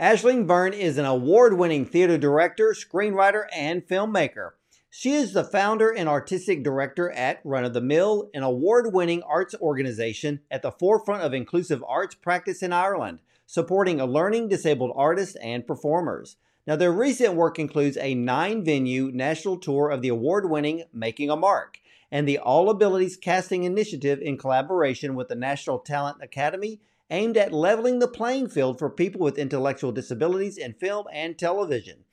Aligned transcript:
Aisling 0.00 0.46
Byrne 0.46 0.72
is 0.72 0.96
an 0.96 1.04
award 1.04 1.58
winning 1.58 1.84
theater 1.84 2.16
director, 2.16 2.74
screenwriter, 2.74 3.44
and 3.54 3.86
filmmaker. 3.86 4.52
She 4.88 5.12
is 5.12 5.32
the 5.32 5.44
founder 5.44 5.90
and 5.90 6.08
artistic 6.08 6.64
director 6.64 7.10
at 7.10 7.40
Run 7.44 7.64
of 7.64 7.74
the 7.74 7.80
Mill, 7.80 8.30
an 8.34 8.42
award 8.42 8.92
winning 8.92 9.22
arts 9.22 9.54
organization 9.60 10.40
at 10.50 10.62
the 10.62 10.72
forefront 10.72 11.22
of 11.22 11.34
inclusive 11.34 11.84
arts 11.86 12.14
practice 12.14 12.62
in 12.62 12.72
Ireland, 12.72 13.20
supporting 13.46 14.00
a 14.00 14.06
learning 14.06 14.48
disabled 14.48 14.92
artists 14.96 15.36
and 15.36 15.66
performers. 15.66 16.36
Now, 16.66 16.76
their 16.76 16.92
recent 16.92 17.34
work 17.34 17.58
includes 17.58 17.98
a 17.98 18.14
nine 18.14 18.64
venue 18.64 19.10
national 19.12 19.58
tour 19.58 19.90
of 19.90 20.00
the 20.00 20.08
award 20.08 20.48
winning 20.48 20.84
Making 20.92 21.30
a 21.30 21.36
Mark 21.36 21.78
and 22.10 22.26
the 22.26 22.38
All 22.38 22.70
Abilities 22.70 23.16
Casting 23.16 23.64
Initiative 23.64 24.20
in 24.20 24.38
collaboration 24.38 25.14
with 25.14 25.28
the 25.28 25.34
National 25.34 25.78
Talent 25.78 26.18
Academy, 26.22 26.80
aimed 27.10 27.36
at 27.36 27.52
leveling 27.52 27.98
the 27.98 28.08
playing 28.08 28.48
field 28.48 28.78
for 28.78 28.90
people 28.90 29.20
with 29.20 29.38
intellectual 29.38 29.92
disabilities 29.92 30.56
in 30.56 30.72
film 30.74 31.06
and 31.12 31.38
television. 31.38 32.04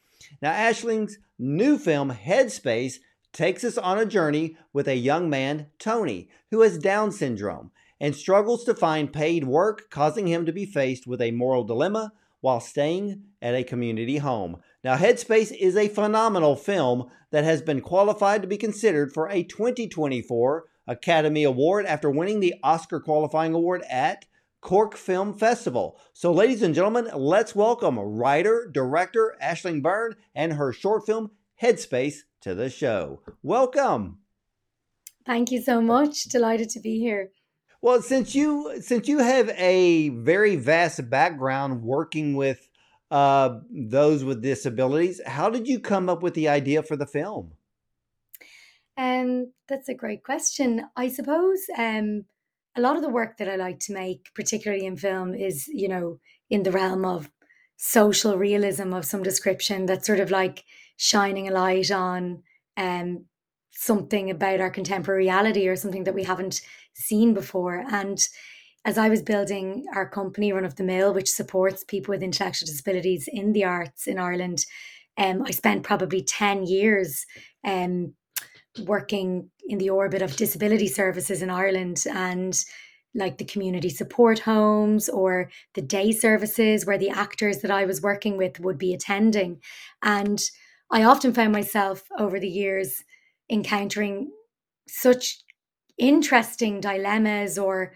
Now, 0.42 0.52
Aisling's 0.52 1.18
new 1.38 1.78
film, 1.78 2.12
Headspace, 2.12 2.96
takes 3.32 3.64
us 3.64 3.78
on 3.78 4.00
a 4.00 4.06
journey 4.06 4.58
with 4.74 4.88
a 4.88 4.96
young 4.96 5.30
man, 5.30 5.68
Tony, 5.78 6.30
who 6.52 6.62
has 6.62 6.78
Down 6.78 7.12
syndrome 7.12 7.72
and 8.00 8.16
struggles 8.16 8.64
to 8.64 8.74
find 8.74 9.12
paid 9.12 9.46
work, 9.46 9.90
causing 9.90 10.28
him 10.28 10.46
to 10.46 10.54
be 10.54 10.66
faced 10.66 11.06
with 11.06 11.22
a 11.22 11.32
moral 11.32 11.64
dilemma 11.64 12.14
while 12.42 12.60
staying 12.60 13.24
at 13.42 13.56
a 13.56 13.64
community 13.64 14.18
home. 14.18 14.58
Now, 14.84 14.96
Headspace 14.96 15.52
is 15.58 15.76
a 15.76 15.90
phenomenal 15.90 16.56
film 16.56 17.10
that 17.32 17.44
has 17.44 17.62
been 17.62 17.82
qualified 17.82 18.42
to 18.42 18.48
be 18.48 18.58
considered 18.58 19.14
for 19.14 19.28
a 19.30 19.44
2024 19.44 20.66
Academy 20.88 21.44
Award 21.44 21.86
after 21.86 22.10
winning 22.10 22.40
the 22.40 22.56
Oscar 22.64 23.00
qualifying 23.00 23.54
award 23.54 23.84
at 23.90 24.26
Cork 24.62 24.96
Film 24.96 25.34
Festival. 25.34 26.00
So, 26.14 26.32
ladies 26.32 26.62
and 26.62 26.76
gentlemen, 26.76 27.10
let's 27.16 27.56
welcome 27.56 27.98
writer, 27.98 28.70
director 28.72 29.38
Aisling 29.42 29.82
Byrne 29.82 30.16
and 30.36 30.54
her 30.54 30.74
short 30.74 31.06
film 31.06 31.32
Headspace 31.62 32.20
to 32.42 32.56
the 32.56 32.70
show. 32.70 33.22
Welcome. 33.44 34.20
Thank 35.26 35.52
you 35.52 35.62
so 35.62 35.82
much. 35.82 36.24
Delighted 36.24 36.70
to 36.72 36.80
be 36.80 37.00
here. 37.00 37.32
Well, 37.82 38.02
since 38.02 38.36
you 38.36 38.82
since 38.82 39.08
you 39.08 39.20
have 39.20 39.50
a 39.50 40.10
very 40.10 40.58
vast 40.58 41.10
background 41.10 41.82
working 41.82 42.36
with 42.36 42.70
uh, 43.10 43.60
those 43.72 44.24
with 44.24 44.42
disabilities, 44.42 45.22
how 45.26 45.50
did 45.50 45.68
you 45.68 45.80
come 45.80 46.10
up 46.10 46.22
with 46.22 46.34
the 46.34 46.50
idea 46.50 46.84
for 46.84 46.98
the 46.98 47.08
film? 47.08 47.54
Um, 48.98 49.54
that's 49.70 49.88
a 49.88 49.94
great 49.94 50.24
question. 50.24 50.82
I 50.98 51.08
suppose 51.08 51.60
um, 51.78 52.26
a 52.76 52.82
lot 52.82 52.96
of 52.96 53.02
the 53.02 53.10
work 53.10 53.38
that 53.38 53.50
I 53.50 53.56
like 53.56 53.80
to 53.82 53.94
make, 53.94 54.30
particularly 54.36 54.86
in 54.86 54.98
film, 54.98 55.34
is, 55.34 55.68
you 55.68 55.88
know, 55.88 56.20
in 56.50 56.64
the 56.64 56.72
realm 56.72 57.06
of 57.06 57.30
social 57.78 58.38
realism 58.38 58.94
of 58.94 59.06
some 59.06 59.24
description 59.24 59.86
that's 59.86 60.06
sort 60.06 60.20
of 60.20 60.32
like 60.32 60.64
shining 60.98 61.48
a 61.48 61.52
light 61.52 61.92
on 61.92 62.44
um, 62.78 63.26
something 63.72 64.30
about 64.30 64.60
our 64.60 64.70
contemporary 64.70 65.24
reality 65.24 65.68
or 65.68 65.76
something 65.76 66.04
that 66.04 66.14
we 66.14 66.24
haven't 66.24 66.62
seen 66.94 67.34
before. 67.34 67.86
And 67.90 68.20
as 68.86 68.98
I 68.98 69.10
was 69.10 69.22
building 69.22 69.86
our 69.96 70.08
company, 70.10 70.52
Run 70.52 70.66
of 70.66 70.76
the 70.76 70.84
Mill, 70.84 71.14
which 71.14 71.30
supports 71.30 71.84
people 71.84 72.12
with 72.12 72.24
intellectual 72.24 72.68
disabilities 72.68 73.30
in 73.32 73.54
the 73.54 73.64
arts 73.64 74.08
in 74.08 74.20
Ireland, 74.20 74.66
um, 75.18 75.44
I 75.46 75.52
spent 75.52 75.84
probably 75.84 76.22
10 76.22 76.66
years 76.66 77.26
um, 77.64 78.14
working 78.82 79.50
in 79.68 79.78
the 79.78 79.90
orbit 79.90 80.22
of 80.22 80.36
disability 80.36 80.88
services 80.88 81.42
in 81.42 81.50
Ireland 81.50 82.04
and 82.12 82.64
like 83.16 83.38
the 83.38 83.46
community 83.46 83.90
support 83.90 84.40
homes 84.40 85.10
or 85.10 85.50
the 85.74 85.82
day 85.82 86.12
services 86.12 86.86
where 86.86 86.98
the 86.98 87.10
actors 87.10 87.60
that 87.60 87.72
I 87.72 87.86
was 87.86 88.02
working 88.02 88.38
with 88.38 88.60
would 88.60 88.78
be 88.78 88.94
attending. 88.94 89.62
And 90.04 90.40
I 90.92 91.04
often 91.04 91.34
found 91.34 91.52
myself 91.52 92.04
over 92.18 92.40
the 92.40 92.50
years 92.50 93.04
encountering 93.50 94.32
such 94.88 95.44
interesting 95.98 96.80
dilemmas 96.80 97.58
or 97.58 97.94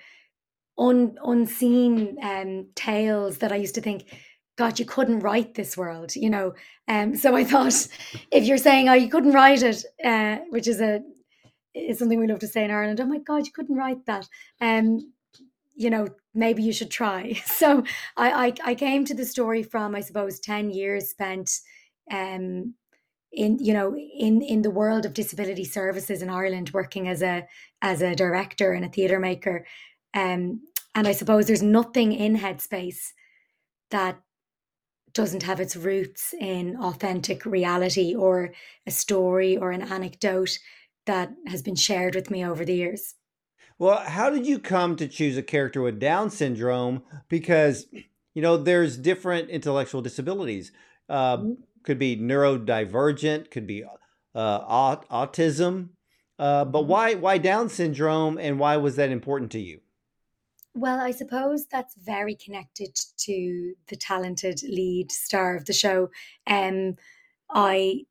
un, 0.78 1.18
unseen 1.24 2.18
um, 2.22 2.68
tales 2.76 3.40
that 3.40 3.52
I 3.52 3.58
used 3.58 3.76
to 3.76 3.82
think, 3.82 4.06
God, 4.56 4.80
you 4.80 4.86
couldn't 4.86 5.20
write 5.20 5.56
this 5.56 5.76
world, 5.76 6.16
you 6.16 6.30
know. 6.30 6.54
Um, 6.88 7.16
so 7.16 7.36
I 7.36 7.44
thought, 7.44 7.88
if 8.32 8.46
you're 8.46 8.58
saying, 8.58 8.90
oh, 8.90 8.94
you 8.94 9.10
couldn't 9.10 9.34
write 9.34 9.64
it, 9.64 9.84
uh, 10.04 10.38
which 10.50 10.68
is 10.68 10.82
a 10.82 11.02
is 11.74 11.98
something 11.98 12.20
we 12.20 12.28
love 12.28 12.40
to 12.40 12.48
say 12.48 12.64
in 12.64 12.72
Ireland. 12.72 13.02
Oh 13.02 13.06
my 13.06 13.18
God, 13.18 13.48
you 13.48 13.52
couldn't 13.52 13.76
write 13.76 14.06
that. 14.06 14.28
Um, 14.62 15.12
you 15.76 15.90
know, 15.90 16.08
maybe 16.36 16.62
you 16.62 16.74
should 16.74 16.92
try. 16.92 17.42
So 17.46 17.84
I, 18.16 18.48
I, 18.48 18.54
I 18.64 18.76
came 18.76 19.06
to 19.06 19.16
the 19.16 19.26
story 19.26 19.64
from, 19.64 19.96
I 19.96 20.02
suppose, 20.02 20.40
ten 20.40 20.70
years 20.70 21.10
spent, 21.10 21.50
um, 22.12 22.76
in 23.32 23.58
you 23.60 23.74
know 23.74 23.96
in 23.96 24.44
in 24.44 24.62
the 24.62 24.70
world 24.70 25.06
of 25.06 25.14
disability 25.14 25.66
services 25.66 26.22
in 26.22 26.30
Ireland, 26.30 26.70
working 26.74 27.08
as 27.08 27.24
a 27.24 27.48
as 27.82 28.02
a 28.02 28.16
director 28.16 28.74
and 28.74 28.86
a 28.86 28.90
theatre 28.90 29.20
maker. 29.20 29.66
Um, 30.14 30.62
and 30.96 31.08
I 31.08 31.12
suppose 31.12 31.48
there's 31.48 31.64
nothing 31.64 32.14
in 32.14 32.38
Headspace 32.38 33.14
that 33.90 34.20
doesn't 35.14 35.44
have 35.44 35.60
its 35.60 35.76
roots 35.76 36.34
in 36.40 36.76
authentic 36.78 37.46
reality 37.46 38.16
or 38.16 38.54
a 38.88 38.92
story 38.92 39.58
or 39.58 39.72
an 39.72 39.82
anecdote 39.82 40.58
that 41.06 41.32
has 41.48 41.62
been 41.62 41.76
shared 41.76 42.16
with 42.16 42.32
me 42.32 42.46
over 42.46 42.66
the 42.66 42.76
years. 42.76 43.16
Well, 43.78 43.98
how 43.98 44.30
did 44.30 44.46
you 44.46 44.60
come 44.60 44.96
to 44.96 45.08
choose 45.08 45.38
a 45.38 45.44
character 45.44 45.82
with 45.82 46.00
Down 46.00 46.30
syndrome? 46.30 47.04
Because, 47.28 47.88
you 48.34 48.42
know, 48.42 48.56
there's 48.58 48.98
different 48.98 49.50
intellectual 49.50 50.02
disabilities. 50.02 50.72
Uh, 51.10 51.38
mm-hmm. 51.38 51.54
could 51.84 52.00
be 52.00 52.16
neurodivergent, 52.16 53.52
could 53.52 53.68
be 53.68 53.84
uh, 54.34 54.96
autism. 55.06 55.90
Uh, 56.40 56.66
but 56.66 56.82
mm-hmm. 56.82 56.90
why 56.90 57.14
why 57.16 57.38
Down 57.38 57.70
syndrome, 57.70 58.38
and 58.38 58.58
why 58.58 58.78
was 58.78 58.96
that 58.96 59.10
important 59.10 59.52
to 59.52 59.60
you? 59.60 59.82
Well, 60.76 61.00
I 61.00 61.12
suppose 61.12 61.68
that's 61.68 61.96
very 61.96 62.36
connected 62.36 62.96
to 63.18 63.74
the 63.88 63.96
talented 63.96 64.62
lead 64.64 65.12
star 65.12 65.56
of 65.56 65.66
the 65.66 65.74
show. 65.74 66.10
Um, 66.48 66.96
I 67.50 68.06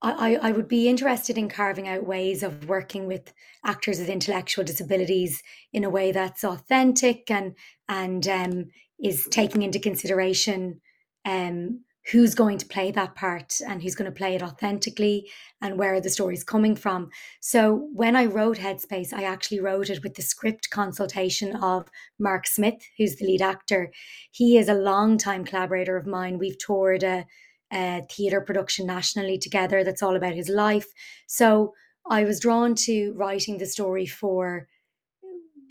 I, 0.00 0.36
I 0.36 0.52
would 0.52 0.68
be 0.68 0.88
interested 0.88 1.36
in 1.36 1.48
carving 1.48 1.88
out 1.88 2.06
ways 2.06 2.44
of 2.44 2.68
working 2.68 3.06
with 3.06 3.32
actors 3.64 3.98
with 3.98 4.08
intellectual 4.08 4.64
disabilities 4.64 5.42
in 5.72 5.82
a 5.82 5.90
way 5.90 6.12
that's 6.12 6.44
authentic 6.44 7.30
and 7.30 7.56
and 7.88 8.28
um, 8.28 8.66
is 9.02 9.26
taking 9.30 9.62
into 9.62 9.80
consideration 9.80 10.80
um, 11.24 11.84
who's 12.10 12.34
going 12.34 12.58
to 12.58 12.66
play 12.66 12.90
that 12.90 13.14
part 13.14 13.60
and 13.66 13.82
who's 13.82 13.94
going 13.94 14.10
to 14.10 14.16
play 14.16 14.34
it 14.34 14.42
authentically 14.42 15.28
and 15.60 15.78
where 15.78 16.00
the 16.00 16.08
story's 16.08 16.44
coming 16.44 16.74
from. 16.74 17.10
So 17.40 17.88
when 17.92 18.16
I 18.16 18.24
wrote 18.24 18.58
Headspace, 18.58 19.12
I 19.12 19.24
actually 19.24 19.60
wrote 19.60 19.90
it 19.90 20.02
with 20.02 20.14
the 20.14 20.22
script 20.22 20.70
consultation 20.70 21.56
of 21.56 21.88
Mark 22.18 22.46
Smith, 22.46 22.82
who's 22.96 23.16
the 23.16 23.26
lead 23.26 23.42
actor. 23.42 23.92
He 24.30 24.56
is 24.56 24.68
a 24.68 24.74
long-time 24.74 25.44
collaborator 25.44 25.96
of 25.96 26.06
mine. 26.06 26.38
We've 26.38 26.58
toured 26.58 27.02
a, 27.02 27.26
a 27.72 28.02
theatre 28.10 28.40
production 28.40 28.86
nationally 28.86 29.36
together 29.36 29.84
that's 29.84 30.02
all 30.02 30.16
about 30.16 30.34
his 30.34 30.48
life. 30.48 30.86
So 31.26 31.74
I 32.08 32.24
was 32.24 32.40
drawn 32.40 32.74
to 32.86 33.12
writing 33.16 33.58
the 33.58 33.66
story 33.66 34.06
for 34.06 34.66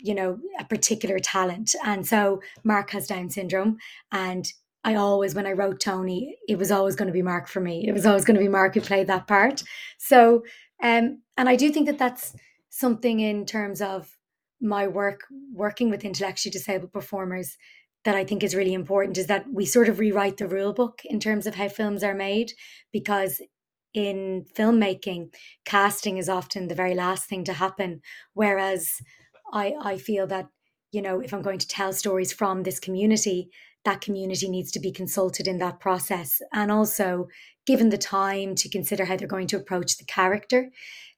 you 0.00 0.14
know 0.14 0.38
a 0.60 0.64
particular 0.64 1.18
talent 1.18 1.74
and 1.84 2.06
so 2.06 2.40
mark 2.62 2.90
has 2.90 3.08
down 3.08 3.28
syndrome 3.28 3.78
and 4.12 4.52
I 4.84 4.94
always, 4.94 5.34
when 5.34 5.46
I 5.46 5.52
wrote 5.52 5.80
Tony, 5.80 6.36
it 6.48 6.58
was 6.58 6.70
always 6.70 6.96
going 6.96 7.08
to 7.08 7.12
be 7.12 7.22
Mark 7.22 7.48
for 7.48 7.60
me. 7.60 7.86
It 7.88 7.92
was 7.92 8.06
always 8.06 8.24
going 8.24 8.36
to 8.36 8.42
be 8.42 8.48
Mark 8.48 8.74
who 8.74 8.80
played 8.80 9.08
that 9.08 9.26
part. 9.26 9.62
So, 9.98 10.44
um, 10.82 11.22
and 11.36 11.48
I 11.48 11.56
do 11.56 11.70
think 11.70 11.86
that 11.86 11.98
that's 11.98 12.34
something 12.70 13.20
in 13.20 13.44
terms 13.44 13.82
of 13.82 14.16
my 14.60 14.86
work, 14.86 15.22
working 15.52 15.90
with 15.90 16.04
intellectually 16.04 16.52
disabled 16.52 16.92
performers, 16.92 17.56
that 18.04 18.14
I 18.14 18.24
think 18.24 18.42
is 18.42 18.54
really 18.54 18.74
important 18.74 19.18
is 19.18 19.26
that 19.26 19.46
we 19.52 19.66
sort 19.66 19.88
of 19.88 19.98
rewrite 19.98 20.36
the 20.36 20.46
rule 20.46 20.72
book 20.72 21.02
in 21.04 21.18
terms 21.18 21.46
of 21.46 21.56
how 21.56 21.68
films 21.68 22.04
are 22.04 22.14
made, 22.14 22.52
because 22.92 23.42
in 23.92 24.46
filmmaking, 24.56 25.34
casting 25.64 26.16
is 26.16 26.28
often 26.28 26.68
the 26.68 26.74
very 26.74 26.94
last 26.94 27.28
thing 27.28 27.42
to 27.44 27.52
happen. 27.52 28.00
Whereas 28.34 29.00
I, 29.52 29.74
I 29.82 29.98
feel 29.98 30.26
that, 30.28 30.46
you 30.92 31.02
know, 31.02 31.20
if 31.20 31.34
I'm 31.34 31.42
going 31.42 31.58
to 31.58 31.68
tell 31.68 31.92
stories 31.92 32.32
from 32.32 32.62
this 32.62 32.78
community, 32.78 33.50
that 33.88 34.02
community 34.02 34.50
needs 34.50 34.70
to 34.70 34.80
be 34.80 34.92
consulted 34.92 35.48
in 35.48 35.56
that 35.56 35.80
process 35.80 36.42
and 36.52 36.70
also 36.70 37.26
given 37.66 37.88
the 37.88 37.96
time 37.96 38.54
to 38.54 38.68
consider 38.68 39.06
how 39.06 39.16
they're 39.16 39.26
going 39.26 39.46
to 39.46 39.56
approach 39.56 39.96
the 39.96 40.04
character 40.04 40.68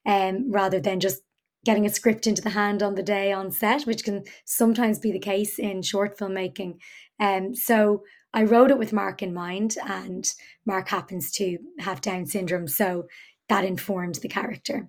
um, 0.06 0.52
rather 0.52 0.78
than 0.78 1.00
just 1.00 1.22
getting 1.64 1.84
a 1.84 1.90
script 1.90 2.28
into 2.28 2.40
the 2.40 2.50
hand 2.50 2.80
on 2.80 2.94
the 2.94 3.02
day 3.02 3.32
on 3.32 3.50
set, 3.50 3.82
which 3.82 4.04
can 4.04 4.22
sometimes 4.44 5.00
be 5.00 5.10
the 5.10 5.18
case 5.18 5.58
in 5.58 5.82
short 5.82 6.16
filmmaking. 6.16 6.76
Um, 7.18 7.56
so 7.56 8.04
I 8.32 8.44
wrote 8.44 8.70
it 8.70 8.78
with 8.78 8.92
Mark 8.92 9.20
in 9.20 9.34
mind, 9.34 9.76
and 9.84 10.24
Mark 10.64 10.90
happens 10.90 11.32
to 11.32 11.58
have 11.80 12.00
Down 12.00 12.24
syndrome. 12.24 12.68
So 12.68 13.08
that 13.48 13.64
informed 13.64 14.20
the 14.22 14.28
character. 14.28 14.88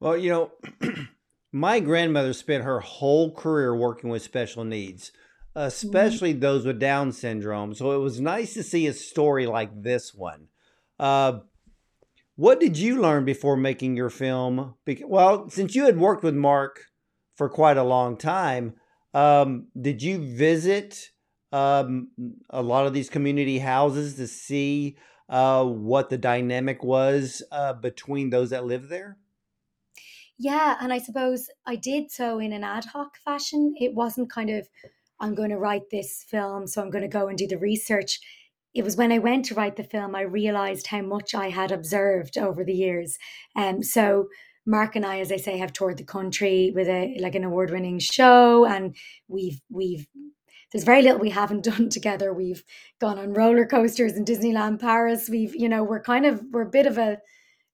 Well, 0.00 0.16
you 0.16 0.30
know, 0.30 0.52
my 1.52 1.80
grandmother 1.80 2.32
spent 2.32 2.64
her 2.64 2.80
whole 2.80 3.34
career 3.34 3.76
working 3.76 4.08
with 4.08 4.22
special 4.22 4.64
needs 4.64 5.12
especially 5.54 6.32
mm-hmm. 6.32 6.40
those 6.40 6.64
with 6.64 6.78
Down 6.78 7.12
syndrome. 7.12 7.74
So 7.74 7.92
it 7.92 7.98
was 7.98 8.20
nice 8.20 8.54
to 8.54 8.62
see 8.62 8.86
a 8.86 8.92
story 8.92 9.46
like 9.46 9.82
this 9.82 10.14
one. 10.14 10.48
Uh, 10.98 11.40
what 12.36 12.60
did 12.60 12.78
you 12.78 13.00
learn 13.00 13.24
before 13.24 13.56
making 13.56 13.96
your 13.96 14.10
film? 14.10 14.74
Well, 15.04 15.50
since 15.50 15.74
you 15.74 15.84
had 15.84 15.98
worked 15.98 16.22
with 16.22 16.34
Mark 16.34 16.84
for 17.36 17.48
quite 17.48 17.76
a 17.76 17.84
long 17.84 18.16
time, 18.16 18.74
um, 19.12 19.66
did 19.78 20.02
you 20.02 20.18
visit 20.36 21.10
um, 21.52 22.08
a 22.48 22.62
lot 22.62 22.86
of 22.86 22.92
these 22.92 23.10
community 23.10 23.58
houses 23.58 24.14
to 24.16 24.26
see 24.26 24.96
uh, 25.28 25.64
what 25.64 26.10
the 26.10 26.18
dynamic 26.18 26.82
was 26.82 27.42
uh, 27.52 27.72
between 27.72 28.30
those 28.30 28.50
that 28.50 28.64
live 28.64 28.88
there? 28.88 29.18
Yeah, 30.38 30.76
and 30.80 30.92
I 30.92 30.98
suppose 30.98 31.48
I 31.66 31.76
did 31.76 32.10
so 32.10 32.38
in 32.38 32.52
an 32.52 32.64
ad 32.64 32.86
hoc 32.86 33.18
fashion. 33.24 33.74
It 33.78 33.94
wasn't 33.94 34.32
kind 34.32 34.48
of, 34.48 34.66
I'm 35.20 35.34
going 35.34 35.50
to 35.50 35.58
write 35.58 35.90
this 35.90 36.24
film, 36.28 36.66
so 36.66 36.80
I'm 36.80 36.90
going 36.90 37.02
to 37.02 37.08
go 37.08 37.28
and 37.28 37.36
do 37.36 37.46
the 37.46 37.58
research. 37.58 38.18
It 38.74 38.84
was 38.84 38.96
when 38.96 39.12
I 39.12 39.18
went 39.18 39.44
to 39.46 39.54
write 39.54 39.76
the 39.76 39.84
film, 39.84 40.14
I 40.14 40.22
realized 40.22 40.86
how 40.86 41.02
much 41.02 41.34
I 41.34 41.50
had 41.50 41.72
observed 41.72 42.38
over 42.38 42.64
the 42.64 42.72
years. 42.72 43.18
And 43.54 43.76
um, 43.78 43.82
so 43.82 44.28
Mark 44.66 44.96
and 44.96 45.04
I, 45.04 45.20
as 45.20 45.32
I 45.32 45.36
say, 45.36 45.58
have 45.58 45.72
toured 45.72 45.98
the 45.98 46.04
country 46.04 46.72
with 46.74 46.88
a 46.88 47.16
like 47.20 47.34
an 47.34 47.44
award-winning 47.44 47.98
show, 47.98 48.64
and 48.66 48.94
we've 49.28 49.60
we've 49.70 50.06
there's 50.70 50.84
very 50.84 51.02
little 51.02 51.18
we 51.18 51.30
haven't 51.30 51.64
done 51.72 51.88
together. 51.88 52.32
We've 52.32 52.62
gone 53.00 53.18
on 53.18 53.32
roller 53.32 53.66
coasters 53.66 54.16
in 54.16 54.24
Disneyland 54.24 54.80
Paris. 54.80 55.28
We've, 55.28 55.54
you 55.54 55.68
know, 55.68 55.82
we're 55.82 56.02
kind 56.02 56.26
of 56.26 56.42
we're 56.50 56.62
a 56.62 56.70
bit 56.70 56.86
of 56.86 56.98
a 56.98 57.18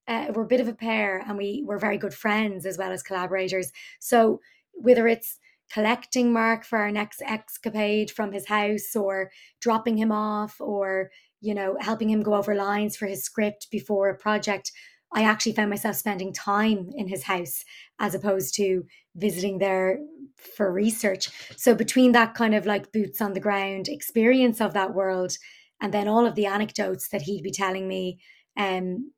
uh, 0.07 0.27
we're 0.33 0.43
a 0.43 0.47
bit 0.47 0.61
of 0.61 0.67
a 0.67 0.73
pair, 0.73 1.23
and 1.27 1.37
we 1.37 1.63
we're 1.65 1.79
very 1.79 1.97
good 1.97 2.13
friends 2.13 2.65
as 2.65 2.77
well 2.77 2.91
as 2.91 3.03
collaborators. 3.03 3.71
So 3.99 4.39
whether 4.73 5.07
it's 5.07 5.39
collecting 5.71 6.31
Mark 6.31 6.63
for 6.65 6.79
our 6.79 6.91
next 6.91 7.21
escapade 7.21 8.11
from 8.11 8.31
his 8.31 8.47
house, 8.47 8.95
or 8.95 9.31
dropping 9.61 9.97
him 9.97 10.11
off, 10.11 10.59
or 10.59 11.09
you 11.41 11.53
know 11.53 11.77
helping 11.79 12.09
him 12.09 12.23
go 12.23 12.33
over 12.35 12.55
lines 12.55 12.95
for 12.95 13.05
his 13.05 13.23
script 13.23 13.67
before 13.71 14.09
a 14.09 14.17
project. 14.17 14.71
I 15.13 15.23
actually 15.23 15.53
found 15.53 15.69
myself 15.69 15.95
spending 15.95 16.33
time 16.33 16.89
in 16.95 17.07
his 17.07 17.23
house 17.23 17.63
as 17.99 18.13
opposed 18.13 18.55
to 18.55 18.83
visiting 19.15 19.57
there 19.57 19.99
for 20.35 20.71
research. 20.71 21.29
So 21.55 21.73
between 21.73 22.11
that 22.11 22.35
kind 22.35 22.53
of 22.53 22.65
like 22.65 22.91
boots 22.91 23.21
on 23.21 23.33
the 23.33 23.39
ground 23.39 23.87
experience 23.87 24.59
of 24.59 24.73
that 24.73 24.93
world 24.93 25.37
and 25.81 25.93
then 25.93 26.07
all 26.07 26.25
of 26.25 26.35
the 26.35 26.45
anecdotes 26.45 27.09
that 27.09 27.23
he'd 27.23 27.43
be 27.43 27.51
telling 27.51 27.87
me, 27.87 28.19
um, 28.57 29.11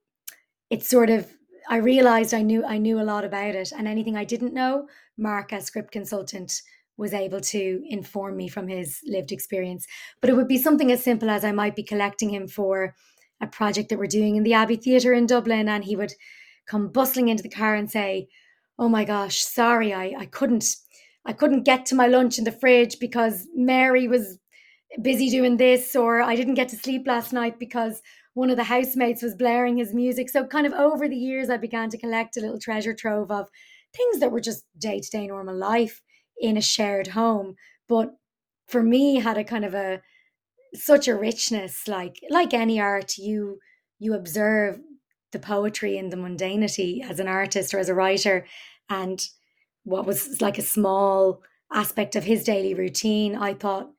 it's 0.70 0.90
sort 0.90 1.10
of 1.10 1.28
I 1.68 1.78
realized 1.78 2.34
I 2.34 2.42
knew 2.42 2.64
I 2.66 2.78
knew 2.78 3.00
a 3.00 3.04
lot 3.04 3.26
about 3.26 3.56
it, 3.56 3.72
and 3.72 3.88
anything 3.88 4.16
I 4.16 4.24
didn't 4.24 4.54
know, 4.54 4.88
Mark 5.18 5.54
as 5.54 5.66
script 5.66 5.92
consultant 5.92 6.62
was 6.98 7.14
able 7.14 7.40
to 7.40 7.82
inform 7.88 8.36
me 8.36 8.48
from 8.50 8.68
his 8.68 9.00
lived 9.06 9.32
experience. 9.32 9.86
But 10.22 10.30
it 10.30 10.36
would 10.36 10.48
be 10.48 10.58
something 10.58 10.92
as 10.92 11.04
simple 11.04 11.30
as 11.30 11.46
I 11.46 11.52
might 11.52 11.76
be 11.76 11.84
collecting 11.84 12.30
him 12.30 12.48
for 12.48 12.94
a 13.42 13.48
project 13.48 13.90
that 13.90 13.98
we're 14.00 14.08
doing 14.08 14.36
in 14.36 14.44
the 14.44 14.54
Abbey 14.54 14.76
Theatre 14.76 15.14
in 15.14 15.26
Dublin, 15.26 15.70
and 15.70 15.84
he 15.84 15.96
would 15.96 16.14
come 16.68 16.92
bustling 16.92 17.30
into 17.30 17.44
the 17.44 17.50
car 17.50 17.76
and 17.76 17.90
say, 17.90 18.28
"Oh 18.78 18.90
my 18.90 19.06
gosh, 19.06 19.42
sorry, 19.44 19.94
I 19.94 20.14
I 20.18 20.26
couldn't." 20.26 20.76
I 21.26 21.34
couldn't 21.34 21.64
get 21.64 21.86
to 21.88 21.96
my 21.96 22.08
lunch 22.08 22.38
in 22.40 22.46
the 22.46 22.52
fridge 22.52 22.98
because 22.98 23.48
Mary 23.54 24.08
was 24.08 24.40
busy 25.02 25.30
doing 25.30 25.58
this, 25.58 25.96
or 25.96 26.22
I 26.22 26.36
didn't 26.36 26.56
get 26.56 26.70
to 26.70 26.78
sleep 26.78 27.06
last 27.06 27.34
night 27.34 27.60
because 27.60 28.02
one 28.34 28.50
of 28.50 28.58
the 28.58 28.64
housemates 28.64 29.22
was 29.22 29.36
blaring 29.36 29.78
his 29.78 29.94
music. 29.94 30.30
So, 30.30 30.46
kind 30.46 30.68
of 30.68 30.74
over 30.74 31.08
the 31.08 31.16
years, 31.16 31.50
I 31.50 31.58
began 31.58 31.90
to 31.90 31.98
collect 31.98 32.38
a 32.38 32.42
little 32.42 32.60
treasure 32.60 32.94
trove 32.94 33.32
of 33.32 33.50
things 33.96 34.20
that 34.20 34.32
were 34.32 34.40
just 34.42 34.66
day 34.78 35.00
to 35.00 35.10
day 35.10 35.28
normal 35.28 35.56
life 35.56 36.02
in 36.40 36.58
a 36.58 36.62
shared 36.62 37.08
home. 37.08 37.56
But 37.88 38.12
for 38.68 38.84
me, 38.84 39.20
had 39.20 39.38
a 39.38 39.44
kind 39.44 39.66
of 39.66 39.74
a 39.74 40.02
such 40.76 41.08
a 41.08 41.16
richness, 41.16 41.88
like 41.88 42.20
like 42.30 42.54
any 42.54 42.80
art, 42.80 43.18
you 43.18 43.60
you 44.00 44.14
observe 44.14 44.80
the 45.32 45.40
poetry 45.40 45.98
and 45.98 46.12
the 46.12 46.18
mundanity 46.18 47.04
as 47.08 47.20
an 47.20 47.28
artist 47.28 47.74
or 47.74 47.80
as 47.80 47.90
a 47.90 47.96
writer, 47.96 48.46
and 48.90 49.28
what 49.84 50.06
was 50.06 50.42
like 50.42 50.58
a 50.58 50.64
small 50.64 51.42
aspect 51.74 52.16
of 52.16 52.24
his 52.24 52.44
daily 52.44 52.74
routine, 52.74 53.36
I 53.36 53.54
thought 53.54 53.92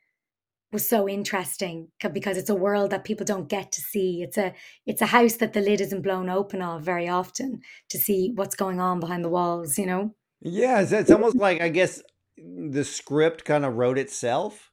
was 0.73 0.89
so 0.89 1.09
interesting 1.09 1.89
because 2.13 2.37
it's 2.37 2.51
a 2.51 2.55
world 2.55 2.91
that 2.91 3.05
people 3.05 3.27
don't 3.27 3.49
get 3.49 3.73
to 3.73 3.81
see. 3.81 4.23
It's 4.23 4.39
a 4.39 4.55
it's 4.87 5.03
a 5.03 5.07
house 5.07 5.35
that 5.37 5.53
the 5.53 5.61
lid 5.61 5.81
isn't 5.81 6.03
blown 6.03 6.29
open 6.29 6.63
of 6.63 6.83
very 6.83 7.09
often 7.09 7.61
to 7.89 7.99
see 7.99 8.33
what's 8.35 8.55
going 8.55 8.81
on 8.81 9.01
behind 9.01 9.25
the 9.25 9.29
walls, 9.29 9.79
you 9.79 9.87
know? 9.87 10.15
Yeah, 10.41 10.81
it's, 10.81 10.93
it's 10.93 11.11
almost 11.11 11.37
like 11.37 11.61
I 11.61 11.69
guess 11.69 12.03
the 12.37 12.85
script 12.85 13.45
kind 13.45 13.65
of 13.65 13.77
wrote 13.77 13.99
itself. 13.99 14.71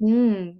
Mm. 0.00 0.58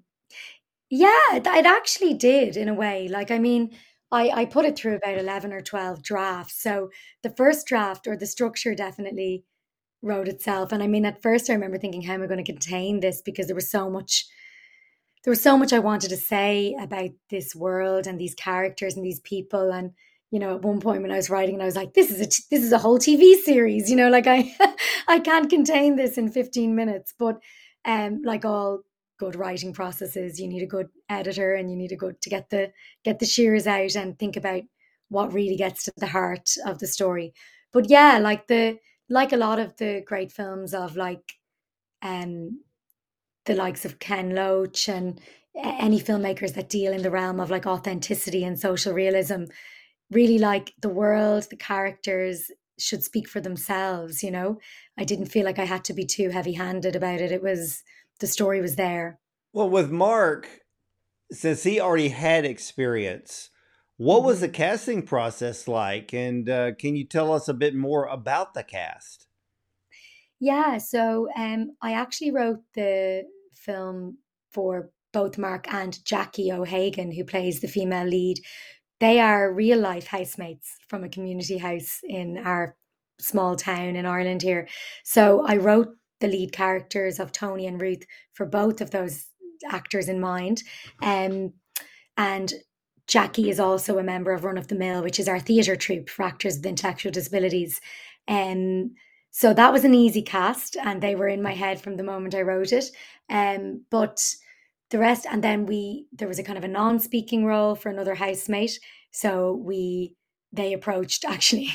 Yeah, 0.88 1.35
it 1.35 1.47
actually 1.47 2.15
did 2.15 2.56
in 2.56 2.69
a 2.69 2.75
way. 2.75 3.09
Like 3.09 3.31
I 3.31 3.38
mean, 3.38 3.71
I, 4.12 4.31
I 4.31 4.44
put 4.44 4.65
it 4.65 4.77
through 4.77 4.97
about 4.97 5.19
11 5.19 5.53
or 5.53 5.61
12 5.61 6.03
drafts. 6.03 6.61
So 6.61 6.91
the 7.23 7.31
first 7.31 7.67
draft 7.67 8.06
or 8.06 8.17
the 8.17 8.27
structure 8.27 8.75
definitely 8.75 9.44
wrote 10.03 10.29
itself. 10.29 10.73
And 10.73 10.82
I 10.82 10.87
mean, 10.87 11.05
at 11.05 11.23
first, 11.23 11.49
I 11.49 11.53
remember 11.53 11.79
thinking, 11.79 12.03
how 12.03 12.15
am 12.15 12.23
I 12.23 12.27
going 12.27 12.44
to 12.44 12.53
contain 12.53 13.00
this? 13.00 13.23
Because 13.23 13.47
there 13.47 13.55
was 13.55 13.71
so 13.71 13.88
much, 13.91 14.27
there 15.25 15.31
was 15.31 15.43
so 15.43 15.56
much 15.56 15.72
I 15.72 15.78
wanted 15.78 16.11
to 16.11 16.17
say 16.17 16.76
about 16.81 17.11
this 17.28 17.55
world 17.55 18.06
and 18.06 18.19
these 18.19 18.34
characters 18.34 18.96
and 18.96 19.05
these 19.05 19.20
people. 19.20 19.70
And 19.70 19.93
you 20.31 20.38
know, 20.38 20.55
at 20.55 20.62
one 20.62 20.81
point 20.81 21.02
when 21.02 21.11
I 21.11 21.17
was 21.17 21.31
writing, 21.31 21.56
and 21.56 21.62
I 21.62 21.67
was 21.67 21.76
like, 21.76 21.94
this 21.94 22.11
is 22.11 22.20
a 22.20 22.26
t- 22.26 22.44
this 22.50 22.62
is 22.62 22.72
a 22.72 22.78
whole 22.78 22.99
TV 22.99 23.34
series. 23.37 23.90
You 23.90 23.96
know, 23.96 24.08
like 24.08 24.26
I 24.26 24.55
I 25.08 25.20
can't 25.20 25.50
contain 25.50 25.96
this 25.96 26.17
in 26.19 26.31
fifteen 26.31 26.75
minutes. 26.75 27.14
But 27.19 27.40
um, 27.84 28.22
like 28.22 28.44
all 28.44 28.81
good 29.19 29.37
writing 29.37 29.72
processes, 29.72 30.40
you 30.40 30.49
need 30.49 30.62
a 30.62 30.67
good 30.67 30.88
editor 31.08 31.55
and 31.55 31.70
you 31.70 31.76
need 31.76 31.93
a 31.93 31.96
good 31.96 32.20
to 32.22 32.31
get 32.31 32.49
the 32.50 32.72
get 33.05 33.19
the 33.19 33.26
shears 33.26 33.67
out 33.67 33.94
and 33.94 34.19
think 34.19 34.37
about 34.37 34.62
what 35.08 35.32
really 35.32 35.56
gets 35.56 35.84
to 35.84 35.93
the 35.96 36.06
heart 36.06 36.50
of 36.64 36.78
the 36.78 36.87
story. 36.87 37.34
But 37.72 37.90
yeah, 37.90 38.19
like 38.19 38.46
the 38.46 38.78
like 39.08 39.32
a 39.32 39.37
lot 39.37 39.58
of 39.58 39.76
the 39.76 40.02
great 40.06 40.32
films 40.32 40.72
of 40.72 40.96
like 40.96 41.34
um 42.02 42.61
the 43.50 43.56
likes 43.56 43.85
of 43.85 43.99
Ken 43.99 44.35
Loach 44.35 44.88
and 44.88 45.20
any 45.56 46.00
filmmakers 46.00 46.55
that 46.55 46.69
deal 46.69 46.93
in 46.93 47.02
the 47.02 47.11
realm 47.11 47.41
of 47.41 47.50
like 47.50 47.67
authenticity 47.67 48.44
and 48.44 48.58
social 48.58 48.93
realism 48.93 49.44
really 50.11 50.38
like 50.38 50.73
the 50.81 50.88
world 50.88 51.47
the 51.50 51.56
characters 51.56 52.50
should 52.79 53.02
speak 53.02 53.29
for 53.29 53.41
themselves 53.41 54.23
you 54.23 54.31
know 54.31 54.58
i 54.97 55.05
didn't 55.05 55.26
feel 55.26 55.44
like 55.44 55.58
i 55.58 55.64
had 55.64 55.85
to 55.85 55.93
be 55.93 56.06
too 56.06 56.31
heavy 56.31 56.55
handed 56.55 56.97
about 56.97 57.20
it 57.20 57.31
it 57.31 57.43
was 57.43 57.82
the 58.20 58.26
story 58.26 58.61
was 58.61 58.76
there 58.76 59.19
well 59.53 59.69
with 59.69 59.91
mark 59.91 60.49
since 61.31 61.64
he 61.64 61.81
already 61.81 62.08
had 62.08 62.44
experience 62.44 63.51
what 64.01 64.22
was 64.22 64.41
the 64.41 64.46
mm-hmm. 64.46 64.55
casting 64.55 65.03
process 65.03 65.69
like? 65.69 66.15
And 66.15 66.48
uh, 66.48 66.72
can 66.72 66.96
you 66.96 67.05
tell 67.05 67.31
us 67.31 67.48
a 67.48 67.53
bit 67.53 67.75
more 67.75 68.06
about 68.06 68.55
the 68.55 68.63
cast? 68.63 69.27
Yeah, 70.41 70.79
so 70.79 71.29
um, 71.36 71.77
I 71.82 71.93
actually 71.93 72.31
wrote 72.31 72.60
the 72.75 73.25
film 73.55 74.19
for 74.53 74.91
both 75.13 75.39
Mark 75.39 75.73
and 75.73 76.05
Jackie 76.05 76.53
O'Hagan, 76.53 77.13
who 77.13 77.25
plays 77.25 77.61
the 77.61 77.69
female 77.69 78.07
lead. 78.07 78.39
They 79.01 79.19
are 79.19 79.53
real 79.53 79.79
life 79.79 80.07
housemates 80.07 80.77
from 80.89 81.05
a 81.05 81.09
community 81.09 81.59
house 81.59 82.01
in 82.05 82.39
our 82.39 82.77
small 83.19 83.57
town 83.57 83.97
in 83.97 84.07
Ireland 84.07 84.43
here. 84.43 84.69
So 85.05 85.45
I 85.47 85.57
wrote 85.57 85.89
the 86.21 86.29
lead 86.29 86.53
characters 86.53 87.19
of 87.19 87.33
Tony 87.33 87.67
and 87.67 87.81
Ruth 87.81 88.05
for 88.33 88.47
both 88.47 88.81
of 88.81 88.91
those 88.91 89.27
actors 89.71 90.09
in 90.09 90.21
mind. 90.21 90.63
Um, 91.03 91.55
and 92.17 92.53
Jackie 93.07 93.51
is 93.51 93.59
also 93.59 93.99
a 93.99 94.05
member 94.05 94.33
of 94.33 94.45
Run 94.45 94.59
of 94.59 94.69
the 94.69 94.75
Mill, 94.75 95.03
which 95.03 95.19
is 95.19 95.29
our 95.29 95.41
theatre 95.41 95.77
troupe 95.77 96.09
for 96.09 96.23
actors 96.23 96.57
with 96.57 96.67
intellectual 96.67 97.11
disabilities. 97.11 97.81
Um, 98.29 98.93
so 99.31 99.55
that 99.55 99.72
was 99.72 99.84
an 99.84 99.94
easy 99.94 100.22
cast, 100.22 100.77
and 100.77 101.01
they 101.01 101.15
were 101.15 101.29
in 101.29 101.43
my 101.43 101.55
head 101.55 101.81
from 101.81 101.96
the 101.96 102.03
moment 102.03 102.34
I 102.34 102.43
wrote 102.43 102.72
it. 102.72 102.87
Um, 103.29 103.84
but 103.91 104.34
the 104.91 104.99
rest, 104.99 105.27
and 105.31 105.43
then 105.43 105.67
we 105.67 106.06
there 106.13 106.29
was 106.29 106.39
a 106.39 106.43
kind 106.43 106.58
of 106.58 106.65
a 106.65 106.69
non-speaking 106.69 107.44
role 107.44 107.75
for 107.75 107.91
another 107.91 108.15
housemate. 108.15 108.79
So 109.13 109.53
we 109.53 110.15
they 110.53 110.73
approached 110.73 111.25
actually 111.29 111.71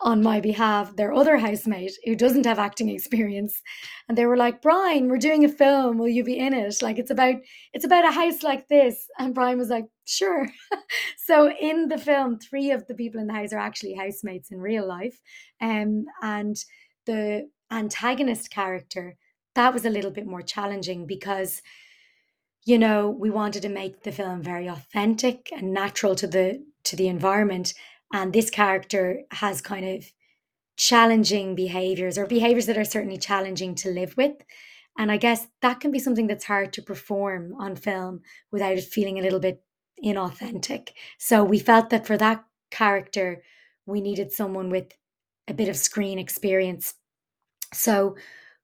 on 0.00 0.22
my 0.22 0.40
behalf 0.40 0.94
their 0.96 1.12
other 1.12 1.38
housemate 1.38 1.92
who 2.04 2.14
doesn't 2.14 2.46
have 2.46 2.58
acting 2.58 2.88
experience. 2.88 3.60
And 4.08 4.18
they 4.18 4.26
were 4.26 4.36
like 4.36 4.62
brian 4.62 5.08
we're 5.08 5.18
doing 5.18 5.44
a 5.44 5.48
film. 5.48 5.98
Will 5.98 6.08
you 6.08 6.24
be 6.24 6.38
in 6.38 6.52
it? 6.52 6.82
Like 6.82 6.98
it's 6.98 7.10
about 7.10 7.36
it's 7.72 7.84
about 7.84 8.08
a 8.08 8.12
house 8.12 8.42
like 8.42 8.68
this. 8.68 9.06
And 9.18 9.34
brian 9.34 9.58
was 9.58 9.70
like 9.70 9.86
sure. 10.04 10.48
So 11.16 11.50
in 11.50 11.88
the 11.88 11.98
film 11.98 12.38
three 12.38 12.70
of 12.70 12.86
the 12.86 12.94
people 12.94 13.20
in 13.20 13.26
the 13.26 13.34
house 13.34 13.52
are 13.52 13.58
actually 13.58 13.94
housemates 13.94 14.50
in 14.50 14.60
real 14.60 14.86
life. 14.86 15.18
Um, 15.60 16.04
and 16.22 16.56
the 17.06 17.48
antagonist 17.70 18.50
character 18.50 19.16
that 19.54 19.72
was 19.72 19.84
a 19.84 19.90
little 19.90 20.10
bit 20.10 20.26
more 20.26 20.42
challenging 20.42 21.06
because 21.06 21.62
you 22.64 22.78
know 22.78 23.08
we 23.08 23.30
wanted 23.30 23.62
to 23.62 23.68
make 23.68 24.02
the 24.02 24.12
film 24.12 24.42
very 24.42 24.66
authentic 24.66 25.50
and 25.52 25.72
natural 25.72 26.14
to 26.14 26.26
the 26.26 26.64
to 26.84 26.96
the 26.96 27.08
environment 27.08 27.74
and 28.12 28.32
this 28.32 28.50
character 28.50 29.22
has 29.30 29.60
kind 29.60 29.86
of 29.86 30.04
challenging 30.76 31.54
behaviors 31.54 32.18
or 32.18 32.26
behaviors 32.26 32.66
that 32.66 32.78
are 32.78 32.84
certainly 32.84 33.18
challenging 33.18 33.74
to 33.76 33.90
live 33.90 34.16
with. 34.16 34.32
And 34.98 35.10
I 35.10 35.16
guess 35.16 35.46
that 35.62 35.80
can 35.80 35.90
be 35.90 35.98
something 35.98 36.26
that's 36.26 36.44
hard 36.44 36.72
to 36.74 36.82
perform 36.82 37.54
on 37.58 37.76
film 37.76 38.20
without 38.52 38.76
it 38.76 38.84
feeling 38.84 39.18
a 39.18 39.22
little 39.22 39.40
bit 39.40 39.62
inauthentic. 40.04 40.90
So 41.18 41.42
we 41.44 41.58
felt 41.58 41.90
that 41.90 42.06
for 42.06 42.16
that 42.16 42.44
character, 42.70 43.42
we 43.86 44.00
needed 44.00 44.32
someone 44.32 44.70
with 44.70 44.92
a 45.48 45.54
bit 45.54 45.68
of 45.68 45.76
screen 45.76 46.18
experience. 46.18 46.94
So 47.72 48.16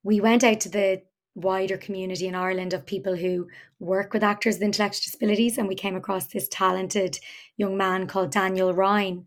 we 0.03 0.19
went 0.19 0.43
out 0.43 0.61
to 0.61 0.69
the 0.69 1.01
wider 1.35 1.77
community 1.77 2.27
in 2.27 2.35
Ireland 2.35 2.73
of 2.73 2.85
people 2.85 3.15
who 3.15 3.47
work 3.79 4.13
with 4.13 4.23
actors 4.23 4.55
with 4.55 4.63
intellectual 4.63 5.03
disabilities, 5.05 5.57
and 5.57 5.67
we 5.67 5.75
came 5.75 5.95
across 5.95 6.27
this 6.27 6.47
talented 6.49 7.19
young 7.57 7.77
man 7.77 8.07
called 8.07 8.31
Daniel 8.31 8.73
Ryan. 8.73 9.25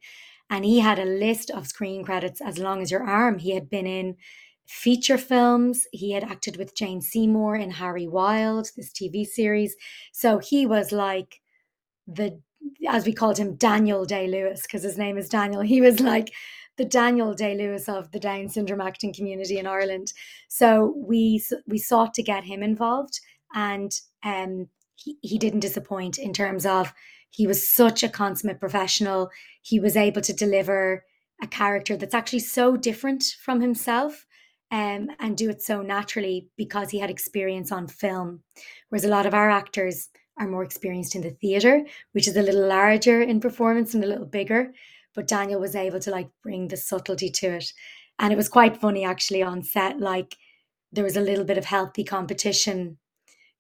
And 0.50 0.64
he 0.64 0.80
had 0.80 0.99
a 0.99 1.04
list 1.04 1.50
of 1.50 1.66
screen 1.66 2.04
credits 2.04 2.40
as 2.40 2.58
long 2.58 2.82
as 2.82 2.90
your 2.90 3.02
arm. 3.02 3.38
He 3.38 3.54
had 3.54 3.70
been 3.70 3.87
in 3.87 4.16
feature 4.66 5.18
films. 5.18 5.87
He 5.92 6.12
had 6.12 6.25
acted 6.25 6.56
with 6.56 6.76
Jane 6.76 7.00
Seymour 7.00 7.56
in 7.56 7.70
Harry 7.70 8.06
Wild, 8.06 8.70
this 8.76 8.92
TV 8.92 9.26
series. 9.26 9.75
So 10.12 10.38
he 10.38 10.66
was 10.66 10.92
like 10.92 11.40
the, 12.06 12.40
as 12.87 13.06
we 13.06 13.12
called 13.12 13.38
him, 13.38 13.56
Daniel 13.56 14.04
Day 14.04 14.26
Lewis, 14.26 14.62
because 14.62 14.82
his 14.82 14.99
name 14.99 15.16
is 15.16 15.28
Daniel. 15.28 15.62
He 15.62 15.80
was 15.80 16.00
like 16.00 16.32
the 16.76 16.84
Daniel 16.84 17.34
Day 17.34 17.56
Lewis 17.56 17.88
of 17.88 18.10
the 18.10 18.20
Down 18.20 18.48
syndrome 18.48 18.80
acting 18.80 19.12
community 19.12 19.58
in 19.58 19.66
Ireland. 19.66 20.12
So 20.48 20.94
we 20.96 21.42
we 21.66 21.78
sought 21.78 22.14
to 22.14 22.22
get 22.22 22.44
him 22.44 22.62
involved, 22.62 23.20
and 23.54 23.92
um, 24.22 24.68
he, 24.96 25.16
he 25.22 25.38
didn't 25.38 25.60
disappoint 25.60 26.18
in 26.18 26.32
terms 26.32 26.66
of 26.66 26.92
he 27.30 27.46
was 27.46 27.68
such 27.68 28.02
a 28.02 28.08
consummate 28.08 28.60
professional. 28.60 29.30
He 29.62 29.80
was 29.80 29.96
able 29.96 30.20
to 30.22 30.32
deliver 30.32 31.04
a 31.42 31.46
character 31.46 31.96
that's 31.96 32.14
actually 32.14 32.38
so 32.40 32.76
different 32.76 33.24
from 33.42 33.60
himself 33.60 34.24
um, 34.70 35.08
and 35.18 35.36
do 35.36 35.50
it 35.50 35.62
so 35.62 35.82
naturally 35.82 36.48
because 36.56 36.90
he 36.90 37.00
had 37.00 37.10
experience 37.10 37.72
on 37.72 37.88
film. 37.88 38.42
Whereas 38.88 39.04
a 39.04 39.08
lot 39.08 39.26
of 39.26 39.34
our 39.34 39.50
actors 39.50 40.08
are 40.38 40.48
more 40.48 40.64
experienced 40.64 41.14
in 41.14 41.22
the 41.22 41.30
theatre, 41.30 41.84
which 42.12 42.26
is 42.26 42.36
a 42.36 42.42
little 42.42 42.66
larger 42.66 43.20
in 43.20 43.40
performance 43.40 43.94
and 43.94 44.02
a 44.02 44.06
little 44.06 44.26
bigger. 44.26 44.72
But 45.14 45.28
Daniel 45.28 45.61
was 45.61 45.76
able 45.76 46.00
to 46.00 46.11
like 46.11 46.28
bring 46.42 46.68
the 46.68 46.76
subtlety 46.76 47.30
to 47.30 47.56
it. 47.56 47.73
And 48.18 48.33
it 48.33 48.37
was 48.37 48.49
quite 48.49 48.76
funny 48.76 49.04
actually 49.04 49.42
on 49.42 49.62
set. 49.62 50.00
Like 50.00 50.37
there 50.92 51.04
was 51.04 51.16
a 51.16 51.21
little 51.21 51.44
bit 51.44 51.59
of 51.59 51.64
healthy 51.64 52.04
competition 52.04 52.99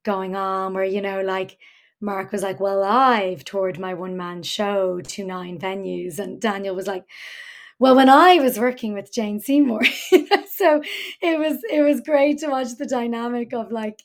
going 0.04 0.36
on 0.36 0.74
where, 0.74 0.84
you 0.84 1.00
know, 1.00 1.20
like 1.20 1.58
Mark 2.00 2.32
was 2.32 2.42
like, 2.42 2.60
Well, 2.60 2.82
I've 2.84 3.44
toured 3.44 3.78
my 3.78 3.94
one 3.94 4.16
man 4.16 4.42
show 4.42 5.00
to 5.00 5.24
nine 5.24 5.58
venues. 5.58 6.18
And 6.18 6.40
Daniel 6.40 6.74
was 6.74 6.86
like, 6.86 7.04
well 7.78 7.96
when 7.96 8.08
i 8.08 8.36
was 8.36 8.58
working 8.58 8.94
with 8.94 9.12
jane 9.12 9.40
seymour 9.40 9.82
so 10.54 10.82
it 11.20 11.38
was 11.38 11.58
it 11.70 11.82
was 11.82 12.00
great 12.00 12.38
to 12.38 12.48
watch 12.48 12.76
the 12.78 12.86
dynamic 12.86 13.52
of 13.52 13.72
like 13.72 14.02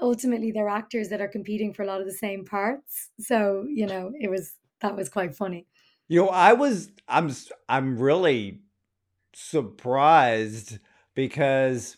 ultimately 0.00 0.50
they're 0.50 0.68
actors 0.68 1.08
that 1.08 1.20
are 1.20 1.28
competing 1.28 1.72
for 1.72 1.82
a 1.82 1.86
lot 1.86 2.00
of 2.00 2.06
the 2.06 2.12
same 2.12 2.44
parts 2.44 3.10
so 3.18 3.64
you 3.68 3.86
know 3.86 4.12
it 4.20 4.30
was 4.30 4.54
that 4.80 4.96
was 4.96 5.08
quite 5.08 5.34
funny 5.34 5.66
you 6.08 6.20
know 6.20 6.28
i 6.28 6.52
was 6.52 6.90
i'm 7.08 7.30
i'm 7.68 7.98
really 7.98 8.60
surprised 9.34 10.78
because 11.14 11.96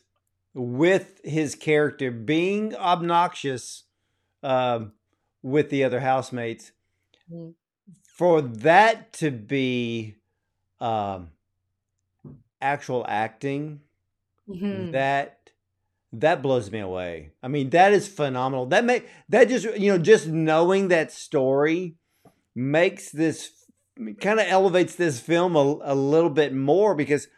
with 0.54 1.20
his 1.24 1.54
character 1.54 2.10
being 2.10 2.74
obnoxious 2.74 3.84
uh, 4.42 4.80
with 5.42 5.70
the 5.70 5.84
other 5.84 6.00
housemates 6.00 6.72
mm-hmm. 7.30 7.50
for 8.02 8.42
that 8.42 9.12
to 9.12 9.30
be 9.30 10.16
um, 10.80 11.28
actual 12.60 13.04
acting 13.08 13.80
mm-hmm. 14.48 14.90
that 14.92 15.34
that 16.10 16.40
blows 16.40 16.70
me 16.70 16.78
away. 16.78 17.32
I 17.42 17.48
mean, 17.48 17.68
that 17.70 17.92
is 17.92 18.08
phenomenal. 18.08 18.64
That 18.66 18.84
make 18.84 19.06
that 19.28 19.48
just 19.48 19.78
you 19.78 19.92
know 19.92 19.98
just 19.98 20.26
knowing 20.26 20.88
that 20.88 21.12
story 21.12 21.96
makes 22.54 23.10
this 23.10 23.52
kind 24.20 24.40
of 24.40 24.46
elevates 24.48 24.94
this 24.94 25.20
film 25.20 25.56
a, 25.56 25.78
a 25.82 25.94
little 25.94 26.30
bit 26.30 26.54
more 26.54 26.94
because 26.94 27.28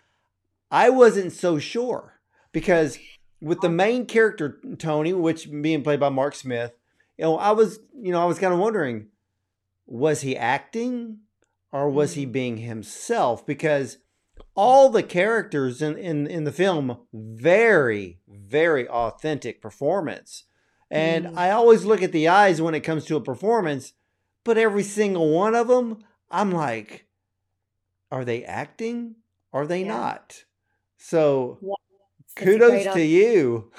I 0.71 0.91
wasn't 0.91 1.33
so 1.33 1.59
sure 1.59 2.21
because 2.53 2.99
with 3.41 3.61
the 3.61 3.69
main 3.69 4.07
character 4.07 4.61
Tony, 4.79 5.13
which 5.13 5.51
being 5.51 5.83
played 5.83 6.01
by 6.01 6.09
Mark 6.09 6.35
Smith, 6.35 6.73
you 7.19 7.25
know, 7.25 7.39
I 7.39 7.53
was 7.53 7.81
you 7.95 8.13
know 8.13 8.23
I 8.23 8.27
was 8.27 8.39
kind 8.39 8.53
of 8.53 8.59
wondering 8.59 9.07
was 9.87 10.21
he 10.21 10.37
acting 10.37 11.19
or 11.73 11.89
was 11.89 12.15
he 12.15 12.27
mm. 12.27 12.33
being 12.33 12.57
himself? 12.59 13.45
Because 13.45 13.99
all 14.55 14.89
the 14.89 15.03
characters 15.03 15.83
in, 15.83 15.97
in, 15.97 16.27
in 16.27 16.45
the 16.45 16.53
film, 16.53 16.99
very, 17.13 18.19
very 18.29 18.89
authentic 18.89 19.61
performance. 19.61 20.45
And 20.91 21.27
mm. 21.27 21.37
I 21.37 21.51
always 21.51 21.85
look 21.85 22.03
at 22.03 22.13
the 22.13 22.29
eyes 22.29 22.61
when 22.61 22.75
it 22.75 22.81
comes 22.81 23.05
to 23.07 23.17
a 23.17 23.21
performance, 23.21 23.93
but 24.45 24.59
every 24.59 24.83
single 24.83 25.31
one 25.31 25.55
of 25.55 25.69
them, 25.69 25.99
I'm 26.31 26.53
like, 26.53 27.07
are 28.11 28.25
they 28.25 28.45
acting? 28.45 29.17
Are 29.53 29.67
they 29.67 29.83
yeah. 29.83 29.97
not? 29.97 30.45
So 30.99 31.59
yeah. 31.63 31.75
kudos 32.37 32.95
to 32.95 33.03
you. 33.03 33.73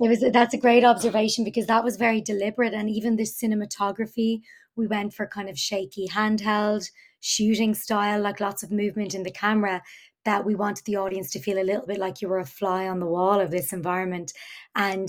it 0.00 0.08
was 0.08 0.24
that's 0.32 0.54
a 0.54 0.58
great 0.58 0.84
observation 0.92 1.44
because 1.44 1.66
that 1.66 1.84
was 1.84 1.96
very 1.96 2.20
deliberate 2.20 2.74
and 2.74 2.90
even 2.90 3.16
the 3.16 3.24
cinematography 3.24 4.42
we 4.76 4.86
went 4.86 5.12
for 5.12 5.26
kind 5.26 5.48
of 5.48 5.58
shaky 5.58 6.08
handheld 6.08 6.90
shooting 7.20 7.74
style, 7.74 8.20
like 8.20 8.40
lots 8.40 8.62
of 8.62 8.72
movement 8.72 9.14
in 9.14 9.22
the 9.22 9.30
camera, 9.30 9.82
that 10.24 10.44
we 10.44 10.54
wanted 10.54 10.84
the 10.84 10.96
audience 10.96 11.30
to 11.30 11.38
feel 11.38 11.58
a 11.58 11.64
little 11.64 11.86
bit 11.86 11.98
like 11.98 12.20
you 12.20 12.28
were 12.28 12.38
a 12.38 12.46
fly 12.46 12.88
on 12.88 12.98
the 12.98 13.06
wall 13.06 13.40
of 13.40 13.50
this 13.50 13.72
environment. 13.72 14.32
And 14.74 15.08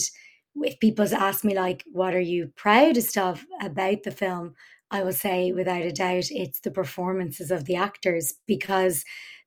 if 0.55 0.79
people 0.79 1.05
ask 1.13 1.43
me, 1.43 1.55
like, 1.55 1.83
what 1.91 2.13
are 2.13 2.19
you 2.19 2.51
proudest 2.55 3.17
of 3.17 3.45
about 3.61 4.03
the 4.03 4.11
film? 4.11 4.55
I 4.91 5.03
will 5.03 5.13
say, 5.13 5.51
without 5.51 5.83
a 5.83 5.91
doubt, 5.91 6.25
it's 6.29 6.59
the 6.59 6.71
performances 6.71 7.49
of 7.49 7.65
the 7.65 7.75
actors 7.75 8.35
because 8.45 9.03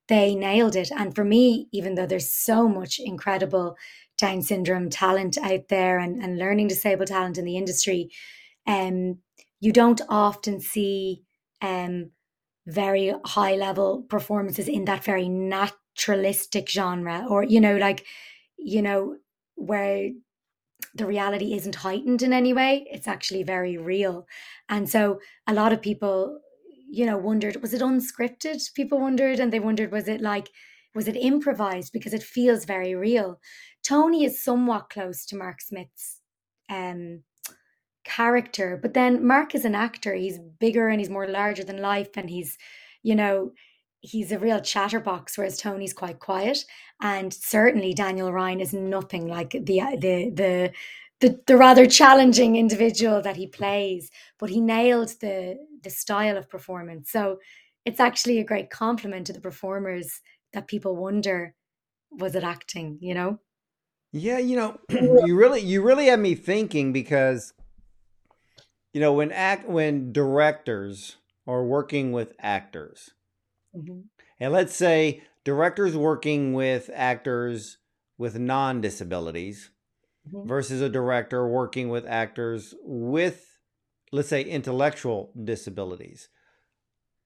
they 0.09 0.35
nailed 0.35 0.75
it. 0.77 0.91
And 0.91 1.15
for 1.15 1.25
me, 1.25 1.69
even 1.73 1.95
though 1.95 2.07
there's 2.07 2.31
so 2.31 2.69
much 2.69 2.99
incredible 2.99 3.77
Down 4.17 4.43
syndrome 4.43 4.91
talent 4.91 5.37
out 5.39 5.69
there 5.69 5.99
and, 5.99 6.23
and 6.23 6.39
learning 6.39 6.69
disabled 6.69 7.09
talent 7.09 7.37
in 7.37 7.45
the 7.45 7.57
industry, 7.57 8.11
um, 8.67 9.19
you 9.61 9.73
don't 9.73 10.01
often 10.09 10.61
see 10.61 11.23
um, 11.63 12.11
very 12.67 13.13
high 13.25 13.57
level 13.57 14.03
performances 14.09 14.69
in 14.69 14.85
that 14.87 15.05
very 15.05 15.29
naturalistic 15.29 16.69
genre 16.69 17.27
or 17.29 17.43
you 17.43 17.61
know 17.61 17.77
like 17.77 18.05
you 18.57 18.81
know 18.81 19.17
where 19.57 20.11
the 20.95 21.07
reality 21.07 21.55
isn't 21.55 21.77
heightened 21.77 22.23
in 22.23 22.33
any 22.33 22.53
way 22.53 22.87
it's 22.91 23.09
actually 23.09 23.43
very 23.43 23.77
real 23.77 24.27
and 24.69 24.89
so 24.89 25.21
a 25.47 25.55
lot 25.55 25.73
of 25.73 25.83
people 25.83 26.41
you 26.91 27.05
know 27.07 27.17
wondered 27.17 27.61
was 27.63 27.75
it 27.75 27.83
unscripted 27.83 28.61
people 28.75 29.01
wondered 29.01 29.41
and 29.41 29.53
they 29.53 29.61
wondered 29.61 29.91
was 29.91 30.09
it 30.09 30.21
like 30.21 30.51
was 30.95 31.09
it 31.09 31.17
improvised 31.17 31.93
because 31.93 32.15
it 32.15 32.23
feels 32.23 32.65
very 32.65 32.95
real 32.95 33.41
tony 33.83 34.25
is 34.25 34.43
somewhat 34.43 34.91
close 34.91 35.27
to 35.27 35.37
mark 35.37 35.61
smith's 35.61 36.21
um 36.71 37.23
character. 38.05 38.79
But 38.81 38.95
then 38.95 39.27
Mark 39.27 39.55
is 39.55 39.65
an 39.65 39.75
actor. 39.75 40.15
He's 40.15 40.39
bigger 40.39 40.89
and 40.89 41.01
he's 41.01 41.11
more 41.11 41.27
larger 41.27 41.65
than 41.65 41.79
life 41.79 42.11
and 42.17 42.31
he's, 42.31 42.57
you 43.03 43.15
know, 43.15 43.53
he's 44.05 44.33
a 44.33 44.39
real 44.39 44.61
chatterbox, 44.61 45.37
whereas 45.37 45.59
Tony's 45.59 45.95
quite 45.95 46.19
quiet. 46.19 46.65
And 47.01 47.33
certainly 47.33 47.95
Daniel 47.95 48.33
Ryan 48.33 48.61
is 48.61 48.73
nothing 48.73 49.27
like 49.27 49.51
the 49.51 49.81
uh, 49.81 49.91
the 49.93 50.31
the 50.31 50.73
the, 51.21 51.41
the 51.47 51.57
rather 51.57 51.87
challenging 51.87 52.57
individual 52.57 53.23
that 53.23 53.37
he 53.37 53.47
plays, 53.47 54.11
but 54.39 54.51
he 54.51 54.61
nailed 54.61 55.09
the 55.21 55.59
the 55.83 55.91
style 55.91 56.37
of 56.37 56.51
performance. 56.51 57.11
So 57.11 57.39
it's 57.85 58.01
actually 58.01 58.39
a 58.39 58.45
great 58.45 58.71
compliment 58.71 59.27
to 59.27 59.33
the 59.33 59.41
performers 59.41 60.21
that 60.53 60.69
people 60.69 60.97
wonder, 60.97 61.55
was 62.11 62.35
it 62.35 62.45
acting, 62.45 62.99
you 63.01 63.15
know? 63.15 63.39
Yeah, 64.13 64.39
you 64.39 64.57
know, 64.57 64.79
you 64.91 65.35
really 65.35 65.61
you 65.61 65.83
really 65.83 66.07
had 66.07 66.21
me 66.21 66.35
thinking 66.35 66.93
because 66.93 67.55
you 68.93 69.01
know 69.01 69.15
when 69.15 69.33
act 69.33 69.67
when 69.67 70.13
directors 70.13 71.17
are 71.47 71.65
working 71.65 72.13
with 72.13 72.35
actors 72.39 73.14
mm-hmm. 73.77 74.01
and 74.41 74.53
let's 74.53 74.75
say 74.75 75.23
directors 75.45 75.97
working 75.97 76.53
with 76.53 76.91
actors 76.95 77.79
with 78.19 78.39
non-disabilities 78.39 79.71
mm-hmm. 80.29 80.49
versus 80.49 80.81
a 80.81 80.89
director 80.89 81.47
working 81.47 81.89
with 81.89 82.07
actors 82.07 82.75
with 82.83 83.59
let's 84.13 84.29
say 84.29 84.43
intellectual 84.43 85.33
disabilities 85.43 86.29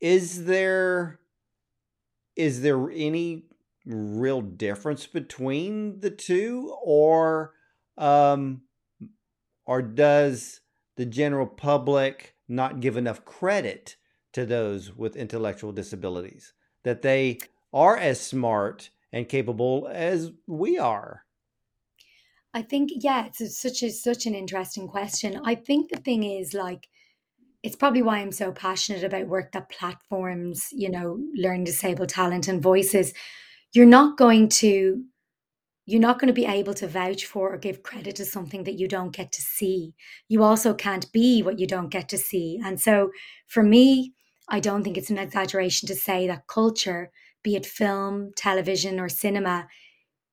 is 0.00 0.44
there 0.44 1.20
is 2.36 2.62
there 2.62 2.90
any 2.90 3.44
real 3.84 4.40
difference 4.40 5.06
between 5.06 6.00
the 6.00 6.10
two 6.10 6.74
or 6.82 7.52
um 7.96 8.62
or 9.66 9.82
does 9.82 10.60
the 10.96 11.06
general 11.06 11.46
public 11.46 12.34
not 12.48 12.80
give 12.80 12.96
enough 12.96 13.24
credit 13.24 13.96
to 14.32 14.46
those 14.46 14.94
with 14.94 15.16
intellectual 15.16 15.72
disabilities, 15.72 16.52
that 16.84 17.02
they 17.02 17.38
are 17.72 17.96
as 17.96 18.20
smart 18.20 18.90
and 19.12 19.28
capable 19.28 19.88
as 19.90 20.32
we 20.46 20.78
are. 20.78 21.24
I 22.54 22.62
think 22.62 22.90
yeah, 22.96 23.26
it's 23.26 23.60
such 23.60 23.82
a 23.82 23.90
such 23.90 24.26
an 24.26 24.34
interesting 24.34 24.88
question. 24.88 25.40
I 25.44 25.54
think 25.54 25.90
the 25.90 25.98
thing 25.98 26.24
is 26.24 26.54
like 26.54 26.88
it's 27.62 27.76
probably 27.76 28.02
why 28.02 28.18
I'm 28.18 28.32
so 28.32 28.52
passionate 28.52 29.04
about 29.04 29.26
work 29.26 29.52
that 29.52 29.68
platforms, 29.68 30.68
you 30.72 30.90
know, 30.90 31.18
learn 31.34 31.64
disabled 31.64 32.08
talent 32.08 32.48
and 32.48 32.62
voices. 32.62 33.12
You're 33.72 33.86
not 33.86 34.16
going 34.16 34.48
to 34.60 35.04
you're 35.84 36.00
not 36.00 36.18
going 36.18 36.28
to 36.28 36.34
be 36.34 36.44
able 36.44 36.74
to 36.74 36.86
vouch 36.86 37.24
for 37.24 37.54
or 37.54 37.56
give 37.56 37.82
credit 37.82 38.16
to 38.16 38.24
something 38.24 38.64
that 38.64 38.78
you 38.78 38.86
don't 38.86 39.16
get 39.16 39.32
to 39.32 39.40
see. 39.40 39.94
You 40.28 40.42
also 40.42 40.74
can't 40.74 41.10
be 41.12 41.42
what 41.42 41.58
you 41.58 41.66
don't 41.66 41.88
get 41.88 42.10
to 42.10 42.18
see. 42.18 42.60
And 42.62 42.78
so 42.78 43.10
for 43.46 43.62
me, 43.62 44.12
I 44.48 44.60
don't 44.60 44.82
think 44.82 44.96
it's 44.96 45.10
an 45.10 45.18
exaggeration 45.18 45.86
to 45.88 45.94
say 45.94 46.26
that 46.26 46.46
culture, 46.46 47.10
be 47.42 47.56
it 47.56 47.66
film, 47.66 48.32
television, 48.36 48.98
or 48.98 49.08
cinema, 49.08 49.68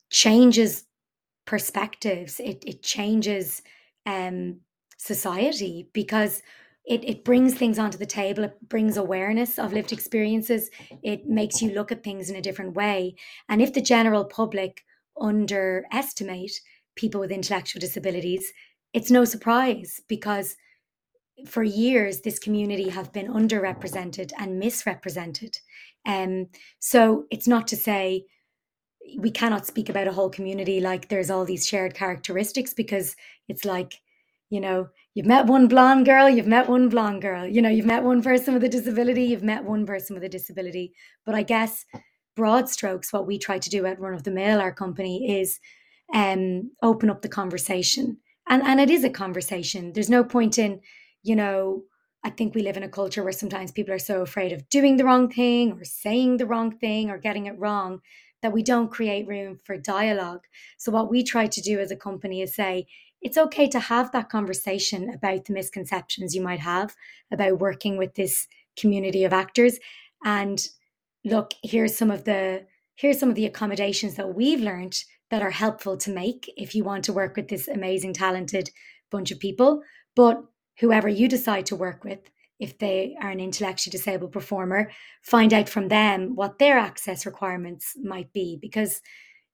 changes 0.09 0.85
perspectives. 1.45 2.39
It, 2.39 2.63
it 2.65 2.81
changes 2.81 3.61
um, 4.05 4.61
society 4.97 5.89
because 5.93 6.41
it, 6.85 7.03
it 7.03 7.25
brings 7.25 7.55
things 7.55 7.79
onto 7.79 7.97
the 7.97 8.05
table. 8.05 8.43
It 8.43 8.69
brings 8.69 8.97
awareness 8.97 9.57
of 9.57 9.73
lived 9.73 9.91
experiences. 9.91 10.69
It 11.03 11.27
makes 11.27 11.61
you 11.61 11.71
look 11.71 11.91
at 11.91 12.03
things 12.03 12.29
in 12.29 12.35
a 12.35 12.41
different 12.41 12.75
way. 12.75 13.15
And 13.49 13.61
if 13.61 13.73
the 13.73 13.81
general 13.81 14.23
public 14.23 14.83
underestimate 15.19 16.61
people 16.95 17.19
with 17.19 17.31
intellectual 17.31 17.79
disabilities, 17.79 18.51
it's 18.93 19.11
no 19.11 19.25
surprise 19.25 20.01
because 20.07 20.55
for 21.47 21.63
years 21.63 22.21
this 22.21 22.39
community 22.39 22.89
have 22.89 23.11
been 23.11 23.27
underrepresented 23.27 24.31
and 24.37 24.59
misrepresented. 24.59 25.57
Um, 26.05 26.47
so 26.79 27.25
it's 27.31 27.47
not 27.47 27.67
to 27.69 27.75
say 27.75 28.25
we 29.17 29.31
cannot 29.31 29.65
speak 29.65 29.89
about 29.89 30.07
a 30.07 30.13
whole 30.13 30.29
community 30.29 30.79
like 30.79 31.09
there's 31.09 31.29
all 31.29 31.45
these 31.45 31.67
shared 31.67 31.93
characteristics 31.93 32.73
because 32.73 33.15
it's 33.47 33.65
like, 33.65 34.01
you 34.49 34.59
know, 34.59 34.87
you've 35.13 35.25
met 35.25 35.45
one 35.45 35.67
blonde 35.67 36.05
girl, 36.05 36.29
you've 36.29 36.47
met 36.47 36.69
one 36.69 36.89
blonde 36.89 37.21
girl, 37.21 37.45
you 37.45 37.61
know, 37.61 37.69
you've 37.69 37.85
met 37.85 38.03
one 38.03 38.21
person 38.21 38.53
with 38.53 38.63
a 38.63 38.69
disability, 38.69 39.23
you've 39.23 39.43
met 39.43 39.63
one 39.63 39.85
person 39.85 40.13
with 40.13 40.23
a 40.23 40.29
disability. 40.29 40.93
But 41.25 41.35
I 41.35 41.43
guess 41.43 41.85
broad 42.35 42.69
strokes, 42.69 43.13
what 43.13 43.27
we 43.27 43.37
try 43.37 43.59
to 43.59 43.69
do 43.69 43.85
at 43.85 43.99
Run 43.99 44.13
of 44.13 44.23
the 44.23 44.31
Mill, 44.31 44.59
our 44.59 44.73
company, 44.73 45.39
is 45.39 45.59
um, 46.13 46.71
open 46.81 47.09
up 47.09 47.21
the 47.21 47.29
conversation. 47.29 48.17
And, 48.47 48.61
and 48.63 48.79
it 48.79 48.89
is 48.89 49.03
a 49.03 49.09
conversation. 49.09 49.93
There's 49.93 50.09
no 50.09 50.23
point 50.23 50.57
in, 50.59 50.81
you 51.25 51.35
know, 51.35 51.83
I 52.23 52.29
think 52.29 52.55
we 52.55 52.61
live 52.61 52.77
in 52.77 52.83
a 52.83 52.89
culture 52.89 53.23
where 53.23 53.31
sometimes 53.31 53.71
people 53.71 53.93
are 53.93 53.99
so 53.99 54.21
afraid 54.21 54.51
of 54.51 54.69
doing 54.69 54.97
the 54.97 55.05
wrong 55.05 55.29
thing 55.29 55.73
or 55.73 55.83
saying 55.83 56.37
the 56.37 56.45
wrong 56.45 56.71
thing 56.71 57.09
or 57.09 57.17
getting 57.17 57.45
it 57.45 57.59
wrong 57.59 58.01
that 58.41 58.53
we 58.53 58.63
don't 58.63 58.91
create 58.91 59.27
room 59.27 59.57
for 59.63 59.77
dialogue. 59.77 60.41
So, 60.77 60.91
what 60.91 61.09
we 61.09 61.23
try 61.23 61.47
to 61.47 61.61
do 61.61 61.79
as 61.79 61.91
a 61.91 61.95
company 61.95 62.41
is 62.41 62.55
say, 62.55 62.87
it's 63.21 63.37
okay 63.37 63.67
to 63.69 63.79
have 63.79 64.11
that 64.11 64.29
conversation 64.29 65.09
about 65.09 65.45
the 65.45 65.53
misconceptions 65.53 66.35
you 66.35 66.41
might 66.41 66.59
have 66.59 66.95
about 67.31 67.59
working 67.59 67.97
with 67.97 68.13
this 68.15 68.47
community 68.77 69.23
of 69.23 69.33
actors 69.33 69.79
and 70.23 70.67
look, 71.23 71.53
here's 71.63 71.97
some 71.97 72.11
of 72.11 72.23
the 72.23 72.65
here's 72.95 73.19
some 73.19 73.29
of 73.29 73.35
the 73.35 73.45
accommodations 73.45 74.15
that 74.15 74.35
we've 74.35 74.61
learned 74.61 75.03
that 75.31 75.41
are 75.41 75.51
helpful 75.51 75.97
to 75.97 76.11
make 76.11 76.51
if 76.55 76.75
you 76.75 76.83
want 76.83 77.03
to 77.03 77.13
work 77.13 77.35
with 77.35 77.49
this 77.49 77.67
amazing, 77.67 78.13
talented 78.13 78.69
bunch 79.11 79.31
of 79.31 79.39
people. 79.39 79.81
But 80.15 80.43
whoever 80.79 81.09
you 81.09 81.27
decide 81.27 81.65
to 81.67 81.75
work 81.75 82.03
with, 82.03 82.19
if 82.59 82.77
they 82.77 83.15
are 83.21 83.31
an 83.31 83.39
intellectually 83.39 83.91
disabled 83.91 84.31
performer, 84.31 84.91
find 85.21 85.53
out 85.53 85.69
from 85.69 85.89
them 85.89 86.35
what 86.35 86.59
their 86.59 86.77
access 86.77 87.25
requirements 87.25 87.93
might 88.01 88.31
be 88.33 88.57
because 88.61 89.01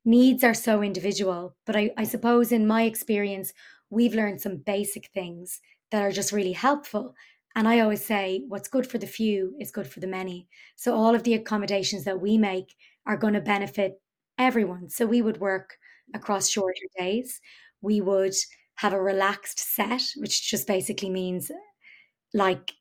needs 0.05 0.43
are 0.43 0.53
so 0.53 0.81
individual. 0.81 1.55
But 1.65 1.75
I, 1.75 1.91
I 1.97 2.03
suppose 2.03 2.51
in 2.51 2.67
my 2.67 2.83
experience, 2.83 3.53
we've 3.89 4.15
learned 4.15 4.41
some 4.41 4.57
basic 4.57 5.09
things 5.13 5.61
that 5.91 6.01
are 6.01 6.11
just 6.11 6.31
really 6.31 6.53
helpful. 6.53 7.15
And 7.55 7.67
I 7.67 7.79
always 7.81 8.03
say, 8.05 8.43
what's 8.47 8.69
good 8.69 8.87
for 8.87 8.97
the 8.97 9.07
few 9.07 9.55
is 9.59 9.71
good 9.71 9.87
for 9.87 9.99
the 9.99 10.07
many. 10.07 10.47
So 10.75 10.95
all 10.95 11.13
of 11.13 11.23
the 11.23 11.33
accommodations 11.33 12.05
that 12.05 12.21
we 12.21 12.37
make 12.37 12.75
are 13.05 13.17
going 13.17 13.33
to 13.33 13.41
benefit 13.41 13.99
everyone. 14.37 14.89
So 14.89 15.05
we 15.05 15.21
would 15.21 15.39
work 15.39 15.75
across 16.13 16.49
shorter 16.49 16.85
days. 16.97 17.41
We 17.81 17.99
would 17.99 18.33
have 18.81 18.93
a 18.93 19.01
relaxed 19.01 19.59
set, 19.59 20.01
which 20.17 20.49
just 20.49 20.65
basically 20.65 21.09
means, 21.11 21.51
like, 22.33 22.71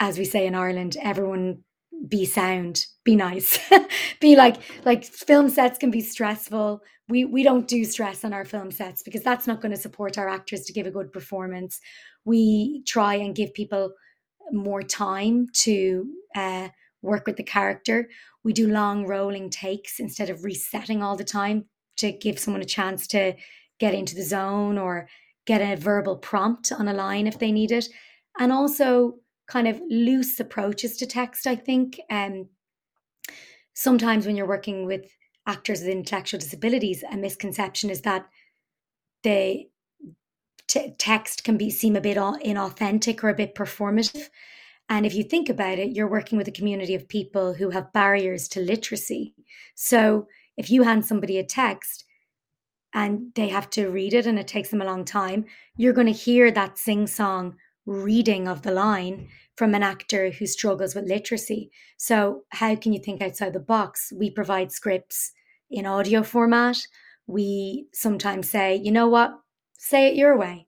as 0.00 0.16
we 0.16 0.24
say 0.24 0.46
in 0.46 0.54
Ireland, 0.54 0.96
everyone 1.02 1.64
be 2.08 2.24
sound, 2.24 2.86
be 3.04 3.14
nice, 3.14 3.58
be 4.20 4.36
like 4.36 4.56
like 4.86 5.04
film 5.04 5.50
sets 5.50 5.78
can 5.78 5.90
be 5.90 6.00
stressful. 6.00 6.80
We 7.10 7.26
we 7.26 7.42
don't 7.42 7.68
do 7.68 7.84
stress 7.84 8.24
on 8.24 8.32
our 8.32 8.46
film 8.46 8.70
sets 8.70 9.02
because 9.02 9.22
that's 9.22 9.46
not 9.46 9.60
going 9.60 9.72
to 9.72 9.76
support 9.86 10.16
our 10.16 10.30
actors 10.30 10.62
to 10.62 10.72
give 10.72 10.86
a 10.86 10.90
good 10.90 11.12
performance. 11.12 11.78
We 12.24 12.82
try 12.86 13.16
and 13.16 13.36
give 13.36 13.52
people 13.52 13.92
more 14.52 14.82
time 14.82 15.46
to 15.64 16.06
uh, 16.34 16.68
work 17.02 17.26
with 17.26 17.36
the 17.36 17.42
character. 17.42 18.08
We 18.44 18.54
do 18.54 18.66
long 18.66 19.06
rolling 19.06 19.50
takes 19.50 20.00
instead 20.00 20.30
of 20.30 20.42
resetting 20.42 21.02
all 21.02 21.16
the 21.16 21.32
time 21.38 21.66
to 21.98 22.12
give 22.12 22.38
someone 22.38 22.62
a 22.62 22.76
chance 22.78 23.06
to 23.08 23.34
get 23.78 23.92
into 23.92 24.14
the 24.14 24.22
zone 24.22 24.78
or 24.78 25.06
get 25.46 25.60
a 25.60 25.80
verbal 25.80 26.16
prompt 26.16 26.72
on 26.72 26.88
a 26.88 26.94
line 26.94 27.26
if 27.26 27.38
they 27.38 27.52
need 27.52 27.72
it. 27.72 27.88
And 28.38 28.52
also 28.52 29.16
kind 29.48 29.66
of 29.66 29.80
loose 29.88 30.38
approaches 30.38 30.96
to 30.98 31.06
text, 31.06 31.46
I 31.46 31.56
think. 31.56 32.00
Um, 32.08 32.48
sometimes 33.74 34.26
when 34.26 34.36
you're 34.36 34.46
working 34.46 34.86
with 34.86 35.06
actors 35.46 35.80
with 35.80 35.88
intellectual 35.88 36.38
disabilities, 36.38 37.02
a 37.10 37.16
misconception 37.16 37.90
is 37.90 38.02
that 38.02 38.26
they 39.22 39.68
t- 40.68 40.94
text 40.98 41.44
can 41.44 41.56
be 41.56 41.70
seem 41.70 41.96
a 41.96 42.00
bit 42.00 42.16
inauthentic 42.16 43.24
or 43.24 43.28
a 43.28 43.34
bit 43.34 43.54
performative. 43.54 44.28
And 44.88 45.06
if 45.06 45.14
you 45.14 45.24
think 45.24 45.48
about 45.48 45.78
it, 45.78 45.90
you're 45.90 46.10
working 46.10 46.38
with 46.38 46.48
a 46.48 46.52
community 46.52 46.94
of 46.94 47.08
people 47.08 47.54
who 47.54 47.70
have 47.70 47.92
barriers 47.92 48.48
to 48.48 48.60
literacy. 48.60 49.34
So 49.74 50.26
if 50.56 50.70
you 50.70 50.82
hand 50.82 51.06
somebody 51.06 51.38
a 51.38 51.44
text 51.44 52.04
and 52.94 53.32
they 53.34 53.48
have 53.48 53.70
to 53.70 53.88
read 53.88 54.14
it 54.14 54.26
and 54.26 54.38
it 54.38 54.48
takes 54.48 54.70
them 54.70 54.82
a 54.82 54.86
long 54.86 55.04
time, 55.04 55.44
you're 55.76 55.92
going 55.92 56.06
to 56.06 56.12
hear 56.12 56.50
that 56.50 56.78
sing 56.78 57.06
song 57.06 57.56
reading 57.86 58.48
of 58.48 58.62
the 58.62 58.72
line 58.72 59.28
from 59.56 59.74
an 59.74 59.82
actor 59.82 60.30
who 60.30 60.46
struggles 60.46 60.94
with 60.94 61.08
literacy. 61.08 61.70
So, 61.96 62.44
how 62.50 62.76
can 62.76 62.92
you 62.92 63.00
think 63.00 63.22
outside 63.22 63.52
the 63.52 63.60
box? 63.60 64.12
We 64.16 64.30
provide 64.30 64.72
scripts 64.72 65.32
in 65.70 65.86
audio 65.86 66.22
format. 66.22 66.76
We 67.26 67.86
sometimes 67.92 68.50
say, 68.50 68.76
you 68.76 68.90
know 68.90 69.08
what, 69.08 69.40
Say 69.82 70.08
it 70.08 70.14
your 70.14 70.36
way. 70.36 70.66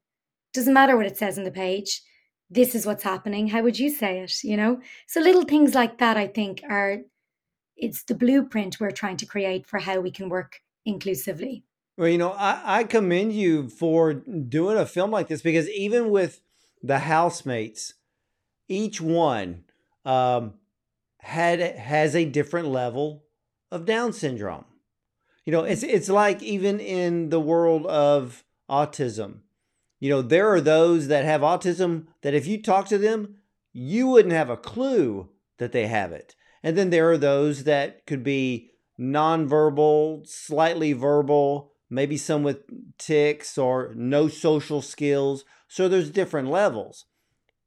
Doesn't 0.55 0.73
matter 0.73 0.97
what 0.97 1.05
it 1.05 1.19
says 1.19 1.37
on 1.37 1.45
the 1.45 1.51
page. 1.51 2.01
This 2.49 2.75
is 2.75 2.87
what's 2.87 3.03
happening. 3.03 3.49
How 3.49 3.63
would 3.63 3.79
you 3.79 3.91
say 3.91 4.21
it? 4.21 4.43
You 4.43 4.57
know? 4.57 4.81
So 5.07 5.21
little 5.21 5.45
things 5.45 5.75
like 5.75 5.99
that, 5.99 6.17
I 6.17 6.29
think, 6.29 6.63
are 6.69 7.01
it's 7.77 8.05
the 8.05 8.15
blueprint 8.15 8.81
we're 8.81 8.91
trying 8.91 9.19
to 9.19 9.27
create 9.27 9.67
for 9.67 9.81
how 9.81 10.01
we 10.01 10.11
can 10.11 10.31
work 10.31 10.61
inclusively. 10.87 11.63
Well, 11.97 12.09
you 12.09 12.19
know, 12.19 12.33
I, 12.33 12.81
I 12.81 12.85
commend 12.85 13.35
you 13.35 13.69
for 13.69 14.15
doing 14.15 14.79
a 14.79 14.87
film 14.87 15.11
like 15.11 15.29
this 15.29 15.43
because 15.43 15.69
even 15.71 16.11
with 16.11 16.41
the 16.83 17.01
housemates, 17.01 17.95
each 18.69 19.01
one 19.01 19.65
um, 20.05 20.55
had 21.19 21.61
has 21.61 22.17
a 22.17 22.25
different 22.25 22.69
level 22.69 23.25
of 23.71 23.85
Down 23.85 24.13
syndrome. 24.13 24.65
You 25.45 25.53
know, 25.53 25.65
it's 25.65 25.83
it's 25.83 26.09
like 26.09 26.43
even 26.43 26.81
in 26.81 27.29
the 27.29 27.41
world 27.41 27.87
of 27.87 28.45
autism. 28.71 29.41
You 30.01 30.11
know, 30.11 30.23
there 30.23 30.49
are 30.49 30.61
those 30.61 31.09
that 31.09 31.25
have 31.25 31.43
autism 31.43 32.07
that 32.23 32.35
if 32.35 32.47
you 32.47 32.61
talk 32.61 32.89
to 32.89 32.99
them, 32.99 33.37
you 33.73 34.09
wouldn't 34.09 34.35
have 34.35 34.51
a 34.51 34.57
clue 34.57 35.29
that 35.59 35.73
they 35.73 35.87
have 35.87 36.11
it. 36.13 36.35
And 36.63 36.77
then 36.77 36.91
there 36.91 37.11
are 37.11 37.19
those 37.19 37.65
that 37.65 38.07
could 38.07 38.25
be 38.25 38.71
nonverbal, 38.99 40.27
slightly 40.27 40.93
verbal, 40.93 41.72
maybe 41.93 42.17
some 42.17 42.43
with 42.43 42.63
tics 42.99 43.59
or 43.59 43.93
no 43.95 44.27
social 44.27 44.81
skills. 44.81 45.45
So 45.69 45.89
there's 45.89 46.11
different 46.11 46.49
levels. 46.49 47.05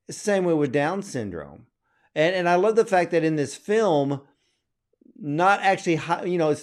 Same 0.10 0.46
way 0.46 0.54
with 0.54 0.72
Down 0.72 1.04
syndrome. 1.04 1.68
And 2.16 2.36
and 2.36 2.50
I 2.50 2.56
love 2.56 2.76
the 2.76 2.86
fact 2.86 3.12
that 3.12 3.24
in 3.24 3.36
this 3.36 3.56
film, 3.56 4.22
not 5.16 5.62
actually, 5.62 6.00
you 6.30 6.38
know, 6.38 6.56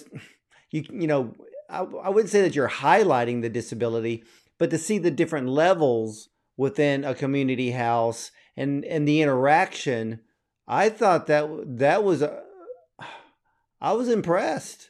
you 0.71 0.83
you 0.89 1.07
know, 1.07 1.33
I, 1.69 1.79
I 1.79 2.09
wouldn't 2.09 2.31
say 2.31 2.41
that 2.41 2.55
you're 2.55 2.69
highlighting 2.69 3.41
the 3.41 3.49
disability, 3.49 4.23
but 4.57 4.69
to 4.71 4.77
see 4.77 4.97
the 4.97 5.11
different 5.11 5.47
levels 5.47 6.29
within 6.57 7.03
a 7.03 7.15
community 7.15 7.71
house 7.71 8.31
and 8.57 8.83
and 8.85 9.07
the 9.07 9.21
interaction, 9.21 10.19
I 10.67 10.89
thought 10.89 11.27
that 11.27 11.47
that 11.77 12.03
was 12.03 12.21
a, 12.21 12.43
uh, 12.99 13.05
I 13.81 13.93
was 13.93 14.09
impressed. 14.09 14.89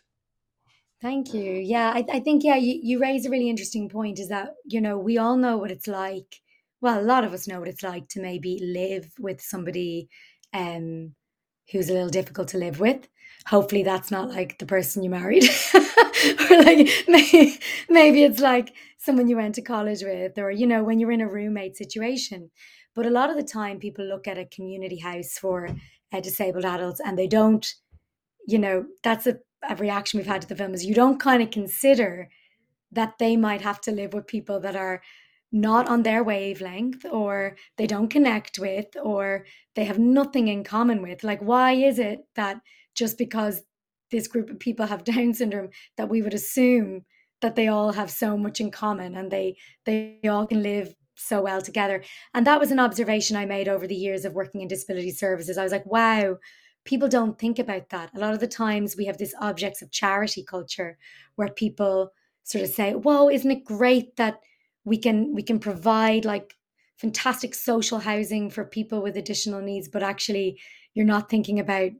Thank 1.03 1.33
you. 1.33 1.51
Yeah, 1.51 1.91
I, 1.93 2.05
I 2.13 2.19
think 2.21 2.45
yeah, 2.45 2.55
you, 2.55 2.79
you 2.81 2.97
raise 2.97 3.25
a 3.25 3.29
really 3.29 3.49
interesting 3.49 3.89
point. 3.89 4.19
Is 4.19 4.29
that 4.29 4.51
you 4.65 4.79
know 4.79 4.97
we 4.97 5.17
all 5.17 5.35
know 5.35 5.57
what 5.57 5.69
it's 5.69 5.87
like. 5.87 6.39
Well, 6.79 6.97
a 6.97 7.03
lot 7.03 7.25
of 7.25 7.33
us 7.33 7.45
know 7.45 7.59
what 7.59 7.67
it's 7.67 7.83
like 7.83 8.07
to 8.09 8.21
maybe 8.21 8.57
live 8.63 9.11
with 9.19 9.41
somebody 9.41 10.07
um, 10.53 11.13
who's 11.71 11.89
a 11.89 11.93
little 11.93 12.09
difficult 12.09 12.47
to 12.49 12.57
live 12.57 12.79
with. 12.79 13.09
Hopefully, 13.47 13.83
that's 13.83 14.11
not 14.11 14.29
like 14.29 14.59
the 14.59 14.65
person 14.65 15.03
you 15.03 15.09
married, 15.09 15.43
or 15.75 16.63
like 16.63 16.89
maybe, 17.09 17.59
maybe 17.89 18.23
it's 18.23 18.39
like 18.39 18.73
someone 18.97 19.27
you 19.27 19.35
went 19.35 19.55
to 19.55 19.61
college 19.61 20.03
with, 20.03 20.37
or 20.37 20.51
you 20.51 20.65
know, 20.65 20.85
when 20.85 21.01
you're 21.01 21.11
in 21.11 21.19
a 21.19 21.27
roommate 21.27 21.75
situation. 21.75 22.49
But 22.95 23.07
a 23.07 23.09
lot 23.09 23.29
of 23.29 23.35
the 23.35 23.43
time, 23.43 23.77
people 23.77 24.05
look 24.05 24.25
at 24.25 24.37
a 24.37 24.45
community 24.45 24.99
house 24.99 25.37
for 25.37 25.67
uh, 26.13 26.21
disabled 26.21 26.63
adults 26.63 27.01
and 27.03 27.19
they 27.19 27.27
don't, 27.27 27.65
you 28.47 28.59
know, 28.59 28.85
that's 29.03 29.27
a, 29.27 29.39
a 29.69 29.75
reaction 29.75 30.17
we've 30.17 30.27
had 30.27 30.41
to 30.41 30.47
the 30.47 30.55
film 30.55 30.73
is 30.73 30.85
you 30.85 30.95
don't 30.95 31.19
kind 31.19 31.41
of 31.41 31.51
consider 31.51 32.29
that 32.91 33.17
they 33.17 33.35
might 33.35 33.61
have 33.61 33.81
to 33.81 33.91
live 33.91 34.13
with 34.13 34.27
people 34.27 34.59
that 34.59 34.75
are 34.75 35.01
not 35.51 35.87
on 35.87 36.03
their 36.03 36.23
wavelength 36.23 37.05
or 37.11 37.55
they 37.77 37.87
don't 37.87 38.09
connect 38.09 38.57
with 38.57 38.87
or 39.01 39.45
they 39.75 39.85
have 39.85 39.99
nothing 39.99 40.47
in 40.47 40.63
common 40.63 41.01
with. 41.01 41.23
Like, 41.23 41.39
why 41.41 41.73
is 41.73 41.99
it 41.99 42.21
that 42.35 42.59
just 42.95 43.17
because 43.17 43.61
this 44.11 44.27
group 44.27 44.49
of 44.49 44.59
people 44.59 44.87
have 44.87 45.03
Down 45.13 45.33
syndrome 45.33 45.69
that 45.97 46.09
we 46.09 46.21
would 46.21 46.33
assume 46.33 47.05
that 47.41 47.55
they 47.55 47.67
all 47.67 47.91
have 47.91 48.09
so 48.09 48.37
much 48.37 48.61
in 48.61 48.71
common 48.71 49.15
and 49.15 49.29
they 49.29 49.57
they 49.85 50.19
all 50.27 50.47
can 50.47 50.63
live 50.63 50.95
so 51.15 51.41
well 51.41 51.61
together. 51.61 52.03
And 52.33 52.47
that 52.47 52.59
was 52.59 52.71
an 52.71 52.79
observation 52.79 53.37
I 53.37 53.45
made 53.45 53.67
over 53.67 53.85
the 53.85 53.95
years 53.95 54.25
of 54.25 54.33
working 54.33 54.61
in 54.61 54.67
disability 54.67 55.11
services. 55.11 55.57
I 55.57 55.63
was 55.63 55.71
like, 55.71 55.85
wow, 55.85 56.37
people 56.85 57.07
don't 57.07 57.39
think 57.39 57.59
about 57.59 57.89
that. 57.89 58.11
A 58.15 58.19
lot 58.19 58.33
of 58.33 58.39
the 58.39 58.47
times 58.47 58.95
we 58.95 59.05
have 59.05 59.17
this 59.17 59.33
objects 59.39 59.81
of 59.81 59.91
charity 59.91 60.43
culture 60.43 60.97
where 61.35 61.49
people 61.49 62.11
sort 62.43 62.63
of 62.63 62.69
say, 62.69 62.93
whoa, 62.93 63.29
isn't 63.29 63.51
it 63.51 63.63
great 63.63 64.15
that 64.17 64.41
we 64.85 64.97
can 64.97 65.33
we 65.33 65.41
can 65.41 65.59
provide 65.59 66.25
like 66.25 66.55
fantastic 66.97 67.55
social 67.55 67.99
housing 67.99 68.49
for 68.49 68.65
people 68.65 69.01
with 69.01 69.17
additional 69.17 69.61
needs, 69.61 69.87
but 69.87 70.03
actually 70.03 70.59
you're 70.93 71.05
not 71.05 71.29
thinking 71.29 71.59
about 71.59 71.91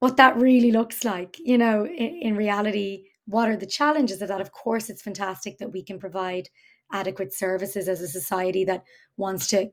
what 0.00 0.16
that 0.16 0.36
really 0.36 0.72
looks 0.72 1.04
like. 1.04 1.36
You 1.38 1.58
know, 1.58 1.86
in, 1.86 2.20
in 2.22 2.36
reality, 2.36 3.04
what 3.26 3.48
are 3.48 3.56
the 3.56 3.66
challenges 3.66 4.20
of 4.20 4.28
that? 4.28 4.40
Of 4.40 4.52
course, 4.52 4.90
it's 4.90 5.02
fantastic 5.02 5.58
that 5.58 5.72
we 5.72 5.82
can 5.82 5.98
provide 5.98 6.48
adequate 6.92 7.32
services 7.32 7.88
as 7.88 8.00
a 8.00 8.08
society 8.08 8.64
that 8.64 8.82
wants 9.16 9.46
to 9.48 9.70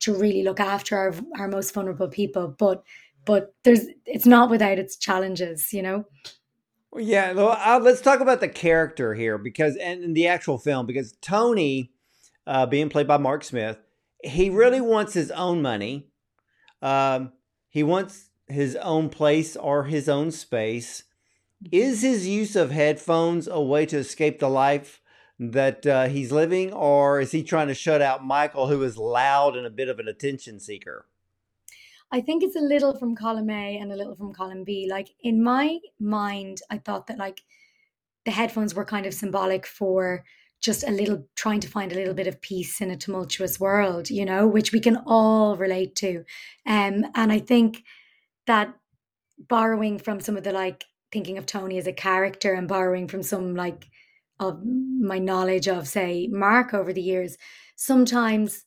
to 0.00 0.14
really 0.14 0.42
look 0.42 0.60
after 0.60 0.96
our, 0.96 1.14
our 1.38 1.48
most 1.48 1.74
vulnerable 1.74 2.08
people 2.08 2.54
but 2.58 2.84
but 3.28 3.54
there's 3.62 3.86
it's 4.06 4.26
not 4.26 4.50
without 4.50 4.78
its 4.78 4.96
challenges 4.96 5.72
you 5.72 5.82
know? 5.82 6.04
Yeah 6.96 7.32
well, 7.32 7.80
let's 7.80 8.00
talk 8.00 8.20
about 8.20 8.40
the 8.40 8.48
character 8.48 9.14
here 9.14 9.38
because 9.38 9.76
and 9.76 10.02
in 10.02 10.14
the 10.14 10.26
actual 10.26 10.58
film 10.58 10.86
because 10.86 11.14
tony 11.20 11.92
uh, 12.46 12.66
being 12.66 12.88
played 12.88 13.06
by 13.06 13.18
mark 13.18 13.44
smith 13.44 13.78
he 14.22 14.50
really 14.50 14.80
wants 14.80 15.14
his 15.14 15.30
own 15.30 15.62
money. 15.62 16.08
Um, 16.82 17.32
he 17.68 17.82
wants 17.82 18.30
his 18.46 18.76
own 18.76 19.08
place 19.08 19.56
or 19.56 19.84
his 19.84 20.08
own 20.08 20.30
space. 20.30 21.04
Is 21.72 22.02
his 22.02 22.26
use 22.26 22.56
of 22.56 22.70
headphones 22.70 23.48
a 23.48 23.60
way 23.60 23.84
to 23.86 23.98
escape 23.98 24.38
the 24.38 24.48
life 24.48 25.00
that 25.40 25.86
uh, 25.86 26.06
he's 26.06 26.32
living, 26.32 26.72
or 26.72 27.20
is 27.20 27.32
he 27.32 27.42
trying 27.42 27.68
to 27.68 27.74
shut 27.74 28.02
out 28.02 28.24
Michael, 28.24 28.68
who 28.68 28.82
is 28.82 28.96
loud 28.96 29.56
and 29.56 29.66
a 29.66 29.70
bit 29.70 29.88
of 29.88 29.98
an 29.98 30.08
attention 30.08 30.58
seeker? 30.58 31.06
I 32.10 32.20
think 32.20 32.42
it's 32.42 32.56
a 32.56 32.60
little 32.60 32.96
from 32.96 33.14
column 33.14 33.50
A 33.50 33.78
and 33.78 33.92
a 33.92 33.96
little 33.96 34.16
from 34.16 34.32
column 34.32 34.64
B. 34.64 34.86
Like 34.90 35.08
in 35.20 35.42
my 35.42 35.78
mind, 36.00 36.62
I 36.70 36.78
thought 36.78 37.06
that 37.08 37.18
like 37.18 37.42
the 38.24 38.30
headphones 38.30 38.74
were 38.74 38.84
kind 38.84 39.06
of 39.06 39.14
symbolic 39.14 39.66
for 39.66 40.24
just 40.60 40.82
a 40.82 40.90
little 40.90 41.26
trying 41.36 41.60
to 41.60 41.68
find 41.68 41.92
a 41.92 41.94
little 41.94 42.14
bit 42.14 42.26
of 42.26 42.40
peace 42.40 42.80
in 42.80 42.90
a 42.90 42.96
tumultuous 42.96 43.60
world, 43.60 44.10
you 44.10 44.24
know, 44.24 44.46
which 44.46 44.72
we 44.72 44.80
can 44.80 44.96
all 45.06 45.56
relate 45.56 45.94
to. 45.96 46.24
Um, 46.66 47.06
and 47.14 47.30
I 47.30 47.38
think 47.38 47.84
that 48.46 48.74
borrowing 49.38 49.98
from 49.98 50.20
some 50.20 50.36
of 50.36 50.44
the 50.44 50.52
like 50.52 50.84
thinking 51.12 51.38
of 51.38 51.46
Tony 51.46 51.78
as 51.78 51.86
a 51.86 51.92
character 51.92 52.54
and 52.54 52.66
borrowing 52.66 53.06
from 53.06 53.22
some 53.22 53.54
like 53.54 53.86
of 54.40 54.60
my 54.64 55.18
knowledge 55.18 55.68
of, 55.68 55.86
say, 55.86 56.28
Mark 56.30 56.74
over 56.74 56.92
the 56.92 57.02
years, 57.02 57.36
sometimes 57.76 58.64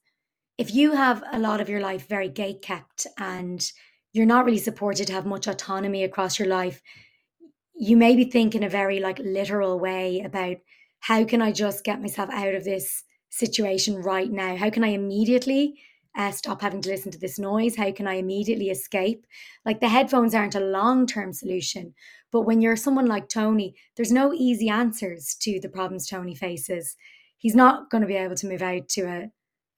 if 0.61 0.75
you 0.75 0.91
have 0.91 1.23
a 1.33 1.39
lot 1.39 1.59
of 1.59 1.69
your 1.69 1.79
life 1.79 2.07
very 2.07 2.29
gate 2.29 2.61
kept 2.61 3.07
and 3.17 3.71
you're 4.13 4.27
not 4.27 4.45
really 4.45 4.59
supported 4.59 5.07
to 5.07 5.13
have 5.13 5.25
much 5.25 5.47
autonomy 5.47 6.03
across 6.03 6.37
your 6.37 6.47
life, 6.47 6.83
you 7.73 7.97
maybe 7.97 8.25
think 8.25 8.53
in 8.53 8.61
a 8.61 8.69
very 8.69 8.99
like 8.99 9.17
literal 9.17 9.79
way 9.79 10.21
about 10.21 10.57
how 10.99 11.23
can 11.23 11.41
I 11.41 11.51
just 11.51 11.83
get 11.83 11.99
myself 11.99 12.29
out 12.29 12.53
of 12.53 12.63
this 12.63 13.03
situation 13.31 14.03
right 14.03 14.31
now? 14.31 14.55
How 14.55 14.69
can 14.69 14.83
I 14.83 14.89
immediately 14.89 15.81
uh, 16.15 16.29
stop 16.29 16.61
having 16.61 16.83
to 16.83 16.89
listen 16.89 17.11
to 17.11 17.17
this 17.17 17.39
noise? 17.39 17.75
How 17.75 17.91
can 17.91 18.05
I 18.05 18.17
immediately 18.17 18.69
escape? 18.69 19.25
Like 19.65 19.79
the 19.79 19.89
headphones 19.89 20.35
aren't 20.35 20.53
a 20.53 20.59
long 20.59 21.07
term 21.07 21.33
solution, 21.33 21.95
but 22.31 22.41
when 22.41 22.61
you're 22.61 22.75
someone 22.75 23.07
like 23.07 23.29
Tony, 23.29 23.73
there's 23.95 24.11
no 24.11 24.31
easy 24.31 24.69
answers 24.69 25.35
to 25.41 25.59
the 25.59 25.69
problems 25.69 26.07
Tony 26.07 26.35
faces. 26.35 26.97
He's 27.39 27.55
not 27.55 27.89
going 27.89 28.01
to 28.01 28.07
be 28.07 28.15
able 28.15 28.35
to 28.35 28.47
move 28.47 28.61
out 28.61 28.89
to 28.89 29.01
a, 29.07 29.31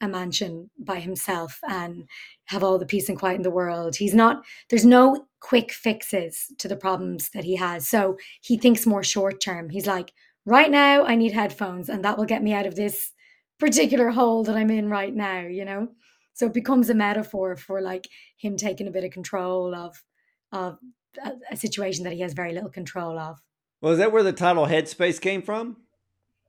a 0.04 0.08
mansion 0.08 0.70
by 0.78 1.00
himself 1.00 1.60
and 1.68 2.08
have 2.46 2.64
all 2.64 2.78
the 2.78 2.86
peace 2.86 3.10
and 3.10 3.18
quiet 3.18 3.38
in 3.38 3.42
the 3.42 3.50
world. 3.50 3.96
He's 3.96 4.14
not, 4.14 4.44
there's 4.70 4.86
no 4.86 5.26
quick 5.40 5.72
fixes 5.72 6.52
to 6.58 6.68
the 6.68 6.76
problems 6.76 7.30
that 7.34 7.44
he 7.44 7.56
has. 7.56 7.88
So 7.88 8.18
he 8.42 8.58
thinks 8.58 8.86
more 8.86 9.04
short 9.04 9.42
term. 9.42 9.70
He's 9.70 9.88
like, 9.88 10.14
right 10.46 10.70
now, 10.70 11.06
I 11.06 11.16
need 11.16 11.32
headphones, 11.32 11.90
and 11.90 12.04
that 12.04 12.18
will 12.18 12.26
get 12.26 12.44
me 12.44 12.54
out 12.54 12.66
of 12.66 12.76
this 12.76 13.12
particular 13.60 14.10
hole 14.10 14.44
that 14.44 14.56
I'm 14.56 14.70
in 14.70 14.90
right 14.90 15.14
now, 15.14 15.40
you 15.42 15.66
know? 15.66 15.90
So 16.34 16.48
it 16.48 16.54
becomes 16.54 16.90
a 16.90 16.96
metaphor 16.96 17.56
for 17.56 17.82
like 17.82 18.08
him 18.38 18.58
taking 18.58 18.88
a 18.88 18.92
bit 18.92 19.04
of 19.04 19.12
control 19.12 19.74
of 19.74 20.04
of 20.52 20.80
a, 21.24 21.34
a 21.52 21.58
situation 21.58 22.04
that 22.04 22.14
he 22.14 22.22
has 22.22 22.34
very 22.34 22.54
little 22.54 22.70
control 22.70 23.18
of. 23.18 23.40
Well, 23.82 23.94
is 23.94 24.00
that 24.00 24.12
where 24.12 24.24
the 24.24 24.34
title 24.34 24.66
Headspace 24.66 25.20
came 25.20 25.42
from? 25.42 25.78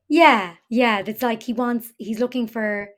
Yeah, 0.07 0.55
yeah. 0.69 1.03
It's 1.05 1.21
like 1.21 1.43
he 1.43 1.53
wants, 1.53 1.91
he's 1.97 2.19
looking 2.19 2.47
for 2.47 2.89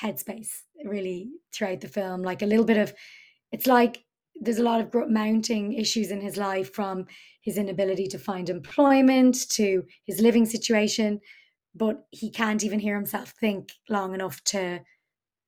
headspace 0.00 0.48
really 0.84 1.30
throughout 1.52 1.80
the 1.80 1.88
film. 1.88 2.22
Like 2.22 2.42
a 2.42 2.46
little 2.46 2.64
bit 2.64 2.78
of, 2.78 2.94
it's 3.52 3.66
like 3.66 4.04
there's 4.40 4.58
a 4.58 4.62
lot 4.62 4.80
of 4.80 5.10
mounting 5.10 5.72
issues 5.72 6.10
in 6.10 6.20
his 6.20 6.36
life 6.36 6.72
from 6.72 7.06
his 7.40 7.56
inability 7.56 8.06
to 8.08 8.18
find 8.18 8.48
employment 8.48 9.48
to 9.50 9.84
his 10.04 10.20
living 10.20 10.46
situation, 10.46 11.20
but 11.74 12.06
he 12.10 12.30
can't 12.30 12.64
even 12.64 12.80
hear 12.80 12.96
himself 12.96 13.30
think 13.40 13.70
long 13.88 14.14
enough 14.14 14.42
to 14.44 14.80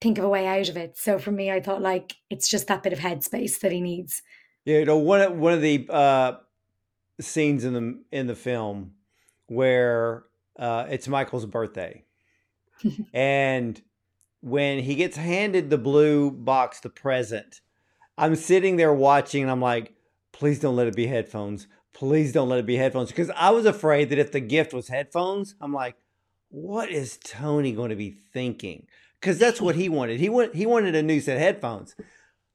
think 0.00 0.18
of 0.18 0.24
a 0.24 0.28
way 0.28 0.46
out 0.46 0.68
of 0.68 0.76
it. 0.76 0.96
So 0.96 1.18
for 1.18 1.32
me, 1.32 1.50
I 1.50 1.60
thought 1.60 1.82
like 1.82 2.14
it's 2.30 2.48
just 2.48 2.68
that 2.68 2.82
bit 2.82 2.92
of 2.92 2.98
headspace 2.98 3.60
that 3.60 3.72
he 3.72 3.80
needs. 3.80 4.22
Yeah, 4.64 4.80
you 4.80 4.84
know, 4.84 4.98
one 4.98 5.20
of, 5.20 5.36
one 5.36 5.52
of 5.52 5.62
the 5.62 5.86
uh, 5.88 6.32
scenes 7.20 7.64
in 7.64 7.72
the 7.72 8.02
in 8.12 8.26
the 8.26 8.34
film 8.34 8.92
where 9.46 10.24
uh, 10.58 10.86
it's 10.88 11.08
Michael's 11.08 11.46
birthday, 11.46 12.04
and 13.14 13.80
when 14.40 14.80
he 14.80 14.94
gets 14.94 15.16
handed 15.16 15.70
the 15.70 15.78
blue 15.78 16.30
box, 16.30 16.80
the 16.80 16.90
present, 16.90 17.60
I'm 18.18 18.36
sitting 18.36 18.76
there 18.76 18.94
watching, 18.94 19.42
and 19.42 19.50
I'm 19.50 19.60
like, 19.60 19.94
please 20.32 20.58
don't 20.58 20.76
let 20.76 20.86
it 20.86 20.96
be 20.96 21.06
headphones. 21.06 21.66
Please 21.92 22.32
don't 22.32 22.48
let 22.48 22.58
it 22.58 22.66
be 22.66 22.76
headphones, 22.76 23.08
because 23.08 23.30
I 23.36 23.50
was 23.50 23.66
afraid 23.66 24.10
that 24.10 24.18
if 24.18 24.32
the 24.32 24.40
gift 24.40 24.72
was 24.72 24.88
headphones, 24.88 25.54
I'm 25.60 25.72
like, 25.72 25.96
what 26.50 26.90
is 26.90 27.18
Tony 27.18 27.72
going 27.72 27.90
to 27.90 27.96
be 27.96 28.10
thinking? 28.10 28.86
Because 29.20 29.38
that's 29.38 29.60
what 29.60 29.74
he 29.74 29.88
wanted. 29.88 30.20
He 30.20 30.28
want, 30.28 30.54
he 30.54 30.66
wanted 30.66 30.94
a 30.94 31.02
new 31.02 31.20
set 31.20 31.36
of 31.36 31.42
headphones. 31.42 31.96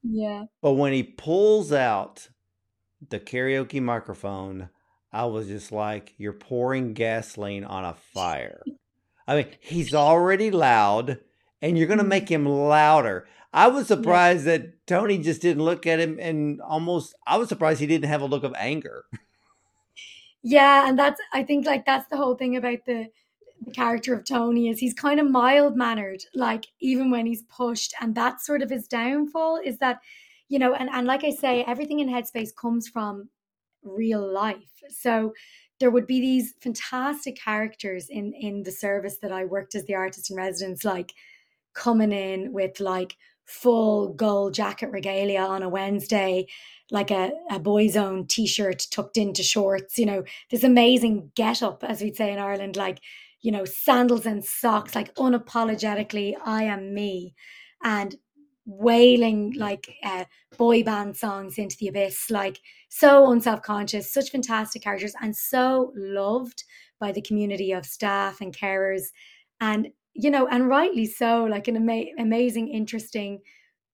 Yeah. 0.03 0.45
But 0.61 0.73
when 0.73 0.93
he 0.93 1.03
pulls 1.03 1.73
out 1.73 2.29
the 3.09 3.19
karaoke 3.19 3.81
microphone, 3.81 4.69
I 5.11 5.25
was 5.25 5.47
just 5.47 5.71
like, 5.71 6.13
you're 6.17 6.33
pouring 6.33 6.93
gasoline 6.93 7.63
on 7.63 7.83
a 7.83 7.95
fire. 8.13 8.61
I 9.27 9.35
mean, 9.35 9.47
he's 9.59 9.93
already 9.93 10.51
loud 10.51 11.19
and 11.61 11.77
you're 11.77 11.87
going 11.87 11.99
to 11.99 12.03
mm-hmm. 12.03 12.09
make 12.09 12.29
him 12.29 12.45
louder. 12.45 13.27
I 13.53 13.67
was 13.67 13.87
surprised 13.87 14.45
yeah. 14.45 14.57
that 14.57 14.87
Tony 14.87 15.17
just 15.17 15.41
didn't 15.41 15.63
look 15.63 15.85
at 15.85 15.99
him 15.99 16.17
and 16.19 16.61
almost, 16.61 17.13
I 17.27 17.37
was 17.37 17.49
surprised 17.49 17.81
he 17.81 17.87
didn't 17.87 18.09
have 18.09 18.21
a 18.21 18.25
look 18.25 18.43
of 18.43 18.53
anger. 18.57 19.05
Yeah. 20.41 20.87
And 20.87 20.97
that's, 20.97 21.19
I 21.33 21.43
think 21.43 21.65
like 21.65 21.85
that's 21.85 22.07
the 22.09 22.17
whole 22.17 22.35
thing 22.35 22.55
about 22.55 22.85
the, 22.85 23.09
the 23.63 23.71
character 23.71 24.13
of 24.13 24.25
Tony 24.25 24.69
is 24.69 24.79
he's 24.79 24.93
kind 24.93 25.19
of 25.19 25.29
mild 25.29 25.75
mannered, 25.75 26.23
like 26.33 26.67
even 26.79 27.11
when 27.11 27.25
he's 27.25 27.43
pushed. 27.43 27.93
And 27.99 28.15
that's 28.15 28.45
sort 28.45 28.61
of 28.61 28.69
his 28.69 28.87
downfall 28.87 29.59
is 29.63 29.77
that, 29.79 29.99
you 30.47 30.57
know, 30.57 30.73
and, 30.73 30.89
and 30.89 31.05
like 31.05 31.23
I 31.23 31.31
say, 31.31 31.63
everything 31.63 31.99
in 31.99 32.09
Headspace 32.09 32.55
comes 32.55 32.87
from 32.87 33.29
real 33.83 34.25
life. 34.25 34.81
So 34.89 35.33
there 35.79 35.91
would 35.91 36.07
be 36.07 36.21
these 36.21 36.53
fantastic 36.61 37.35
characters 37.35 38.07
in 38.07 38.33
in 38.33 38.63
the 38.63 38.71
service 38.71 39.17
that 39.17 39.31
I 39.31 39.45
worked 39.45 39.73
as 39.73 39.85
the 39.85 39.95
artist 39.95 40.29
in 40.29 40.37
residence, 40.37 40.85
like 40.85 41.13
coming 41.73 42.11
in 42.11 42.53
with 42.53 42.79
like 42.79 43.15
full 43.45 44.13
gold 44.13 44.53
jacket 44.53 44.91
regalia 44.91 45.41
on 45.41 45.63
a 45.63 45.69
Wednesday, 45.69 46.47
like 46.89 47.11
a, 47.11 47.31
a 47.49 47.59
boy's 47.59 47.97
own 47.97 48.27
t-shirt 48.27 48.87
tucked 48.91 49.17
into 49.17 49.43
shorts, 49.43 49.97
you 49.97 50.05
know, 50.05 50.23
this 50.49 50.63
amazing 50.63 51.31
get 51.35 51.61
up, 51.61 51.83
as 51.83 52.01
we'd 52.01 52.15
say 52.15 52.31
in 52.31 52.39
Ireland, 52.39 52.75
like 52.75 52.99
you 53.41 53.51
know, 53.51 53.65
sandals 53.65 54.27
and 54.27 54.45
socks, 54.45 54.93
like 54.93 55.13
unapologetically, 55.15 56.35
I 56.45 56.63
am 56.63 56.93
me. 56.93 57.33
And 57.83 58.15
wailing 58.65 59.53
like 59.53 59.95
uh, 60.03 60.25
boy 60.57 60.83
band 60.83 61.17
songs 61.17 61.57
into 61.57 61.75
the 61.79 61.87
abyss, 61.87 62.29
like 62.29 62.59
so 62.89 63.31
unself-conscious, 63.31 64.13
such 64.13 64.29
fantastic 64.29 64.83
characters, 64.83 65.15
and 65.21 65.35
so 65.35 65.91
loved 65.95 66.63
by 66.99 67.11
the 67.11 67.21
community 67.21 67.71
of 67.71 67.85
staff 67.85 68.41
and 68.41 68.55
carers, 68.55 69.05
and 69.59 69.89
you 70.13 70.29
know, 70.31 70.47
and 70.47 70.67
rightly 70.67 71.05
so, 71.05 71.43
like 71.45 71.67
an 71.67 71.77
ama- 71.77 72.11
amazing, 72.19 72.69
interesting, 72.69 73.41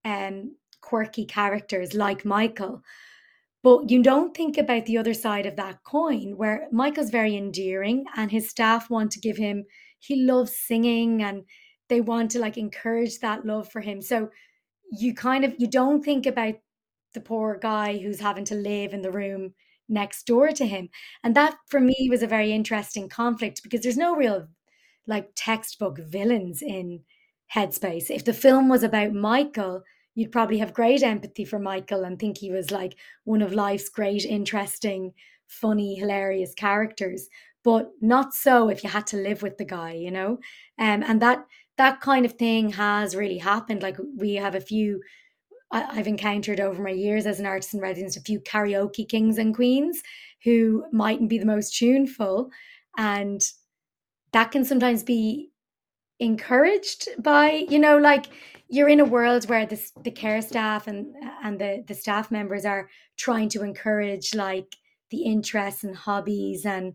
um, 0.05 0.55
quirky 0.81 1.25
characters 1.25 1.93
like 1.93 2.25
Michael. 2.25 2.81
But 3.63 3.89
you 3.89 4.03
don't 4.03 4.35
think 4.35 4.57
about 4.57 4.85
the 4.85 4.97
other 4.97 5.13
side 5.13 5.45
of 5.45 5.55
that 5.57 5.83
coin, 5.83 6.37
where 6.37 6.67
Michael's 6.71 7.09
very 7.09 7.35
endearing, 7.35 8.05
and 8.15 8.31
his 8.31 8.49
staff 8.49 8.89
want 8.89 9.11
to 9.11 9.19
give 9.19 9.37
him. 9.37 9.65
He 9.99 10.23
loves 10.23 10.55
singing, 10.55 11.23
and 11.23 11.43
they 11.89 12.01
want 12.01 12.31
to 12.31 12.39
like 12.39 12.57
encourage 12.57 13.19
that 13.19 13.45
love 13.45 13.69
for 13.71 13.81
him. 13.81 14.01
So 14.01 14.29
you 14.91 15.13
kind 15.13 15.43
of 15.45 15.55
you 15.57 15.67
don't 15.67 16.03
think 16.03 16.25
about 16.25 16.55
the 17.13 17.21
poor 17.21 17.57
guy 17.61 17.97
who's 17.97 18.19
having 18.19 18.45
to 18.45 18.55
live 18.55 18.93
in 18.93 19.01
the 19.01 19.11
room 19.11 19.53
next 19.89 20.27
door 20.27 20.49
to 20.49 20.65
him 20.65 20.89
and 21.23 21.35
that 21.35 21.55
for 21.69 21.79
me 21.79 22.07
was 22.09 22.21
a 22.21 22.27
very 22.27 22.51
interesting 22.51 23.07
conflict 23.07 23.63
because 23.63 23.81
there's 23.81 23.97
no 23.97 24.15
real 24.15 24.47
like 25.07 25.29
textbook 25.35 25.97
villains 25.99 26.61
in 26.61 27.01
headspace 27.53 28.09
if 28.09 28.25
the 28.25 28.33
film 28.33 28.69
was 28.69 28.83
about 28.83 29.13
michael 29.13 29.81
you'd 30.15 30.31
probably 30.31 30.57
have 30.57 30.73
great 30.73 31.01
empathy 31.01 31.45
for 31.45 31.59
michael 31.59 32.03
and 32.03 32.19
think 32.19 32.37
he 32.37 32.51
was 32.51 32.71
like 32.71 32.95
one 33.23 33.41
of 33.41 33.53
life's 33.53 33.89
great 33.89 34.25
interesting 34.25 35.13
funny 35.47 35.95
hilarious 35.95 36.53
characters 36.53 37.29
but 37.63 37.89
not 38.01 38.33
so 38.33 38.69
if 38.69 38.83
you 38.83 38.89
had 38.89 39.07
to 39.07 39.17
live 39.17 39.41
with 39.41 39.57
the 39.57 39.65
guy 39.65 39.93
you 39.93 40.11
know 40.11 40.37
um, 40.79 41.03
and 41.03 41.21
that 41.21 41.45
that 41.77 42.01
kind 42.01 42.25
of 42.25 42.33
thing 42.33 42.69
has 42.69 43.15
really 43.15 43.37
happened. 43.37 43.81
Like 43.81 43.97
we 44.17 44.35
have 44.35 44.55
a 44.55 44.61
few 44.61 45.01
I, 45.71 45.95
have 45.95 46.07
encountered 46.07 46.59
over 46.59 46.81
my 46.81 46.91
years 46.91 47.25
as 47.25 47.39
an 47.39 47.45
artist 47.45 47.73
in 47.73 47.79
residence, 47.79 48.17
a 48.17 48.21
few 48.21 48.39
karaoke 48.39 49.07
kings 49.07 49.37
and 49.37 49.53
queens 49.53 50.01
who 50.43 50.85
mightn't 50.91 51.29
be 51.29 51.37
the 51.37 51.45
most 51.45 51.75
tuneful. 51.75 52.49
And 52.97 53.41
that 54.33 54.51
can 54.51 54.65
sometimes 54.65 55.03
be 55.03 55.51
encouraged 56.19 57.09
by, 57.19 57.65
you 57.69 57.79
know, 57.79 57.97
like 57.97 58.27
you're 58.69 58.89
in 58.89 58.99
a 58.99 59.05
world 59.05 59.47
where 59.47 59.65
the, 59.65 59.81
the 60.03 60.11
care 60.11 60.41
staff 60.41 60.87
and 60.87 61.15
and 61.43 61.59
the, 61.59 61.83
the 61.87 61.93
staff 61.93 62.31
members 62.31 62.65
are 62.65 62.89
trying 63.17 63.49
to 63.49 63.63
encourage 63.63 64.35
like 64.35 64.75
the 65.09 65.23
interests 65.23 65.83
and 65.83 65.95
hobbies 65.95 66.65
and 66.65 66.93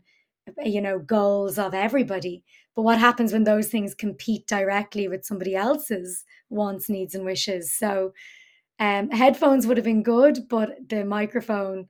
you 0.63 0.81
know 0.83 0.99
goals 0.99 1.57
of 1.57 1.73
everybody 1.73 2.43
but 2.75 2.83
what 2.83 2.99
happens 2.99 3.33
when 3.33 3.45
those 3.45 3.69
things 3.69 3.95
compete 3.95 4.47
directly 4.47 5.09
with 5.09 5.25
somebody 5.25 5.55
else's 5.55 6.25
wants, 6.49 6.89
needs, 6.89 7.15
and 7.15 7.25
wishes? 7.25 7.73
So, 7.73 8.13
um, 8.79 9.11
headphones 9.11 9.67
would 9.67 9.77
have 9.77 9.85
been 9.85 10.03
good, 10.03 10.49
but 10.49 10.89
the 10.89 11.05
microphone 11.05 11.89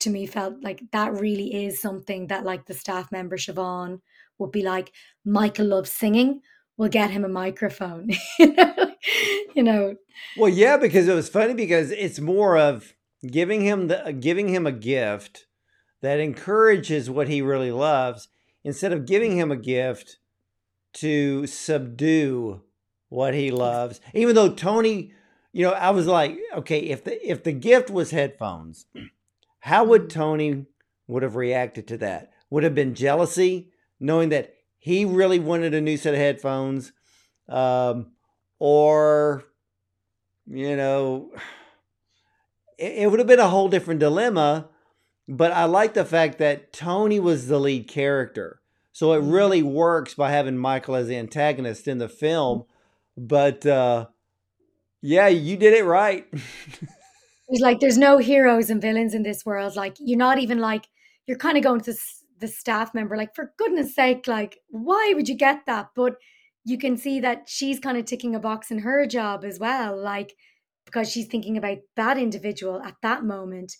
to 0.00 0.10
me 0.10 0.26
felt 0.26 0.62
like 0.62 0.82
that 0.92 1.12
really 1.12 1.66
is 1.66 1.80
something 1.80 2.28
that, 2.28 2.44
like, 2.44 2.66
the 2.66 2.74
staff 2.74 3.12
member 3.12 3.36
Siobhan 3.36 4.00
would 4.38 4.52
be 4.52 4.62
like, 4.62 4.92
Michael 5.24 5.66
loves 5.66 5.90
singing. 5.90 6.40
We'll 6.76 6.88
get 6.88 7.10
him 7.10 7.24
a 7.24 7.28
microphone. 7.28 8.10
you 8.38 9.62
know. 9.62 9.96
Well, 10.36 10.50
yeah, 10.50 10.76
because 10.76 11.08
it 11.08 11.14
was 11.14 11.28
funny 11.28 11.54
because 11.54 11.90
it's 11.90 12.20
more 12.20 12.58
of 12.58 12.94
giving 13.26 13.62
him 13.62 13.88
the 13.88 14.16
giving 14.18 14.48
him 14.48 14.66
a 14.66 14.72
gift 14.72 15.46
that 16.02 16.20
encourages 16.20 17.08
what 17.08 17.28
he 17.28 17.40
really 17.40 17.70
loves 17.70 18.28
instead 18.62 18.92
of 18.92 19.06
giving 19.06 19.38
him 19.38 19.50
a 19.50 19.56
gift 19.56 20.18
to 20.94 21.46
subdue 21.46 22.62
what 23.08 23.34
he 23.34 23.50
loves. 23.50 24.00
Even 24.12 24.34
though 24.34 24.52
Tony, 24.52 25.12
you 25.52 25.64
know, 25.64 25.72
I 25.72 25.90
was 25.90 26.06
like, 26.06 26.38
okay, 26.56 26.78
if 26.78 27.04
the 27.04 27.30
if 27.30 27.44
the 27.44 27.52
gift 27.52 27.90
was 27.90 28.10
headphones, 28.10 28.86
how 29.60 29.84
would 29.84 30.02
mm-hmm. 30.02 30.20
Tony 30.20 30.66
would 31.06 31.22
have 31.22 31.36
reacted 31.36 31.86
to 31.88 31.98
that? 31.98 32.32
Would 32.50 32.64
have 32.64 32.74
been 32.74 32.94
jealousy, 32.94 33.70
knowing 34.00 34.28
that 34.30 34.54
he 34.78 35.04
really 35.04 35.38
wanted 35.38 35.74
a 35.74 35.80
new 35.80 35.96
set 35.96 36.14
of 36.14 36.20
headphones, 36.20 36.92
um, 37.48 38.12
or 38.58 39.44
you 40.46 40.76
know, 40.76 41.32
it, 42.78 42.92
it 43.02 43.10
would 43.10 43.20
have 43.20 43.28
been 43.28 43.40
a 43.40 43.48
whole 43.48 43.68
different 43.68 44.00
dilemma 44.00 44.68
but 45.28 45.52
I 45.52 45.64
like 45.64 45.94
the 45.94 46.04
fact 46.04 46.38
that 46.38 46.72
Tony 46.72 47.18
was 47.18 47.46
the 47.46 47.58
lead 47.58 47.88
character. 47.88 48.60
So 48.92 49.12
it 49.12 49.20
mm-hmm. 49.20 49.30
really 49.30 49.62
works 49.62 50.14
by 50.14 50.30
having 50.30 50.58
Michael 50.58 50.94
as 50.94 51.08
the 51.08 51.16
antagonist 51.16 51.88
in 51.88 51.98
the 51.98 52.08
film. 52.08 52.64
But 53.16 53.64
uh, 53.64 54.06
yeah, 55.00 55.28
you 55.28 55.56
did 55.56 55.74
it 55.74 55.84
right. 55.84 56.26
It's 57.46 57.60
like 57.60 57.78
there's 57.78 57.98
no 57.98 58.16
heroes 58.16 58.70
and 58.70 58.80
villains 58.80 59.12
in 59.12 59.22
this 59.22 59.44
world. 59.44 59.76
Like 59.76 59.96
you're 60.00 60.18
not 60.18 60.38
even 60.38 60.60
like 60.60 60.88
you're 61.26 61.36
kind 61.36 61.58
of 61.58 61.62
going 61.62 61.82
to 61.82 61.94
the 62.44 62.48
staff 62.48 62.92
member 62.92 63.16
like 63.16 63.34
for 63.34 63.54
goodness 63.56 63.94
sake 63.94 64.28
like 64.28 64.58
why 64.68 65.12
would 65.16 65.30
you 65.30 65.34
get 65.34 65.64
that? 65.64 65.88
But 65.96 66.16
you 66.62 66.76
can 66.76 66.98
see 66.98 67.20
that 67.20 67.48
she's 67.48 67.80
kind 67.80 67.96
of 67.96 68.04
ticking 68.04 68.34
a 68.34 68.38
box 68.38 68.70
in 68.70 68.80
her 68.80 69.06
job 69.06 69.44
as 69.44 69.58
well 69.58 69.96
like 69.96 70.34
because 70.84 71.10
she's 71.10 71.26
thinking 71.26 71.56
about 71.56 71.78
that 71.96 72.18
individual 72.18 72.82
at 72.82 72.96
that 73.00 73.24
moment 73.24 73.72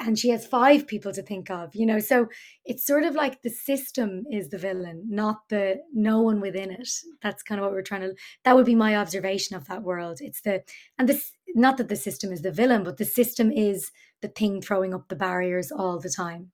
and 0.00 0.18
she 0.18 0.30
has 0.30 0.46
five 0.46 0.86
people 0.86 1.12
to 1.12 1.22
think 1.22 1.50
of 1.50 1.74
you 1.74 1.84
know? 1.84 1.98
So 1.98 2.28
it's 2.64 2.86
sort 2.86 3.04
of 3.04 3.14
like 3.14 3.42
the 3.42 3.50
system 3.50 4.24
is 4.32 4.48
the 4.48 4.56
villain 4.56 5.04
not 5.10 5.40
the 5.50 5.80
no 5.92 6.22
one 6.22 6.40
within 6.40 6.70
it. 6.70 6.88
That's 7.22 7.42
kind 7.42 7.60
of 7.60 7.66
what 7.66 7.72
we're 7.72 7.82
trying 7.82 8.00
to 8.00 8.14
that 8.44 8.56
would 8.56 8.66
be 8.66 8.74
my 8.74 8.96
observation 8.96 9.56
of 9.56 9.66
that 9.68 9.82
world. 9.82 10.20
It's 10.22 10.40
the 10.40 10.62
and 10.98 11.06
this 11.06 11.32
not 11.54 11.76
that 11.76 11.90
the 11.90 11.96
system 11.96 12.32
is 12.32 12.40
the 12.40 12.50
villain 12.50 12.82
but 12.82 12.96
the 12.96 13.04
system 13.04 13.52
is 13.52 13.90
the 14.22 14.28
thing 14.28 14.62
throwing 14.62 14.94
up 14.94 15.08
the 15.08 15.16
barriers 15.16 15.70
all 15.70 15.98
the 15.98 16.08
time 16.08 16.50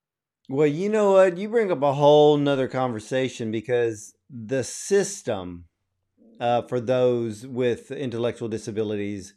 well 0.50 0.66
you 0.66 0.88
know 0.88 1.12
what 1.12 1.38
you 1.38 1.48
bring 1.48 1.70
up 1.72 1.82
a 1.82 1.94
whole 1.94 2.36
nother 2.36 2.68
conversation 2.68 3.50
because 3.50 4.14
the 4.28 4.64
system 4.64 5.64
uh, 6.40 6.62
for 6.62 6.80
those 6.80 7.46
with 7.46 7.90
intellectual 7.90 8.48
disabilities 8.48 9.34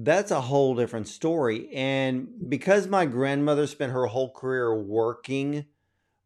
that's 0.00 0.30
a 0.30 0.42
whole 0.42 0.76
different 0.76 1.08
story. 1.08 1.68
And 1.74 2.28
because 2.48 2.86
my 2.86 3.04
grandmother 3.04 3.66
spent 3.66 3.92
her 3.92 4.06
whole 4.06 4.32
career 4.32 4.74
working 4.74 5.66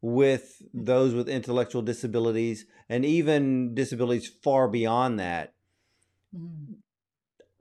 with 0.01 0.61
those 0.73 1.15
with 1.15 1.27
intellectual 1.27 1.81
disabilities 1.81 2.65
and 2.87 3.03
even 3.03 3.73
disabilities 3.73 4.27
far 4.27 4.67
beyond 4.67 5.19
that, 5.19 5.53
mm. 6.35 6.75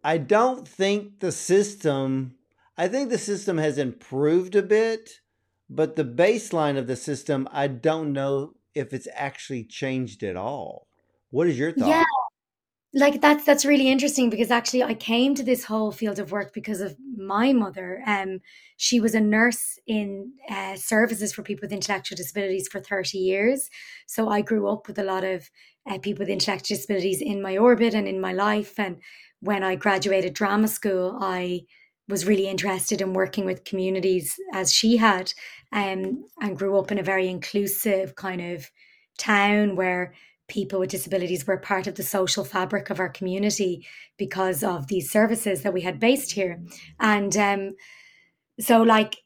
I 0.04 0.18
don't 0.18 0.68
think 0.68 1.20
the 1.20 1.32
system, 1.32 2.34
I 2.76 2.88
think 2.88 3.08
the 3.08 3.18
system 3.18 3.56
has 3.56 3.78
improved 3.78 4.54
a 4.54 4.62
bit, 4.62 5.20
but 5.74 5.96
the 5.96 6.04
baseline 6.04 6.78
of 6.78 6.86
the 6.86 6.96
system, 6.96 7.48
I 7.50 7.66
don't 7.66 8.12
know 8.12 8.54
if 8.74 8.92
it's 8.92 9.08
actually 9.14 9.64
changed 9.64 10.22
at 10.22 10.36
all. 10.36 10.86
What 11.30 11.48
is 11.48 11.58
your 11.58 11.72
thought? 11.72 11.88
Yeah, 11.88 12.04
like 12.94 13.22
that's 13.22 13.44
that's 13.44 13.64
really 13.64 13.88
interesting 13.88 14.28
because 14.28 14.50
actually 14.50 14.82
I 14.82 14.94
came 14.94 15.34
to 15.34 15.42
this 15.42 15.64
whole 15.64 15.92
field 15.92 16.18
of 16.18 16.30
work 16.30 16.52
because 16.52 16.80
of 16.82 16.96
my 17.16 17.52
mother. 17.54 18.02
Um, 18.06 18.40
she 18.76 19.00
was 19.00 19.14
a 19.14 19.20
nurse 19.20 19.78
in 19.86 20.32
uh, 20.50 20.76
services 20.76 21.32
for 21.32 21.42
people 21.42 21.62
with 21.62 21.72
intellectual 21.72 22.16
disabilities 22.16 22.68
for 22.68 22.80
thirty 22.80 23.18
years. 23.18 23.70
So 24.06 24.28
I 24.28 24.42
grew 24.42 24.68
up 24.68 24.86
with 24.88 24.98
a 24.98 25.04
lot 25.04 25.24
of 25.24 25.48
uh, 25.88 25.98
people 25.98 26.20
with 26.20 26.28
intellectual 26.28 26.76
disabilities 26.76 27.22
in 27.22 27.40
my 27.40 27.56
orbit 27.56 27.94
and 27.94 28.06
in 28.06 28.20
my 28.20 28.34
life. 28.34 28.78
And 28.78 28.98
when 29.40 29.64
I 29.64 29.74
graduated 29.74 30.34
drama 30.34 30.68
school, 30.68 31.18
I 31.20 31.62
was 32.08 32.26
really 32.26 32.48
interested 32.48 33.00
in 33.00 33.12
working 33.12 33.44
with 33.44 33.64
communities 33.64 34.38
as 34.52 34.72
she 34.72 34.96
had, 34.96 35.32
um, 35.72 36.24
and 36.40 36.58
grew 36.58 36.78
up 36.78 36.90
in 36.90 36.98
a 36.98 37.02
very 37.02 37.28
inclusive 37.28 38.14
kind 38.16 38.40
of 38.40 38.70
town 39.18 39.76
where 39.76 40.14
people 40.48 40.80
with 40.80 40.90
disabilities 40.90 41.46
were 41.46 41.56
part 41.56 41.86
of 41.86 41.94
the 41.94 42.02
social 42.02 42.44
fabric 42.44 42.90
of 42.90 43.00
our 43.00 43.08
community 43.08 43.86
because 44.18 44.62
of 44.62 44.88
these 44.88 45.10
services 45.10 45.62
that 45.62 45.72
we 45.72 45.80
had 45.80 45.98
based 45.98 46.32
here. 46.32 46.62
And 47.00 47.34
um, 47.36 47.76
so, 48.60 48.82
like, 48.82 49.16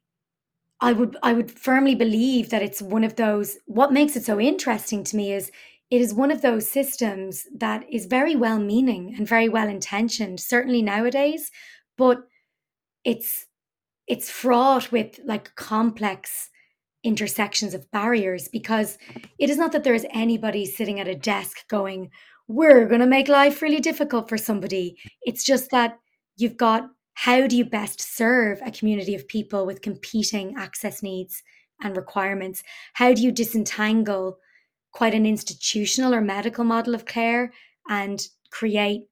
I 0.81 0.93
would 0.93 1.17
I 1.23 1.33
would 1.33 1.51
firmly 1.51 1.95
believe 1.95 2.51
that 2.51 2.63
it's 2.63 2.83
one 2.83 3.05
of 3.05 3.17
those. 3.17 3.57
What 3.67 3.93
makes 3.93 4.15
it 4.15 4.25
so 4.25 4.39
interesting 4.39 5.03
to 5.05 5.17
me 5.17 5.33
is 5.33 5.51
it 5.91 6.01
is 6.01 6.13
one 6.13 6.31
of 6.31 6.43
those 6.43 6.69
systems 6.69 7.47
that 7.57 7.85
is 7.91 8.07
very 8.07 8.37
well 8.37 8.59
meaning 8.59 9.15
and 9.17 9.27
very 9.27 9.49
well 9.49 9.69
intentioned, 9.69 10.41
certainly 10.41 10.83
nowadays, 10.83 11.51
but 11.97 12.19
it's 13.07 13.47
it's 14.07 14.31
fraught 14.31 14.93
with 14.93 15.19
like 15.25 15.55
complex 15.55 16.51
intersections 17.03 17.73
of 17.73 17.91
barriers 17.93 18.49
because 18.49 18.99
it 19.39 19.49
is 19.49 19.57
not 19.57 19.73
that 19.73 19.85
there 19.85 19.95
is 19.95 20.07
anybody 20.11 20.67
sitting 20.67 21.01
at 21.01 21.09
a 21.09 21.15
desk 21.15 21.67
going, 21.69 22.11
we're 22.49 22.87
going 22.87 23.01
to 23.01 23.07
make 23.07 23.29
life 23.29 23.63
really 23.63 23.81
difficult 23.81 24.29
for 24.29 24.37
somebody. 24.37 24.97
It's 25.23 25.45
just 25.45 25.71
that 25.71 25.99
you've 26.37 26.57
got 26.57 26.89
how 27.15 27.47
do 27.47 27.57
you 27.57 27.65
best 27.65 28.01
serve 28.01 28.61
a 28.65 28.71
community 28.71 29.15
of 29.15 29.27
people 29.27 29.67
with 29.67 29.83
competing 29.83 30.55
access 30.57 31.03
needs 31.03 31.43
and 31.83 31.97
requirements? 31.97 32.63
How 32.95 33.15
do 33.15 33.23
you 33.23 33.33
disentangle 33.33 34.39
quite 34.93 35.15
an 35.15 35.27
institutional 35.27 36.15
or 36.15 36.21
medical 36.21 36.65
model 36.65 36.95
of 36.95 37.07
care 37.07 37.53
and 37.89 38.27
create 38.51 39.03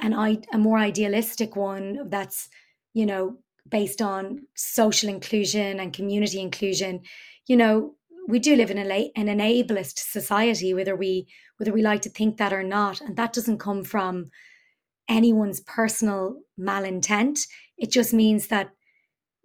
an 0.00 0.12
a 0.52 0.58
more 0.58 0.78
idealistic 0.78 1.56
one 1.56 2.08
that's 2.08 2.48
you 2.96 3.06
know 3.06 3.24
based 3.68 4.00
on 4.00 4.40
social 4.54 5.08
inclusion 5.08 5.80
and 5.80 5.92
community 5.92 6.40
inclusion 6.40 7.00
you 7.46 7.56
know 7.56 7.94
we 8.28 8.38
do 8.38 8.56
live 8.56 8.70
in 8.70 8.78
a, 8.78 9.12
an 9.16 9.26
enablest 9.26 9.98
society 9.98 10.74
whether 10.74 10.96
we 10.96 11.26
whether 11.58 11.72
we 11.72 11.82
like 11.82 12.02
to 12.02 12.10
think 12.10 12.36
that 12.36 12.52
or 12.52 12.62
not 12.62 13.00
and 13.00 13.16
that 13.16 13.32
doesn't 13.32 13.58
come 13.58 13.82
from 13.84 14.30
anyone's 15.08 15.60
personal 15.60 16.36
malintent. 16.58 17.46
It 17.78 17.90
just 17.90 18.12
means 18.12 18.48
that 18.48 18.70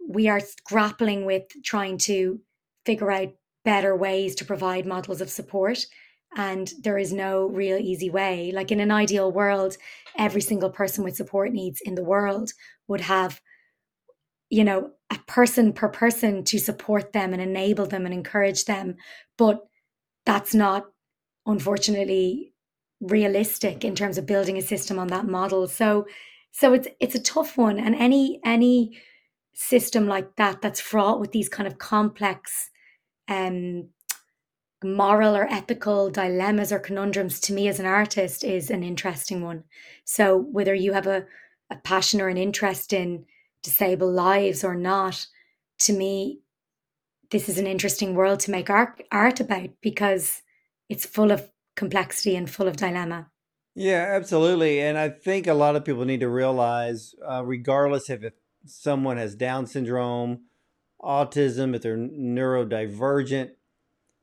we 0.06 0.28
are 0.28 0.40
grappling 0.64 1.24
with 1.24 1.44
trying 1.64 1.98
to 1.98 2.40
figure 2.84 3.10
out 3.10 3.34
better 3.64 3.94
ways 3.96 4.34
to 4.36 4.44
provide 4.44 4.86
models 4.86 5.20
of 5.20 5.30
support 5.30 5.86
and 6.36 6.72
there 6.82 6.98
is 6.98 7.12
no 7.12 7.46
real 7.46 7.76
easy 7.78 8.10
way. 8.10 8.52
Like 8.52 8.70
in 8.70 8.80
an 8.80 8.90
ideal 8.90 9.30
world 9.30 9.76
every 10.18 10.40
single 10.40 10.70
person 10.70 11.04
with 11.04 11.16
support 11.16 11.52
needs 11.52 11.80
in 11.80 11.94
the 11.94 12.04
world 12.04 12.52
would 12.88 13.00
have 13.00 13.40
you 14.50 14.64
know 14.64 14.90
a 15.10 15.18
person 15.26 15.72
per 15.72 15.88
person 15.88 16.44
to 16.44 16.58
support 16.58 17.12
them 17.12 17.32
and 17.32 17.40
enable 17.40 17.86
them 17.86 18.04
and 18.04 18.14
encourage 18.14 18.64
them. 18.64 18.96
But 19.38 19.60
that's 20.26 20.54
not 20.54 20.86
unfortunately 21.46 22.52
realistic 23.00 23.84
in 23.84 23.94
terms 23.94 24.16
of 24.16 24.26
building 24.26 24.56
a 24.56 24.62
system 24.62 24.98
on 24.98 25.08
that 25.08 25.26
model. 25.26 25.66
So 25.68 26.06
so 26.52 26.72
it's 26.74 26.88
it's 27.00 27.14
a 27.14 27.22
tough 27.22 27.56
one. 27.56 27.78
And 27.78 27.94
any 27.94 28.40
any 28.44 28.98
system 29.54 30.06
like 30.06 30.36
that 30.36 30.62
that's 30.62 30.80
fraught 30.80 31.20
with 31.20 31.32
these 31.32 31.48
kind 31.48 31.66
of 31.66 31.78
complex 31.78 32.70
um 33.28 33.88
moral 34.84 35.36
or 35.36 35.46
ethical 35.50 36.10
dilemmas 36.10 36.72
or 36.72 36.78
conundrums 36.78 37.40
to 37.40 37.52
me 37.52 37.68
as 37.68 37.80
an 37.80 37.86
artist 37.86 38.44
is 38.44 38.70
an 38.70 38.82
interesting 38.82 39.42
one 39.42 39.64
so 40.04 40.36
whether 40.36 40.74
you 40.74 40.92
have 40.92 41.06
a, 41.06 41.26
a 41.70 41.76
passion 41.76 42.20
or 42.20 42.28
an 42.28 42.36
interest 42.36 42.92
in 42.92 43.24
disabled 43.62 44.14
lives 44.14 44.64
or 44.64 44.74
not, 44.74 45.26
to 45.80 45.92
me, 45.92 46.40
this 47.30 47.48
is 47.48 47.58
an 47.58 47.66
interesting 47.66 48.14
world 48.14 48.40
to 48.40 48.50
make 48.50 48.68
art, 48.68 49.02
art 49.10 49.40
about 49.40 49.70
because 49.80 50.42
it's 50.88 51.06
full 51.06 51.30
of 51.30 51.50
complexity 51.76 52.36
and 52.36 52.50
full 52.50 52.68
of 52.68 52.76
dilemma. 52.76 53.30
Yeah, 53.74 54.06
absolutely. 54.10 54.80
And 54.80 54.98
I 54.98 55.08
think 55.08 55.46
a 55.46 55.54
lot 55.54 55.76
of 55.76 55.84
people 55.84 56.04
need 56.04 56.20
to 56.20 56.28
realize, 56.28 57.14
uh, 57.26 57.42
regardless 57.44 58.10
if, 58.10 58.22
if 58.22 58.34
someone 58.66 59.16
has 59.16 59.34
Down 59.34 59.66
syndrome, 59.66 60.42
autism, 61.00 61.74
if 61.74 61.82
they're 61.82 61.96
neurodivergent. 61.96 63.52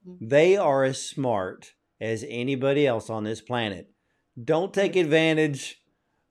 Mm-hmm. 0.08 0.28
they 0.28 0.56
are 0.56 0.84
as 0.86 1.02
smart 1.02 1.74
as 2.00 2.26
anybody 2.28 2.88
else 2.88 3.10
on 3.10 3.26
this 3.26 3.42
planet. 3.42 3.92
Don't 4.42 4.74
take 4.74 4.96
advantage 4.96 5.82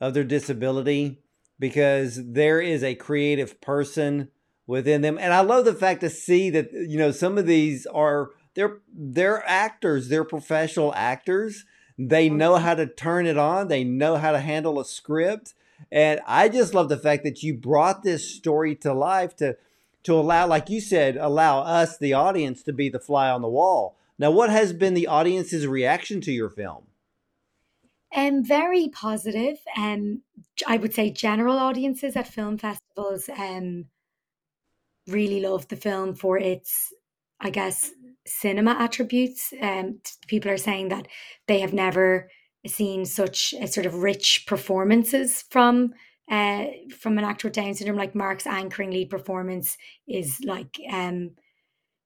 of 0.00 0.14
their 0.14 0.24
disability 0.24 1.20
because 1.58 2.20
there 2.32 2.60
is 2.60 2.82
a 2.82 2.94
creative 2.94 3.60
person 3.60 4.28
within 4.66 5.02
them. 5.02 5.18
And 5.18 5.32
I 5.32 5.40
love 5.40 5.64
the 5.64 5.74
fact 5.74 6.00
to 6.00 6.10
see 6.10 6.50
that, 6.50 6.72
you 6.72 6.98
know, 6.98 7.10
some 7.10 7.36
of 7.36 7.46
these 7.46 7.84
are 7.86 8.30
they're 8.54 8.78
they're 8.92 9.46
actors, 9.46 10.08
they're 10.08 10.24
professional 10.24 10.94
actors. 10.94 11.64
They 11.98 12.28
mm-hmm. 12.28 12.38
know 12.38 12.56
how 12.56 12.74
to 12.74 12.86
turn 12.86 13.26
it 13.26 13.36
on, 13.36 13.68
they 13.68 13.84
know 13.84 14.16
how 14.16 14.32
to 14.32 14.40
handle 14.40 14.80
a 14.80 14.84
script. 14.84 15.54
And 15.92 16.20
I 16.26 16.48
just 16.48 16.74
love 16.74 16.88
the 16.88 16.98
fact 16.98 17.24
that 17.24 17.42
you 17.42 17.54
brought 17.54 18.02
this 18.02 18.34
story 18.34 18.74
to 18.76 18.92
life 18.92 19.36
to 19.36 19.56
to 20.04 20.14
allow, 20.14 20.46
like 20.46 20.70
you 20.70 20.80
said, 20.80 21.16
allow 21.16 21.60
us, 21.60 21.98
the 21.98 22.12
audience, 22.12 22.62
to 22.62 22.72
be 22.72 22.88
the 22.88 23.00
fly 23.00 23.30
on 23.30 23.42
the 23.42 23.48
wall. 23.48 23.96
Now, 24.18 24.30
what 24.30 24.50
has 24.50 24.72
been 24.72 24.94
the 24.94 25.06
audience's 25.06 25.66
reaction 25.66 26.20
to 26.22 26.32
your 26.32 26.50
film? 26.50 26.84
Um, 28.14 28.42
very 28.42 28.88
positive. 28.88 29.58
Um, 29.76 30.22
I 30.66 30.78
would 30.78 30.94
say 30.94 31.10
general 31.10 31.58
audiences 31.58 32.16
at 32.16 32.26
film 32.26 32.58
festivals 32.58 33.28
um, 33.36 33.86
really 35.06 35.40
love 35.40 35.68
the 35.68 35.76
film 35.76 36.14
for 36.14 36.38
its, 36.38 36.92
I 37.40 37.50
guess, 37.50 37.90
cinema 38.26 38.76
attributes. 38.78 39.52
Um, 39.60 40.00
people 40.26 40.50
are 40.50 40.56
saying 40.58 40.88
that 40.88 41.06
they 41.46 41.60
have 41.60 41.72
never 41.72 42.30
seen 42.66 43.04
such 43.04 43.54
a 43.60 43.66
sort 43.66 43.86
of 43.86 44.02
rich 44.02 44.44
performances 44.46 45.44
from 45.50 45.94
uh, 46.30 46.66
from 46.98 47.18
an 47.18 47.24
actor 47.24 47.48
with 47.48 47.54
Down 47.54 47.74
syndrome. 47.74 47.98
Like 47.98 48.14
Mark's 48.14 48.46
anchoring 48.46 48.90
lead 48.90 49.10
performance 49.10 49.76
is 50.06 50.38
like 50.44 50.78
um, 50.92 51.30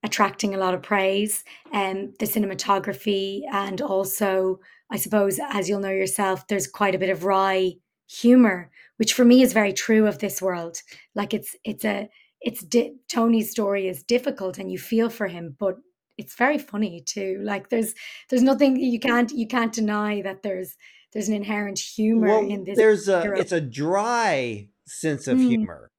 attracting 0.04 0.54
a 0.54 0.58
lot 0.58 0.74
of 0.74 0.82
praise. 0.82 1.44
Um, 1.72 2.14
the 2.18 2.26
cinematography 2.26 3.42
and 3.52 3.80
also 3.80 4.60
I 4.92 4.96
suppose, 4.96 5.40
as 5.48 5.70
you'll 5.70 5.80
know 5.80 5.88
yourself, 5.88 6.46
there's 6.46 6.66
quite 6.66 6.94
a 6.94 6.98
bit 6.98 7.08
of 7.08 7.24
wry 7.24 7.72
humor, 8.10 8.70
which 8.98 9.14
for 9.14 9.24
me 9.24 9.40
is 9.40 9.54
very 9.54 9.72
true 9.72 10.06
of 10.06 10.18
this 10.18 10.42
world. 10.42 10.82
Like 11.14 11.32
it's 11.32 11.56
it's 11.64 11.84
a 11.86 12.10
it's 12.42 12.62
di- 12.62 12.96
Tony's 13.08 13.50
story 13.50 13.88
is 13.88 14.02
difficult, 14.02 14.58
and 14.58 14.70
you 14.70 14.78
feel 14.78 15.08
for 15.08 15.28
him, 15.28 15.56
but 15.58 15.76
it's 16.18 16.34
very 16.34 16.58
funny 16.58 17.02
too. 17.06 17.40
Like 17.42 17.70
there's 17.70 17.94
there's 18.28 18.42
nothing 18.42 18.76
you 18.76 19.00
can't 19.00 19.32
you 19.32 19.46
can't 19.46 19.72
deny 19.72 20.20
that 20.22 20.42
there's 20.42 20.76
there's 21.12 21.28
an 21.28 21.34
inherent 21.34 21.78
humor 21.78 22.28
well, 22.28 22.48
in 22.48 22.64
this. 22.64 22.76
There's 22.76 23.08
a 23.08 23.22
hero. 23.22 23.38
it's 23.38 23.52
a 23.52 23.60
dry 23.60 24.68
sense 24.86 25.26
of 25.26 25.38
mm. 25.38 25.48
humor. 25.48 25.90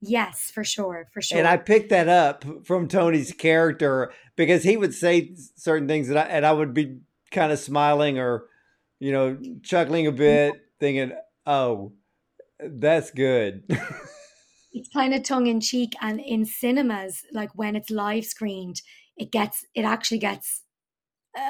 Yes, 0.00 0.50
for 0.52 0.62
sure, 0.62 1.08
for 1.12 1.20
sure. 1.20 1.38
And 1.38 1.48
I 1.48 1.56
picked 1.56 1.90
that 1.90 2.08
up 2.08 2.44
from 2.64 2.86
Tony's 2.86 3.32
character 3.32 4.12
because 4.36 4.62
he 4.62 4.76
would 4.76 4.94
say 4.94 5.34
certain 5.56 5.88
things 5.88 6.08
that 6.08 6.16
I 6.16 6.30
and 6.30 6.46
I 6.46 6.52
would 6.52 6.72
be 6.72 7.00
kind 7.32 7.50
of 7.50 7.58
smiling 7.58 8.18
or, 8.18 8.44
you 9.00 9.10
know, 9.10 9.36
chuckling 9.62 10.06
a 10.06 10.12
bit, 10.12 10.54
thinking, 10.78 11.12
oh, 11.46 11.92
that's 12.60 13.10
good. 13.10 13.64
it's 14.72 14.88
kind 14.92 15.14
of 15.14 15.24
tongue 15.24 15.48
in 15.48 15.60
cheek. 15.60 15.94
And 16.00 16.20
in 16.20 16.44
cinemas, 16.44 17.24
like 17.32 17.50
when 17.54 17.74
it's 17.74 17.90
live 17.90 18.24
screened, 18.24 18.82
it 19.16 19.32
gets, 19.32 19.64
it 19.74 19.82
actually 19.82 20.18
gets 20.18 20.62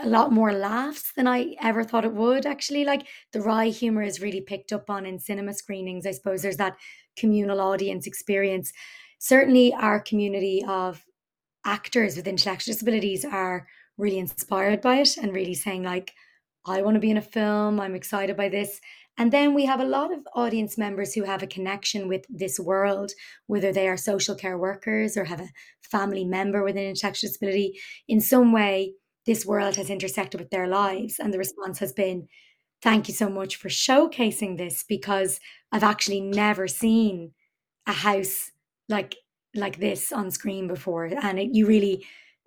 a 0.03 0.09
lot 0.09 0.33
more 0.33 0.53
laughs 0.53 1.13
than 1.17 1.27
I 1.27 1.55
ever 1.61 1.85
thought 1.85 2.05
it 2.05 2.15
would. 2.15 2.47
Actually, 2.47 2.85
like 2.85 3.07
the 3.33 3.41
wry 3.41 3.69
humor 3.69 4.03
is 4.03 4.21
really 4.21 4.41
picked 4.41 4.73
up 4.73 4.91
on 4.91 5.07
in 5.07 5.19
cinema 5.19 5.55
screenings. 5.55 6.07
I 6.07 6.13
suppose 6.13 6.43
there's 6.43 6.57
that 6.59 6.77
communal 7.17 7.61
audience 7.61 8.07
experience. 8.07 8.73
Certainly, 9.19 9.75
our 9.75 10.01
community 10.01 10.65
of 10.67 11.05
actors 11.65 12.17
with 12.17 12.27
intellectual 12.27 12.73
disabilities 12.73 13.25
are 13.25 13.67
really 13.97 14.19
inspired 14.19 14.81
by 14.81 14.97
it 14.97 15.17
and 15.17 15.35
really 15.35 15.55
saying 15.55 15.83
like 15.83 16.13
I 16.67 16.83
want 16.83 16.95
to 16.95 17.01
be 17.01 17.11
in 17.11 17.17
a 17.17 17.23
film, 17.23 17.81
I'm 17.81 17.95
excited 17.95 18.37
by 18.37 18.49
this. 18.49 18.81
And 19.17 19.33
then 19.33 19.53
we 19.53 19.65
have 19.65 19.81
a 19.81 19.85
lot 19.85 20.13
of 20.13 20.21
audience 20.35 20.79
members 20.79 21.13
who 21.13 21.25
have 21.25 21.43
a 21.43 21.47
connection 21.47 22.07
with 22.09 22.25
this 22.29 22.61
world, 22.61 23.13
whether 23.47 23.73
they 23.73 23.89
are 23.89 23.97
social 23.97 24.35
care 24.35 24.57
workers 24.57 25.17
or 25.17 25.25
have 25.25 25.41
a 25.41 25.49
family 25.83 26.25
member 26.25 26.63
with 26.63 26.77
an 26.77 26.85
intellectual 26.85 27.29
disability. 27.29 27.81
In 28.07 28.21
some 28.21 28.53
way, 28.53 28.95
this 29.29 29.45
world 29.45 29.77
has 29.77 29.91
intersected 29.91 30.41
with 30.41 30.49
their 30.49 30.67
lives. 30.67 31.19
And 31.19 31.35
the 31.35 31.39
response 31.39 31.79
has 31.81 31.93
been, 31.93 32.29
thank 32.81 33.09
you 33.09 33.15
so 33.15 33.29
much 33.29 33.57
for 33.57 33.69
showcasing 33.69 34.57
this 34.57 34.87
because 34.89 35.39
I've 35.71 35.85
actually 35.85 36.23
never 36.23 36.67
seen 36.67 37.33
a 37.87 37.93
house 37.93 38.51
like 38.89 39.17
like 39.55 39.81
this 39.81 40.13
on 40.13 40.31
screen 40.31 40.67
before. 40.67 41.05
And 41.05 41.39
it, 41.39 41.51
you 41.53 41.67
really 41.67 42.07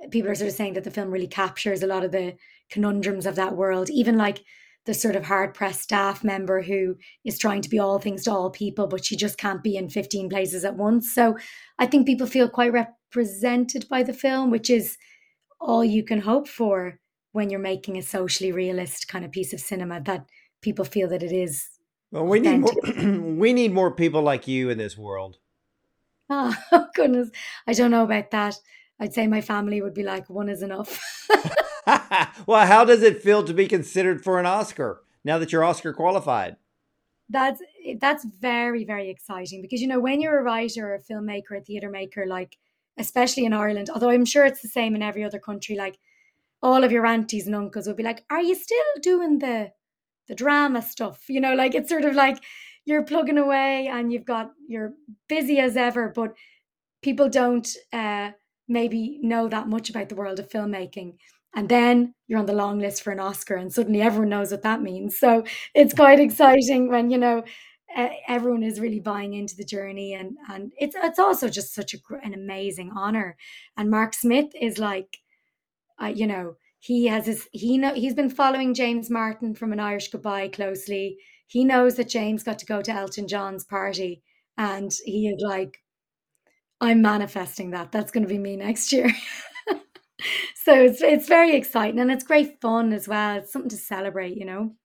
people 0.09 0.31
are 0.31 0.35
sort 0.35 0.49
of 0.49 0.55
saying 0.55 0.73
that 0.73 0.83
the 0.83 0.89
film 0.89 1.11
really 1.11 1.27
captures 1.27 1.83
a 1.83 1.87
lot 1.87 2.03
of 2.03 2.11
the 2.11 2.33
conundrums 2.71 3.27
of 3.27 3.35
that 3.35 3.55
world, 3.55 3.91
even 3.91 4.17
like 4.17 4.43
the 4.87 4.95
sort 4.95 5.15
of 5.15 5.25
hard 5.25 5.53
pressed 5.53 5.83
staff 5.83 6.23
member 6.23 6.63
who 6.63 6.95
is 7.23 7.37
trying 7.37 7.61
to 7.61 7.69
be 7.69 7.77
all 7.77 7.99
things 7.99 8.23
to 8.23 8.31
all 8.31 8.49
people, 8.49 8.87
but 8.87 9.05
she 9.05 9.15
just 9.15 9.37
can't 9.37 9.61
be 9.61 9.77
in 9.77 9.87
15 9.87 10.29
places 10.29 10.65
at 10.65 10.77
once. 10.77 11.13
So 11.13 11.37
I 11.77 11.85
think 11.85 12.07
people 12.07 12.25
feel 12.25 12.49
quite 12.49 12.73
represented 12.73 13.87
by 13.87 14.01
the 14.01 14.13
film, 14.13 14.49
which 14.49 14.71
is 14.71 14.97
all 15.61 15.85
you 15.85 16.03
can 16.03 16.21
hope 16.21 16.47
for 16.47 16.99
when 17.31 17.49
you're 17.49 17.59
making 17.59 17.97
a 17.97 18.01
socially 18.01 18.51
realist 18.51 19.07
kind 19.07 19.23
of 19.23 19.31
piece 19.31 19.53
of 19.53 19.59
cinema 19.59 20.01
that 20.01 20.25
people 20.61 20.83
feel 20.83 21.07
that 21.09 21.23
it 21.23 21.31
is. 21.31 21.69
Well, 22.11 22.25
we 22.25 22.39
need 22.39 22.57
more, 22.57 22.73
we 23.37 23.53
need 23.53 23.71
more 23.71 23.91
people 23.91 24.21
like 24.21 24.47
you 24.47 24.69
in 24.69 24.77
this 24.77 24.97
world. 24.97 25.37
Ah, 26.29 26.57
oh, 26.71 26.87
goodness. 26.93 27.29
I 27.67 27.73
don't 27.73 27.91
know 27.91 28.03
about 28.03 28.31
that. 28.31 28.55
I'd 28.99 29.13
say 29.13 29.27
my 29.27 29.41
family 29.41 29.81
would 29.81 29.93
be 29.93 30.03
like, 30.03 30.29
one 30.29 30.49
is 30.49 30.61
enough. 30.61 30.99
well, 32.45 32.67
how 32.67 32.85
does 32.85 33.01
it 33.01 33.21
feel 33.21 33.43
to 33.43 33.53
be 33.53 33.67
considered 33.67 34.23
for 34.23 34.39
an 34.39 34.45
Oscar 34.45 35.01
now 35.23 35.37
that 35.37 35.51
you're 35.51 35.63
Oscar 35.63 35.93
qualified? 35.93 36.57
That's 37.29 37.61
that's 37.99 38.25
very 38.25 38.83
very 38.83 39.09
exciting 39.09 39.61
because 39.61 39.81
you 39.81 39.87
know 39.87 40.01
when 40.01 40.19
you're 40.19 40.37
a 40.37 40.43
writer, 40.43 40.91
or 40.91 40.95
a 40.95 41.01
filmmaker, 41.01 41.57
a 41.57 41.61
theater 41.61 41.89
maker, 41.89 42.25
like 42.27 42.57
especially 42.97 43.45
in 43.45 43.53
Ireland, 43.53 43.89
although 43.93 44.09
I'm 44.09 44.25
sure 44.25 44.45
it's 44.45 44.61
the 44.61 44.67
same 44.67 44.95
in 44.95 45.01
every 45.03 45.23
other 45.23 45.39
country, 45.39 45.75
like 45.75 45.97
all 46.61 46.83
of 46.83 46.91
your 46.91 47.05
aunties 47.05 47.47
and 47.47 47.55
uncles 47.55 47.87
would 47.87 47.97
be 47.97 48.03
like, 48.03 48.23
"Are 48.29 48.41
you 48.41 48.55
still 48.55 48.85
doing 49.01 49.39
the 49.39 49.71
the 50.27 50.35
drama 50.35 50.81
stuff?" 50.81 51.25
You 51.29 51.41
know, 51.41 51.55
like 51.55 51.75
it's 51.75 51.89
sort 51.89 52.05
of 52.05 52.15
like 52.15 52.37
you're 52.85 53.03
plugging 53.03 53.37
away 53.37 53.87
and 53.87 54.11
you've 54.13 54.25
got 54.25 54.51
you're 54.67 54.93
busy 55.29 55.59
as 55.59 55.77
ever, 55.77 56.09
but 56.09 56.35
people 57.01 57.29
don't 57.29 57.67
uh, 57.93 58.31
maybe 58.67 59.19
know 59.21 59.47
that 59.49 59.67
much 59.67 59.89
about 59.89 60.09
the 60.09 60.15
world 60.15 60.39
of 60.39 60.49
filmmaking. 60.49 61.15
and 61.55 61.67
then 61.69 62.13
you're 62.27 62.39
on 62.39 62.45
the 62.45 62.53
long 62.53 62.79
list 62.79 63.03
for 63.03 63.11
an 63.11 63.19
Oscar, 63.19 63.55
and 63.55 63.73
suddenly 63.73 64.01
everyone 64.01 64.29
knows 64.29 64.51
what 64.51 64.61
that 64.63 64.81
means. 64.81 65.17
So 65.19 65.43
it's 65.75 65.93
quite 65.93 66.19
exciting 66.19 66.89
when 66.89 67.09
you 67.11 67.17
know 67.17 67.43
everyone 68.27 68.63
is 68.63 68.79
really 68.79 68.99
buying 68.99 69.33
into 69.33 69.55
the 69.55 69.63
journey, 69.63 70.13
and 70.13 70.37
and 70.49 70.71
it's 70.77 70.95
it's 71.01 71.19
also 71.19 71.49
just 71.49 71.73
such 71.73 71.93
a, 71.93 71.97
an 72.23 72.33
amazing 72.33 72.91
honor. 72.95 73.37
And 73.77 73.89
Mark 73.89 74.13
Smith 74.13 74.51
is 74.59 74.77
like, 74.79 75.17
uh, 76.01 76.07
you 76.07 76.27
know, 76.27 76.55
he 76.79 77.07
has 77.07 77.25
his 77.25 77.47
he 77.51 77.77
know 77.77 77.93
he's 77.93 78.15
been 78.15 78.29
following 78.29 78.73
James 78.73 79.09
Martin 79.09 79.55
from 79.55 79.73
an 79.73 79.79
Irish 79.79 80.09
Goodbye 80.09 80.49
closely. 80.49 81.17
He 81.47 81.65
knows 81.65 81.95
that 81.95 82.09
James 82.09 82.43
got 82.43 82.59
to 82.59 82.65
go 82.65 82.81
to 82.81 82.91
Elton 82.91 83.27
John's 83.27 83.65
party, 83.65 84.23
and 84.57 84.91
he 85.05 85.27
is 85.29 85.41
like, 85.45 85.79
I'm 86.81 87.01
manifesting 87.01 87.71
that. 87.71 87.91
That's 87.91 88.11
going 88.11 88.23
to 88.23 88.29
be 88.29 88.39
me 88.39 88.55
next 88.57 88.91
year. 88.91 89.11
so 90.55 90.73
it's 90.73 91.01
it's 91.01 91.27
very 91.27 91.55
exciting 91.55 91.99
and 91.99 92.11
it's 92.11 92.23
great 92.23 92.59
fun 92.61 92.93
as 92.93 93.07
well. 93.07 93.37
It's 93.37 93.53
something 93.53 93.69
to 93.69 93.77
celebrate, 93.77 94.37
you 94.37 94.45
know. 94.45 94.75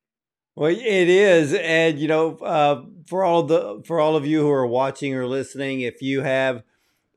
Well, 0.56 0.70
it 0.70 0.80
is, 1.08 1.52
and 1.54 1.98
you 1.98 2.08
know, 2.08 2.36
uh, 2.38 2.84
for 3.06 3.24
all 3.24 3.42
the 3.42 3.82
for 3.86 4.00
all 4.00 4.16
of 4.16 4.26
you 4.26 4.40
who 4.40 4.50
are 4.50 4.66
watching 4.66 5.14
or 5.14 5.26
listening, 5.26 5.82
if 5.82 6.00
you 6.00 6.22
have 6.22 6.62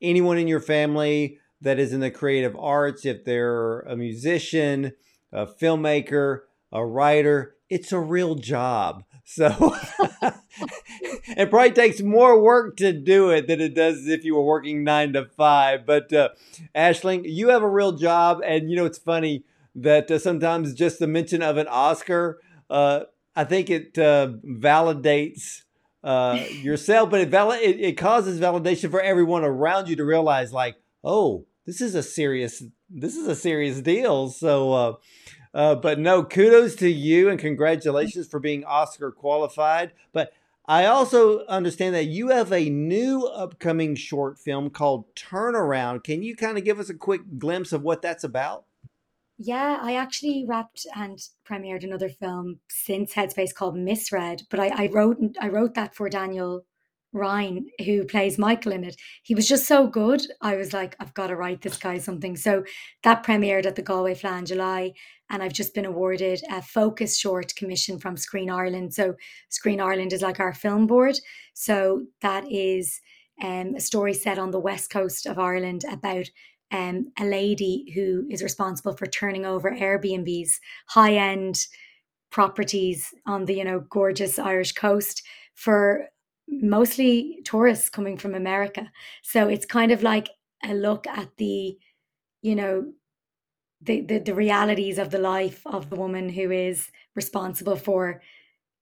anyone 0.01 0.39
in 0.39 0.47
your 0.47 0.61
family 0.61 1.39
that 1.61 1.79
is 1.79 1.93
in 1.93 2.01
the 2.01 2.11
creative 2.11 2.57
arts, 2.57 3.05
if 3.05 3.25
they're 3.25 3.81
a 3.81 3.97
musician, 3.97 4.93
a 5.33 5.47
filmmaker, 5.47 6.41
a 6.71 6.85
writer, 6.85 7.55
it's 7.69 7.91
a 7.93 7.99
real 7.99 8.35
job. 8.35 9.03
So 9.31 9.75
it 10.21 11.49
probably 11.49 11.71
takes 11.71 12.01
more 12.01 12.41
work 12.41 12.77
to 12.77 12.91
do 12.93 13.29
it 13.29 13.47
than 13.47 13.61
it 13.61 13.73
does 13.75 14.07
if 14.07 14.23
you 14.23 14.35
were 14.35 14.43
working 14.43 14.83
nine 14.83 15.13
to 15.13 15.25
five. 15.25 15.85
But 15.85 16.11
uh, 16.13 16.29
Aisling, 16.75 17.21
you 17.25 17.49
have 17.49 17.61
a 17.61 17.69
real 17.69 17.93
job, 17.93 18.41
and 18.43 18.69
you 18.69 18.75
know 18.75 18.85
it's 18.85 18.97
funny 18.97 19.43
that 19.75 20.09
uh, 20.11 20.19
sometimes 20.19 20.73
just 20.73 20.99
the 20.99 21.07
mention 21.07 21.41
of 21.41 21.57
an 21.57 21.67
Oscar, 21.67 22.39
uh, 22.69 23.01
I 23.39 23.45
think 23.45 23.69
it 23.69 23.97
uh, 23.97 24.33
validates 24.45 25.61
uh, 26.03 26.43
yourself, 26.61 27.09
but 27.09 27.21
it, 27.21 27.29
val- 27.29 27.51
it 27.53 27.79
it 27.79 27.93
causes 27.93 28.37
validation 28.37 28.91
for 28.91 29.01
everyone 29.01 29.45
around 29.45 29.87
you 29.87 29.95
to 29.95 30.03
realize, 30.03 30.51
like, 30.51 30.75
oh, 31.05 31.45
this 31.65 31.79
is 31.79 31.95
a 31.95 32.03
serious 32.03 32.61
this 32.89 33.15
is 33.15 33.27
a 33.29 33.35
serious 33.35 33.79
deal. 33.79 34.27
So 34.27 34.73
uh, 34.73 34.93
uh, 35.53 35.75
but 35.75 35.99
no, 35.99 36.25
kudos 36.25 36.75
to 36.75 36.89
you 36.89 37.29
and 37.29 37.39
congratulations 37.39 38.27
for 38.27 38.41
being 38.41 38.65
Oscar 38.65 39.09
qualified. 39.09 39.93
But 40.11 40.33
I 40.65 40.85
also 40.85 41.45
understand 41.45 41.95
that 41.95 42.07
you 42.07 42.29
have 42.29 42.51
a 42.51 42.69
new 42.69 43.25
upcoming 43.25 43.95
short 43.95 44.37
film 44.37 44.69
called 44.69 45.15
Turnaround. 45.15 46.03
Can 46.03 46.23
you 46.23 46.35
kind 46.35 46.57
of 46.57 46.65
give 46.65 46.77
us 46.77 46.89
a 46.89 46.93
quick 46.93 47.21
glimpse 47.37 47.71
of 47.71 47.83
what 47.83 48.01
that's 48.01 48.25
about? 48.25 48.65
Yeah, 49.41 49.79
I 49.81 49.95
actually 49.95 50.45
wrapped 50.45 50.85
and 50.95 51.17
premiered 51.49 51.85
another 51.85 52.09
film 52.09 52.59
since 52.69 53.13
Headspace 53.13 53.53
called 53.53 53.77
Misread, 53.77 54.41
but 54.49 54.59
I, 54.59 54.67
I 54.67 54.87
wrote 54.87 55.17
I 55.39 55.47
wrote 55.47 55.75
that 55.75 55.95
for 55.95 56.09
Daniel 56.09 56.65
Ryan, 57.13 57.65
who 57.85 58.03
plays 58.03 58.37
Michael 58.37 58.73
in 58.73 58.83
it, 58.83 58.97
he 59.23 59.33
was 59.33 59.47
just 59.47 59.65
so 59.65 59.87
good. 59.87 60.21
I 60.41 60.57
was 60.57 60.73
like, 60.73 60.95
I've 60.99 61.13
got 61.13 61.27
to 61.27 61.37
write 61.37 61.61
this 61.61 61.77
guy 61.77 61.97
something. 61.97 62.35
So 62.35 62.63
that 63.03 63.23
premiered 63.25 63.65
at 63.65 63.75
the 63.75 63.81
Galway 63.81 64.13
Fleadh 64.13 64.39
in 64.39 64.45
July, 64.45 64.91
and 65.29 65.41
I've 65.41 65.53
just 65.53 65.73
been 65.73 65.85
awarded 65.85 66.41
a 66.51 66.61
focus 66.61 67.17
short 67.17 67.55
commission 67.55 67.97
from 67.97 68.17
Screen 68.17 68.49
Ireland. 68.49 68.93
So 68.93 69.15
Screen 69.47 69.79
Ireland 69.79 70.11
is 70.11 70.21
like 70.21 70.41
our 70.41 70.53
film 70.53 70.85
board. 70.85 71.17
So 71.53 72.05
that 72.21 72.43
is 72.51 72.99
um, 73.41 73.75
a 73.75 73.79
story 73.79 74.13
set 74.13 74.37
on 74.37 74.51
the 74.51 74.59
west 74.59 74.89
coast 74.89 75.25
of 75.25 75.39
Ireland 75.39 75.85
about 75.89 76.29
um, 76.71 77.11
a 77.19 77.25
lady 77.25 77.91
who 77.95 78.25
is 78.29 78.43
responsible 78.43 78.95
for 78.95 79.07
turning 79.07 79.45
over 79.45 79.71
Airbnbs, 79.71 80.51
high 80.87 81.15
end 81.15 81.65
properties 82.31 83.13
on 83.25 83.45
the 83.45 83.55
you 83.55 83.63
know 83.63 83.79
gorgeous 83.89 84.37
Irish 84.37 84.73
coast 84.73 85.23
for 85.55 86.09
mostly 86.47 87.39
tourists 87.43 87.89
coming 87.89 88.17
from 88.17 88.33
America. 88.33 88.91
So 89.21 89.47
it's 89.47 89.65
kind 89.65 89.91
of 89.91 90.03
like 90.03 90.29
a 90.63 90.73
look 90.73 91.07
at 91.07 91.29
the, 91.37 91.77
you 92.41 92.55
know, 92.55 92.91
the, 93.81 94.01
the, 94.01 94.19
the 94.19 94.33
realities 94.33 94.97
of 94.97 95.11
the 95.11 95.19
life 95.19 95.61
of 95.65 95.89
the 95.89 95.95
woman 95.95 96.29
who 96.29 96.51
is 96.51 96.89
responsible 97.15 97.75
for 97.75 98.21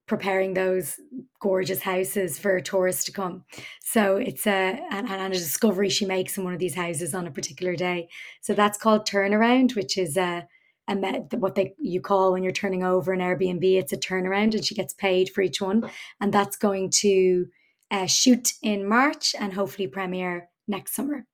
preparing 0.08 0.54
those 0.54 1.00
gorgeous 1.40 1.82
houses 1.82 2.40
for 2.40 2.60
tourists 2.62 3.04
to 3.04 3.12
come. 3.12 3.44
So 3.82 4.16
it's 4.16 4.48
a 4.48 4.80
and, 4.90 5.08
and 5.08 5.34
a 5.34 5.38
discovery 5.38 5.90
she 5.90 6.06
makes 6.06 6.38
in 6.38 6.44
one 6.44 6.54
of 6.54 6.60
these 6.60 6.76
houses 6.76 7.14
on 7.14 7.28
a 7.28 7.32
particular 7.32 7.76
day. 7.76 8.10
So 8.42 8.54
that's 8.54 8.78
called 8.78 9.06
turnaround, 9.06 9.76
which 9.76 9.98
is 9.98 10.18
a, 10.18 10.48
a 10.88 10.96
what 11.38 11.56
they 11.56 11.76
you 11.78 12.02
call 12.02 12.32
when 12.32 12.44
you're 12.44 12.54
turning 12.54 12.84
over 12.84 13.12
an 13.12 13.20
Airbnb. 13.20 13.64
It's 13.64 13.94
a 13.94 13.98
turnaround, 13.98 14.56
and 14.56 14.66
she 14.66 14.76
gets 14.76 14.94
paid 14.94 15.30
for 15.30 15.42
each 15.42 15.62
one, 15.62 15.90
and 16.22 16.34
that's 16.34 16.56
going 16.56 16.90
to 17.02 17.48
uh, 17.92 18.06
shoot 18.06 18.54
in 18.64 18.88
March 18.88 19.36
and 19.38 19.54
hopefully 19.54 19.88
premiere 19.88 20.50
next 20.68 20.96
summer. 20.96 21.26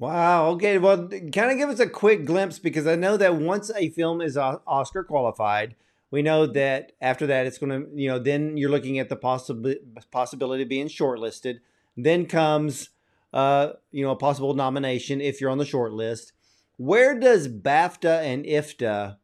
Wow. 0.00 0.48
Okay. 0.52 0.78
Well, 0.78 1.08
kind 1.08 1.50
of 1.50 1.58
give 1.58 1.68
us 1.68 1.78
a 1.78 1.86
quick 1.86 2.24
glimpse 2.24 2.58
because 2.58 2.86
I 2.86 2.96
know 2.96 3.18
that 3.18 3.36
once 3.36 3.70
a 3.76 3.90
film 3.90 4.22
is 4.22 4.36
Oscar 4.36 5.04
qualified, 5.04 5.76
we 6.10 6.22
know 6.22 6.46
that 6.46 6.92
after 7.00 7.26
that 7.26 7.46
it's 7.46 7.58
going 7.58 7.70
to, 7.70 7.88
you 7.94 8.08
know, 8.08 8.18
then 8.18 8.56
you're 8.56 8.70
looking 8.70 8.98
at 8.98 9.08
the 9.08 9.16
possibility 9.16 9.80
possibility 10.10 10.62
of 10.64 10.68
being 10.68 10.88
shortlisted. 10.88 11.60
Then 11.96 12.26
comes, 12.26 12.90
uh, 13.32 13.70
you 13.90 14.04
know, 14.04 14.12
a 14.12 14.16
possible 14.16 14.54
nomination 14.54 15.20
if 15.20 15.40
you're 15.40 15.50
on 15.50 15.58
the 15.58 15.64
short 15.64 15.92
list. 15.92 16.32
Where 16.76 17.18
does 17.18 17.46
BAFTA 17.46 18.22
and 18.22 18.44
IFTA, 18.44 19.18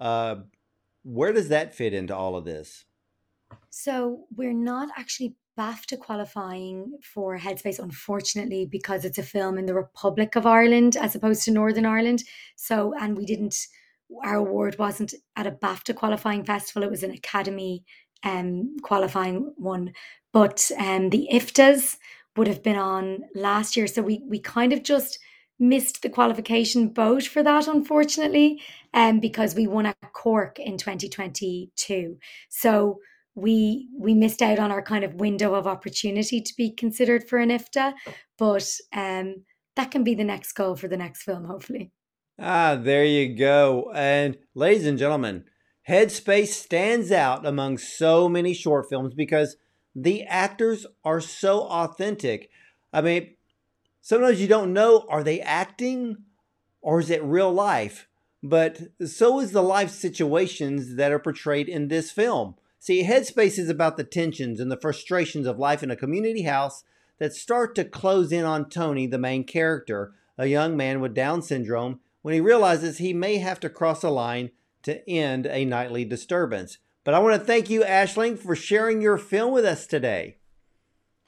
uh, 0.00 0.36
where 1.02 1.32
does 1.32 1.48
that 1.50 1.74
fit 1.74 1.92
into 1.92 2.16
all 2.16 2.34
of 2.34 2.44
this? 2.44 2.86
So 3.68 4.24
we're 4.34 4.54
not 4.54 4.88
actually 4.96 5.36
BAFTA 5.58 5.98
qualifying 5.98 6.98
for 7.02 7.38
Headspace, 7.38 7.78
unfortunately, 7.78 8.66
because 8.66 9.04
it's 9.04 9.18
a 9.18 9.22
film 9.22 9.58
in 9.58 9.66
the 9.66 9.74
Republic 9.74 10.34
of 10.34 10.46
Ireland 10.46 10.96
as 10.96 11.14
opposed 11.14 11.42
to 11.44 11.50
Northern 11.50 11.86
Ireland. 11.86 12.24
So, 12.56 12.94
and 12.98 13.16
we 13.16 13.24
didn't, 13.24 13.66
our 14.22 14.36
award 14.36 14.76
wasn't 14.78 15.14
at 15.36 15.46
a 15.46 15.52
BAFTA 15.52 15.94
qualifying 15.94 16.44
festival, 16.44 16.82
it 16.82 16.90
was 16.90 17.02
an 17.02 17.10
Academy 17.10 17.84
um, 18.22 18.76
qualifying 18.82 19.52
one. 19.56 19.92
But 20.32 20.70
um, 20.78 21.10
the 21.10 21.28
IFTAs 21.32 21.96
would 22.36 22.48
have 22.48 22.62
been 22.62 22.76
on 22.76 23.20
last 23.34 23.76
year. 23.76 23.86
So 23.86 24.02
we, 24.02 24.22
we 24.26 24.38
kind 24.40 24.72
of 24.72 24.82
just 24.82 25.18
missed 25.58 26.02
the 26.02 26.08
qualification 26.08 26.88
boat 26.88 27.24
for 27.24 27.42
that, 27.42 27.68
unfortunately, 27.68 28.60
um, 28.92 29.20
because 29.20 29.54
we 29.54 29.66
won 29.66 29.86
at 29.86 29.96
Cork 30.12 30.58
in 30.58 30.76
2022. 30.76 32.18
So, 32.48 32.98
we 33.36 33.88
we 33.98 34.14
missed 34.14 34.42
out 34.42 34.60
on 34.60 34.70
our 34.70 34.82
kind 34.82 35.04
of 35.04 35.14
window 35.14 35.54
of 35.54 35.66
opportunity 35.66 36.40
to 36.40 36.54
be 36.56 36.70
considered 36.70 37.28
for 37.28 37.38
an 37.38 37.50
IFTA, 37.50 37.92
but 38.38 38.68
um, 38.92 39.44
that 39.76 39.90
can 39.90 40.04
be 40.04 40.14
the 40.14 40.24
next 40.24 40.52
goal 40.52 40.76
for 40.76 40.88
the 40.88 40.96
next 40.96 41.22
film, 41.22 41.44
hopefully. 41.44 41.90
Ah, 42.38 42.74
there 42.74 43.04
you 43.04 43.34
go. 43.34 43.92
And 43.94 44.36
ladies 44.54 44.86
and 44.86 44.98
gentlemen, 44.98 45.44
Headspace 45.88 46.48
stands 46.48 47.12
out 47.12 47.46
among 47.46 47.78
so 47.78 48.28
many 48.28 48.54
short 48.54 48.86
films 48.88 49.14
because 49.14 49.56
the 49.94 50.24
actors 50.24 50.86
are 51.04 51.20
so 51.20 51.62
authentic. 51.62 52.50
I 52.92 53.02
mean, 53.02 53.34
sometimes 54.00 54.40
you 54.40 54.48
don't 54.48 54.72
know 54.72 55.06
are 55.08 55.22
they 55.22 55.40
acting 55.40 56.16
or 56.80 57.00
is 57.00 57.10
it 57.10 57.22
real 57.22 57.52
life? 57.52 58.08
But 58.42 58.80
so 59.06 59.40
is 59.40 59.52
the 59.52 59.62
life 59.62 59.90
situations 59.90 60.96
that 60.96 61.12
are 61.12 61.18
portrayed 61.18 61.68
in 61.68 61.88
this 61.88 62.10
film. 62.10 62.56
See, 62.78 63.04
Headspace 63.04 63.58
is 63.58 63.70
about 63.70 63.96
the 63.96 64.04
tensions 64.04 64.60
and 64.60 64.70
the 64.70 64.76
frustrations 64.76 65.46
of 65.46 65.58
life 65.58 65.82
in 65.82 65.90
a 65.90 65.96
community 65.96 66.42
house 66.42 66.84
that 67.18 67.32
start 67.32 67.74
to 67.76 67.84
close 67.84 68.32
in 68.32 68.44
on 68.44 68.68
Tony, 68.68 69.06
the 69.06 69.18
main 69.18 69.44
character, 69.44 70.12
a 70.36 70.46
young 70.46 70.76
man 70.76 71.00
with 71.00 71.14
Down 71.14 71.40
syndrome, 71.40 72.00
when 72.24 72.32
he 72.32 72.40
realizes 72.40 72.96
he 72.96 73.12
may 73.12 73.36
have 73.36 73.60
to 73.60 73.68
cross 73.68 74.02
a 74.02 74.08
line 74.08 74.50
to 74.82 75.06
end 75.06 75.44
a 75.44 75.66
nightly 75.66 76.06
disturbance. 76.06 76.78
But 77.04 77.12
I 77.12 77.18
want 77.18 77.38
to 77.38 77.46
thank 77.46 77.68
you, 77.68 77.82
Aisling, 77.82 78.38
for 78.38 78.56
sharing 78.56 79.02
your 79.02 79.18
film 79.18 79.52
with 79.52 79.66
us 79.66 79.86
today. 79.86 80.38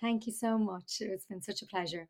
Thank 0.00 0.26
you 0.26 0.32
so 0.32 0.56
much. 0.56 1.02
It's 1.02 1.26
been 1.26 1.42
such 1.42 1.60
a 1.60 1.66
pleasure. 1.66 2.08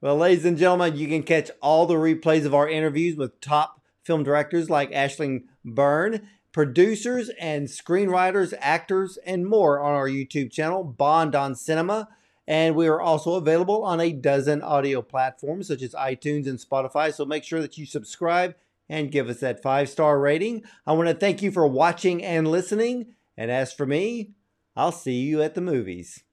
Well, 0.00 0.16
ladies 0.16 0.44
and 0.44 0.56
gentlemen, 0.56 0.96
you 0.96 1.08
can 1.08 1.24
catch 1.24 1.50
all 1.60 1.86
the 1.86 1.94
replays 1.94 2.46
of 2.46 2.54
our 2.54 2.68
interviews 2.68 3.16
with 3.16 3.40
top 3.40 3.82
film 4.04 4.22
directors 4.22 4.70
like 4.70 4.92
Aisling 4.92 5.46
Byrne 5.64 6.28
producers 6.52 7.28
and 7.40 7.66
screenwriters, 7.66 8.54
actors, 8.60 9.18
and 9.26 9.46
more 9.46 9.80
on 9.80 9.94
our 9.94 10.08
YouTube 10.08 10.52
channel, 10.52 10.84
Bond 10.84 11.34
on 11.34 11.56
Cinema. 11.56 12.08
And 12.46 12.74
we 12.74 12.88
are 12.88 13.00
also 13.00 13.34
available 13.34 13.84
on 13.84 14.00
a 14.00 14.12
dozen 14.12 14.62
audio 14.62 15.00
platforms 15.00 15.68
such 15.68 15.82
as 15.82 15.94
iTunes 15.94 16.46
and 16.46 16.58
Spotify. 16.58 17.12
So 17.14 17.24
make 17.24 17.44
sure 17.44 17.60
that 17.60 17.78
you 17.78 17.86
subscribe 17.86 18.56
and 18.88 19.12
give 19.12 19.28
us 19.28 19.40
that 19.40 19.62
five 19.62 19.88
star 19.88 20.18
rating. 20.18 20.64
I 20.86 20.92
want 20.92 21.08
to 21.08 21.14
thank 21.14 21.42
you 21.42 21.50
for 21.50 21.66
watching 21.66 22.22
and 22.22 22.48
listening. 22.48 23.14
And 23.36 23.50
as 23.50 23.72
for 23.72 23.86
me, 23.86 24.32
I'll 24.76 24.92
see 24.92 25.20
you 25.20 25.42
at 25.42 25.54
the 25.54 25.60
movies. 25.60 26.24